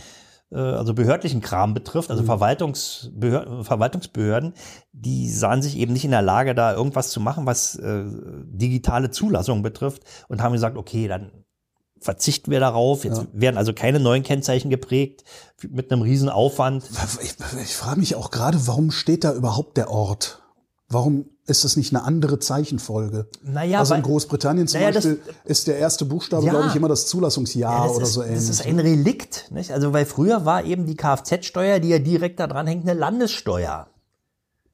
also 0.56 0.94
behördlichen 0.94 1.42
Kram 1.42 1.74
betrifft, 1.74 2.12
also 2.12 2.24
Verwaltungsbehör 2.24 3.64
Verwaltungsbehörden, 3.64 4.54
die 4.92 5.30
sahen 5.30 5.62
sich 5.62 5.78
eben 5.78 5.94
nicht 5.94 6.06
in 6.06 6.12
der 6.12 6.22
Lage, 6.22 6.54
da 6.56 6.74
irgendwas 6.74 7.10
zu 7.10 7.20
machen, 7.20 7.46
was 7.46 7.76
äh, 7.76 8.04
digitale 8.06 9.10
Zulassung 9.10 9.64
betrifft 9.64 10.04
und 10.28 10.42
haben 10.42 10.54
gesagt, 10.54 10.78
okay, 10.78 11.08
dann 11.08 11.32
verzichten 12.00 12.52
wir 12.52 12.60
darauf. 12.60 13.04
Jetzt 13.04 13.28
werden 13.34 13.58
also 13.58 13.74
keine 13.74 14.00
neuen 14.00 14.24
Kennzeichen 14.24 14.70
geprägt 14.70 15.24
mit 15.68 15.92
einem 15.92 16.04
riesen 16.04 16.30
Aufwand. 16.30 16.84
Ich, 17.22 17.36
ich 17.62 17.76
frage 17.76 18.00
mich 18.00 18.16
auch 18.16 18.32
gerade, 18.32 18.68
warum 18.68 18.92
steht 18.92 19.24
da 19.24 19.34
überhaupt 19.34 19.78
der 19.78 19.90
Ort? 19.90 20.45
Warum 20.88 21.26
ist 21.48 21.64
das 21.64 21.78
nicht 21.78 21.96
eine 21.96 22.04
andere 22.04 22.38
Zeichenfolge? 22.40 23.28
Naja, 23.44 23.80
also 23.80 23.96
in 23.96 24.04
Großbritannien 24.04 24.68
zum 24.68 24.80
Naja, 24.82 24.92
das- 24.92 25.04
Beispiel 25.06 25.22
ist 25.46 25.68
der 25.68 25.78
erste 25.80 26.06
Buchstabe, 26.06 26.46
Ja. 26.46 26.52
glaube 26.52 26.68
ich, 26.68 26.76
immer 26.76 26.88
das 26.88 27.08
Zulassungsjahr 27.08 27.88
das 27.88 27.96
oder 27.98 28.04
ist, 28.06 28.14
so 28.14 28.22
ähnlich. 28.22 28.36
Das 28.40 28.50
ist 28.50 28.66
ein 28.66 28.80
Relikt, 28.80 29.52
nicht? 29.52 29.72
Also, 29.72 29.94
weil 29.94 30.06
früher 30.06 30.46
war 30.46 30.64
eben 30.64 30.86
die 30.86 30.96
Kfz-Steuer, 30.96 31.80
die 31.80 31.90
ja 31.90 32.00
direkt 32.00 32.40
da 32.40 32.46
dran 32.48 32.68
hängt, 32.68 32.88
eine 32.88 32.98
Landessteuer. 33.00 33.88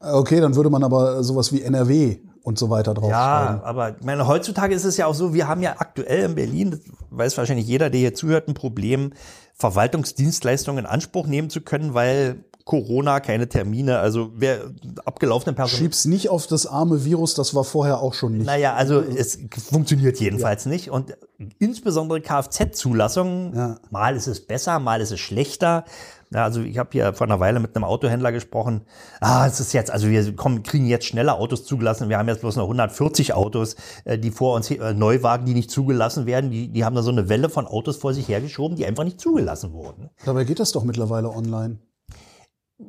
okay, 0.01 0.39
dann 0.41 0.55
würde 0.55 0.69
man 0.71 0.83
aber 0.83 1.23
sowas 1.23 1.53
wie 1.53 1.61
NRW 1.61 2.17
und 2.43 2.57
so 2.57 2.69
weiter 2.71 2.93
draufschreiben. 2.95 3.57
Ja, 3.57 3.63
aber 3.63 3.91
ich 3.97 4.03
meine, 4.03 4.25
heutzutage 4.27 4.73
ist 4.73 4.83
es 4.83 4.97
ja 4.97 5.05
auch 5.05 5.13
so, 5.13 5.33
wir 5.35 5.47
haben 5.47 5.61
ja 5.61 5.75
aktuell 5.77 6.23
in 6.25 6.35
Berlin, 6.35 6.71
das 6.71 6.79
weiß 7.11 7.37
wahrscheinlich 7.37 7.67
jeder, 7.67 7.89
der 7.91 7.99
hier 7.99 8.13
zuhört, 8.15 8.47
ein 8.47 8.55
Problem, 8.55 9.13
Verwaltungsdienstleistungen 9.53 10.85
in 10.85 10.89
Anspruch 10.89 11.27
nehmen 11.27 11.49
zu 11.51 11.61
können, 11.61 11.93
weil 11.93 12.43
Corona 12.65 13.19
keine 13.19 13.47
Termine, 13.49 13.99
also 13.99 14.31
wer 14.35 14.71
abgelaufene 15.05 15.53
Personen. 15.55 15.79
Schieb's 15.79 16.05
nicht 16.05 16.29
auf 16.29 16.47
das 16.47 16.65
arme 16.65 17.03
Virus, 17.05 17.33
das 17.33 17.53
war 17.55 17.63
vorher 17.63 17.99
auch 18.01 18.13
schon 18.13 18.37
nicht. 18.37 18.45
Naja, 18.45 18.73
also 18.75 18.99
es 19.01 19.39
funktioniert 19.69 20.19
jedenfalls 20.19 20.65
nicht. 20.65 20.89
Und 20.91 21.15
insbesondere 21.59 22.21
Kfz-Zulassungen, 22.21 23.55
Ja. 23.55 23.77
mal 23.89 24.15
ist 24.15 24.27
es 24.27 24.45
besser, 24.45 24.79
mal 24.79 25.01
ist 25.01 25.11
es 25.11 25.19
schlechter. 25.19 25.85
Ja, 26.33 26.45
also 26.45 26.61
ich 26.61 26.77
habe 26.77 26.89
hier 26.93 27.13
vor 27.13 27.27
einer 27.27 27.41
Weile 27.41 27.59
mit 27.59 27.75
einem 27.75 27.83
Autohändler 27.83 28.31
gesprochen. 28.31 28.81
Ah, 29.19 29.45
es 29.47 29.59
ist 29.59 29.73
jetzt, 29.73 29.91
also 29.91 30.07
wir 30.07 30.33
kommen, 30.37 30.63
kriegen 30.63 30.85
jetzt 30.85 31.05
schneller 31.05 31.37
Autos 31.37 31.65
zugelassen. 31.65 32.07
Wir 32.07 32.17
haben 32.17 32.29
jetzt 32.29 32.39
bloß 32.39 32.55
noch 32.55 32.63
140 32.63 33.33
Autos, 33.33 33.75
äh, 34.05 34.17
die 34.17 34.31
vor 34.31 34.55
uns, 34.55 34.71
äh, 34.71 34.93
Neuwagen, 34.93 35.45
die 35.45 35.53
nicht 35.53 35.69
zugelassen 35.69 36.25
werden. 36.25 36.49
Die, 36.49 36.69
die 36.69 36.85
haben 36.85 36.95
da 36.95 37.01
so 37.01 37.11
eine 37.11 37.27
Welle 37.27 37.49
von 37.49 37.67
Autos 37.67 37.97
vor 37.97 38.13
sich 38.13 38.29
hergeschoben, 38.29 38.77
die 38.77 38.85
einfach 38.85 39.03
nicht 39.03 39.19
zugelassen 39.19 39.73
wurden. 39.73 40.09
Dabei 40.23 40.45
geht 40.45 40.61
das 40.61 40.71
doch 40.71 40.85
mittlerweile 40.85 41.29
online. 41.29 41.79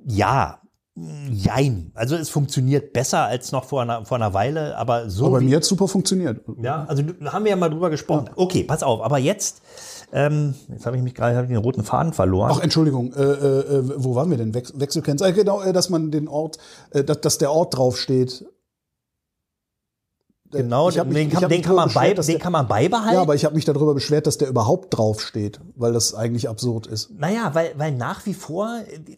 Ja, 0.06 0.62
jein. 1.30 1.90
Also 1.94 2.16
es 2.16 2.28
funktioniert 2.28 2.92
besser 2.92 3.24
als 3.24 3.50
noch 3.50 3.64
vor 3.64 3.82
einer, 3.82 4.04
vor 4.04 4.18
einer 4.18 4.34
Weile, 4.34 4.76
aber 4.76 5.08
so. 5.08 5.26
Aber 5.26 5.38
bei 5.38 5.44
mir 5.44 5.56
hat 5.56 5.64
super 5.64 5.88
funktioniert. 5.88 6.42
Ja, 6.60 6.84
also 6.86 7.02
haben 7.24 7.44
wir 7.44 7.50
ja 7.50 7.56
mal 7.56 7.70
drüber 7.70 7.88
gesprochen. 7.88 8.28
Okay, 8.36 8.64
pass 8.64 8.82
auf, 8.82 9.00
aber 9.00 9.16
jetzt, 9.16 9.62
ähm, 10.12 10.54
jetzt 10.68 10.84
habe 10.84 10.98
ich 10.98 11.02
mich 11.02 11.14
gerade 11.14 11.46
den 11.46 11.56
roten 11.56 11.82
Faden 11.82 12.12
verloren. 12.12 12.52
Ach, 12.54 12.60
Entschuldigung, 12.60 13.14
äh, 13.14 13.22
äh, 13.22 13.78
äh, 13.78 13.92
wo 13.96 14.14
waren 14.14 14.28
wir 14.28 14.36
denn? 14.36 14.52
Wech 14.52 14.72
Wechselkennzeichen. 14.74 15.34
Äh, 15.34 15.38
genau, 15.38 15.62
äh, 15.62 15.72
dass 15.72 15.88
man 15.88 16.10
den 16.10 16.28
Ort, 16.28 16.58
äh, 16.90 17.02
dass, 17.02 17.22
dass 17.22 17.38
der 17.38 17.52
Ort 17.52 17.76
draufsteht. 17.76 18.44
Äh, 20.54 20.58
genau, 20.62 20.86
mich- 20.86 20.94
den, 20.96 21.30
kann, 21.30 21.48
den, 21.48 21.62
kann 21.62 21.74
man 21.76 21.90
bei, 21.92 22.12
den 22.14 22.38
kann 22.38 22.52
man 22.52 22.66
beibehalten. 22.68 23.14
Ja, 23.14 23.22
aber 23.22 23.34
ich 23.34 23.44
habe 23.44 23.54
mich 23.54 23.64
darüber 23.64 23.94
beschwert, 23.94 24.26
dass 24.26 24.38
der 24.38 24.48
überhaupt 24.48 24.96
draufsteht, 24.96 25.60
weil 25.76 25.92
das 25.92 26.14
eigentlich 26.14 26.48
absurd 26.48 26.86
ist. 26.86 27.10
Naja, 27.18 27.50
weil, 27.54 27.72
weil 27.76 27.92
nach 27.92 28.26
wie 28.26 28.34
vor 28.34 28.68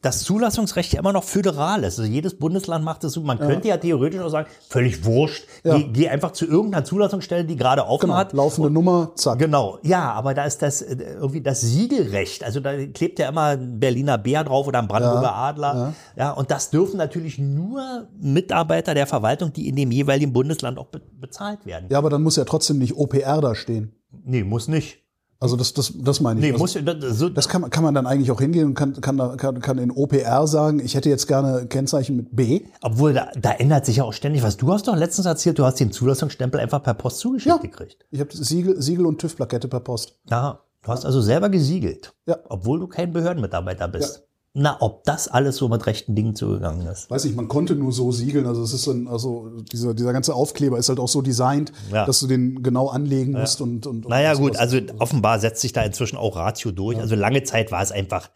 das 0.02 0.20
Zulassungsrecht 0.22 0.92
ja 0.92 1.00
immer 1.00 1.12
noch 1.12 1.24
föderal 1.24 1.84
ist. 1.84 1.98
Also 1.98 2.10
jedes 2.10 2.38
Bundesland 2.38 2.84
macht 2.84 3.04
es 3.04 3.12
so. 3.12 3.20
Man 3.22 3.38
könnte 3.38 3.68
ja 3.68 3.76
theoretisch 3.76 4.20
auch 4.20 4.28
sagen, 4.28 4.48
völlig 4.68 5.04
wurscht, 5.04 5.44
Ja. 5.64 5.76
geh, 5.76 5.84
geh 5.92 6.08
einfach 6.08 6.32
zu 6.32 6.46
irgendeiner 6.46 6.84
Zulassungsstelle, 6.84 7.44
die 7.44 7.56
gerade 7.56 7.86
offen 7.86 8.06
Genau, 8.06 8.14
hat. 8.18 8.32
laufende 8.32 8.70
Nummer, 8.70 9.12
zack. 9.16 9.38
Genau, 9.38 9.78
ja, 9.82 10.12
aber 10.12 10.34
da 10.34 10.44
ist 10.44 10.62
das 10.62 10.82
äh, 10.82 10.96
irgendwie 11.14 11.40
das 11.40 11.60
Siegelrecht. 11.60 12.44
Also 12.44 12.60
da 12.60 12.74
klebt 12.86 13.18
ja 13.18 13.28
immer 13.28 13.46
ein 13.56 13.78
Berliner 13.80 14.18
Bär 14.18 14.44
drauf 14.44 14.66
oder 14.66 14.78
ein 14.78 14.88
Brandenburger 14.88 15.34
Adler. 15.34 15.94
Ja. 16.16 16.32
und 16.32 16.50
das 16.50 16.70
dürfen 16.70 16.96
natürlich 16.98 17.38
nur 17.38 18.06
Mitarbeiter 18.20 18.94
der 18.94 19.06
Verwaltung, 19.06 19.52
die 19.52 19.68
in 19.68 19.76
dem 19.76 19.90
jeweiligen 19.90 20.32
Bundesland 20.32 20.78
auch 20.78 20.86
bezahlt 21.26 21.64
werden. 21.66 21.86
Ja, 21.90 21.98
aber 21.98 22.10
dann 22.10 22.22
muss 22.22 22.36
ja 22.36 22.44
trotzdem 22.44 22.78
nicht 22.78 22.96
OPR 22.96 23.40
da 23.40 23.54
stehen. 23.54 23.92
Nee, 24.24 24.44
muss 24.44 24.68
nicht. 24.68 24.98
Also 25.40 25.56
das, 25.56 25.74
das, 25.74 25.92
das 25.98 26.20
meine 26.20 26.40
ich. 26.40 26.46
Nee, 26.46 26.52
also, 26.52 26.62
muss 26.62 26.72
das, 27.00 27.18
so, 27.18 27.28
das 27.28 27.48
kann, 27.48 27.60
man- 27.62 27.70
kann 27.70 27.82
man 27.84 27.92
dann 27.94 28.06
eigentlich 28.06 28.30
auch 28.30 28.40
hingehen 28.40 28.66
und 28.68 28.74
kann, 28.74 28.98
kann, 29.00 29.36
kann, 29.36 29.60
kann 29.60 29.78
in 29.78 29.90
OPR 29.90 30.46
sagen, 30.46 30.80
ich 30.80 30.94
hätte 30.94 31.10
jetzt 31.10 31.26
gerne 31.26 31.66
Kennzeichen 31.66 32.16
mit 32.16 32.34
B. 32.34 32.62
obwohl 32.80 33.12
da, 33.12 33.28
da 33.38 33.50
ändert 33.52 33.84
sich 33.84 33.96
ja 33.96 34.04
auch 34.04 34.12
ständig 34.14 34.42
was. 34.42 34.56
Du 34.56 34.72
hast 34.72 34.88
doch 34.88 34.96
letztens 34.96 35.26
erzählt, 35.26 35.58
du 35.58 35.64
hast 35.66 35.80
den 35.80 35.92
Zulassungsstempel 35.92 36.60
einfach 36.60 36.82
per 36.82 36.94
Post 36.94 37.18
zugeschickt 37.18 37.54
Ja. 37.56 37.60
gekriegt. 37.60 38.06
Ich 38.10 38.20
habe 38.20 38.30
Siegel, 38.34 38.80
Siegel 38.80 39.04
und 39.06 39.20
TÜV-Plakette 39.20 39.68
per 39.68 39.80
Post. 39.80 40.16
Ja, 40.30 40.60
du 40.82 40.88
hast 40.88 41.04
also 41.04 41.20
selber 41.20 41.50
gesiegelt, 41.50 42.14
Ja. 42.26 42.38
obwohl 42.48 42.78
du 42.80 42.86
kein 42.86 43.12
Behördenmitarbeiter 43.12 43.88
bist. 43.88 44.26
Na, 44.56 44.76
ob 44.80 45.02
das 45.02 45.26
alles 45.26 45.56
so 45.56 45.68
mit 45.68 45.84
rechten 45.84 46.14
Dingen 46.14 46.36
zugegangen 46.36 46.86
ist. 46.86 47.10
Weiß 47.10 47.24
nicht, 47.24 47.34
man 47.34 47.48
konnte 47.48 47.74
nur 47.74 47.90
so 47.90 48.12
siegeln. 48.12 48.46
Also 48.46 48.62
es 48.62 48.72
ist 48.72 48.86
dann, 48.86 49.08
also 49.08 49.50
dieser, 49.72 49.94
dieser 49.94 50.12
ganze 50.12 50.32
Aufkleber 50.32 50.78
ist 50.78 50.88
halt 50.88 51.00
auch 51.00 51.08
so 51.08 51.22
designt, 51.22 51.72
Ja. 51.90 52.06
dass 52.06 52.20
du 52.20 52.28
den 52.28 52.62
genau 52.62 52.86
anlegen 52.86 53.32
musst 53.32 53.60
und, 53.60 53.84
und, 53.88 54.04
und 54.06 54.10
Naja, 54.10 54.34
gut, 54.34 54.56
also 54.56 54.78
offenbar 55.00 55.40
setzt 55.40 55.60
sich 55.60 55.72
da 55.72 55.82
inzwischen 55.82 56.16
auch 56.16 56.36
Ratio 56.36 56.70
durch. 56.70 56.98
Also 57.00 57.16
lange 57.16 57.42
Zeit 57.42 57.72
war 57.72 57.82
es 57.82 57.90
einfach 57.90 58.30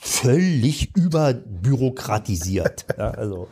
völlig 0.00 0.96
überbürokratisiert. 0.96 2.86
ja, 2.98 3.10
also 3.10 3.48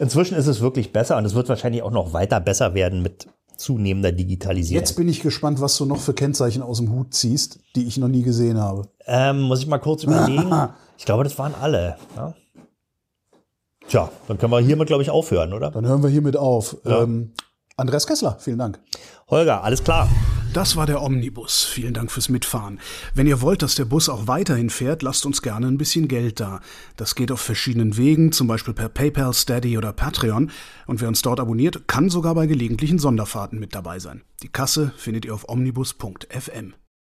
inzwischen 0.00 0.36
ist 0.36 0.48
es 0.48 0.60
wirklich 0.60 0.92
besser 0.92 1.16
und 1.16 1.24
es 1.24 1.34
wird 1.36 1.48
wahrscheinlich 1.48 1.82
auch 1.82 1.92
noch 1.92 2.12
weiter 2.12 2.40
besser 2.40 2.74
werden 2.74 3.02
mit 3.02 3.28
zunehmender 3.56 4.10
Digitalisierung. 4.10 4.80
Jetzt 4.82 4.96
bin 4.96 5.08
ich 5.08 5.20
gespannt, 5.20 5.60
was 5.60 5.76
du 5.76 5.86
noch 5.86 6.00
für 6.00 6.12
Kennzeichen 6.12 6.62
aus 6.62 6.78
dem 6.78 6.90
Hut 6.90 7.14
ziehst, 7.14 7.60
die 7.76 7.86
ich 7.86 7.98
noch 7.98 8.08
nie 8.08 8.22
gesehen 8.22 8.58
habe. 8.58 8.88
Ähm, 9.06 9.42
muss 9.42 9.60
ich 9.60 9.68
mal 9.68 9.78
kurz 9.78 10.02
überlegen. 10.02 10.50
Ich 10.98 11.04
glaube, 11.04 11.24
das 11.24 11.38
waren 11.38 11.54
alle. 11.54 11.96
Ja? 12.16 12.34
Tja, 13.88 14.10
dann 14.26 14.38
können 14.38 14.52
wir 14.52 14.60
hiermit, 14.60 14.88
glaube 14.88 15.02
ich, 15.02 15.10
aufhören, 15.10 15.52
oder? 15.52 15.70
Dann 15.70 15.86
hören 15.86 16.02
wir 16.02 16.10
hiermit 16.10 16.36
auf. 16.36 16.76
Ähm, 16.84 17.32
Andreas 17.76 18.06
Kessler, 18.06 18.36
vielen 18.40 18.58
Dank. 18.58 18.80
Holger, 19.28 19.62
alles 19.62 19.84
klar. 19.84 20.08
Das 20.52 20.74
war 20.74 20.86
der 20.86 21.02
Omnibus. 21.02 21.64
Vielen 21.64 21.92
Dank 21.92 22.10
fürs 22.10 22.30
Mitfahren. 22.30 22.80
Wenn 23.12 23.26
ihr 23.26 23.42
wollt, 23.42 23.60
dass 23.60 23.74
der 23.74 23.84
Bus 23.84 24.08
auch 24.08 24.26
weiterhin 24.26 24.70
fährt, 24.70 25.02
lasst 25.02 25.26
uns 25.26 25.42
gerne 25.42 25.66
ein 25.66 25.76
bisschen 25.76 26.08
Geld 26.08 26.40
da. 26.40 26.60
Das 26.96 27.14
geht 27.14 27.30
auf 27.30 27.40
verschiedenen 27.40 27.98
Wegen, 27.98 28.32
zum 28.32 28.46
Beispiel 28.46 28.72
per 28.72 28.88
PayPal, 28.88 29.34
Steady 29.34 29.76
oder 29.76 29.92
Patreon. 29.92 30.50
Und 30.86 31.02
wer 31.02 31.08
uns 31.08 31.20
dort 31.20 31.40
abonniert, 31.40 31.86
kann 31.86 32.08
sogar 32.08 32.34
bei 32.34 32.46
gelegentlichen 32.46 32.98
Sonderfahrten 32.98 33.58
mit 33.60 33.74
dabei 33.74 33.98
sein. 33.98 34.22
Die 34.42 34.48
Kasse 34.48 34.92
findet 34.96 35.26
ihr 35.26 35.34
auf 35.34 35.46
omnibus.fm. 35.48 36.72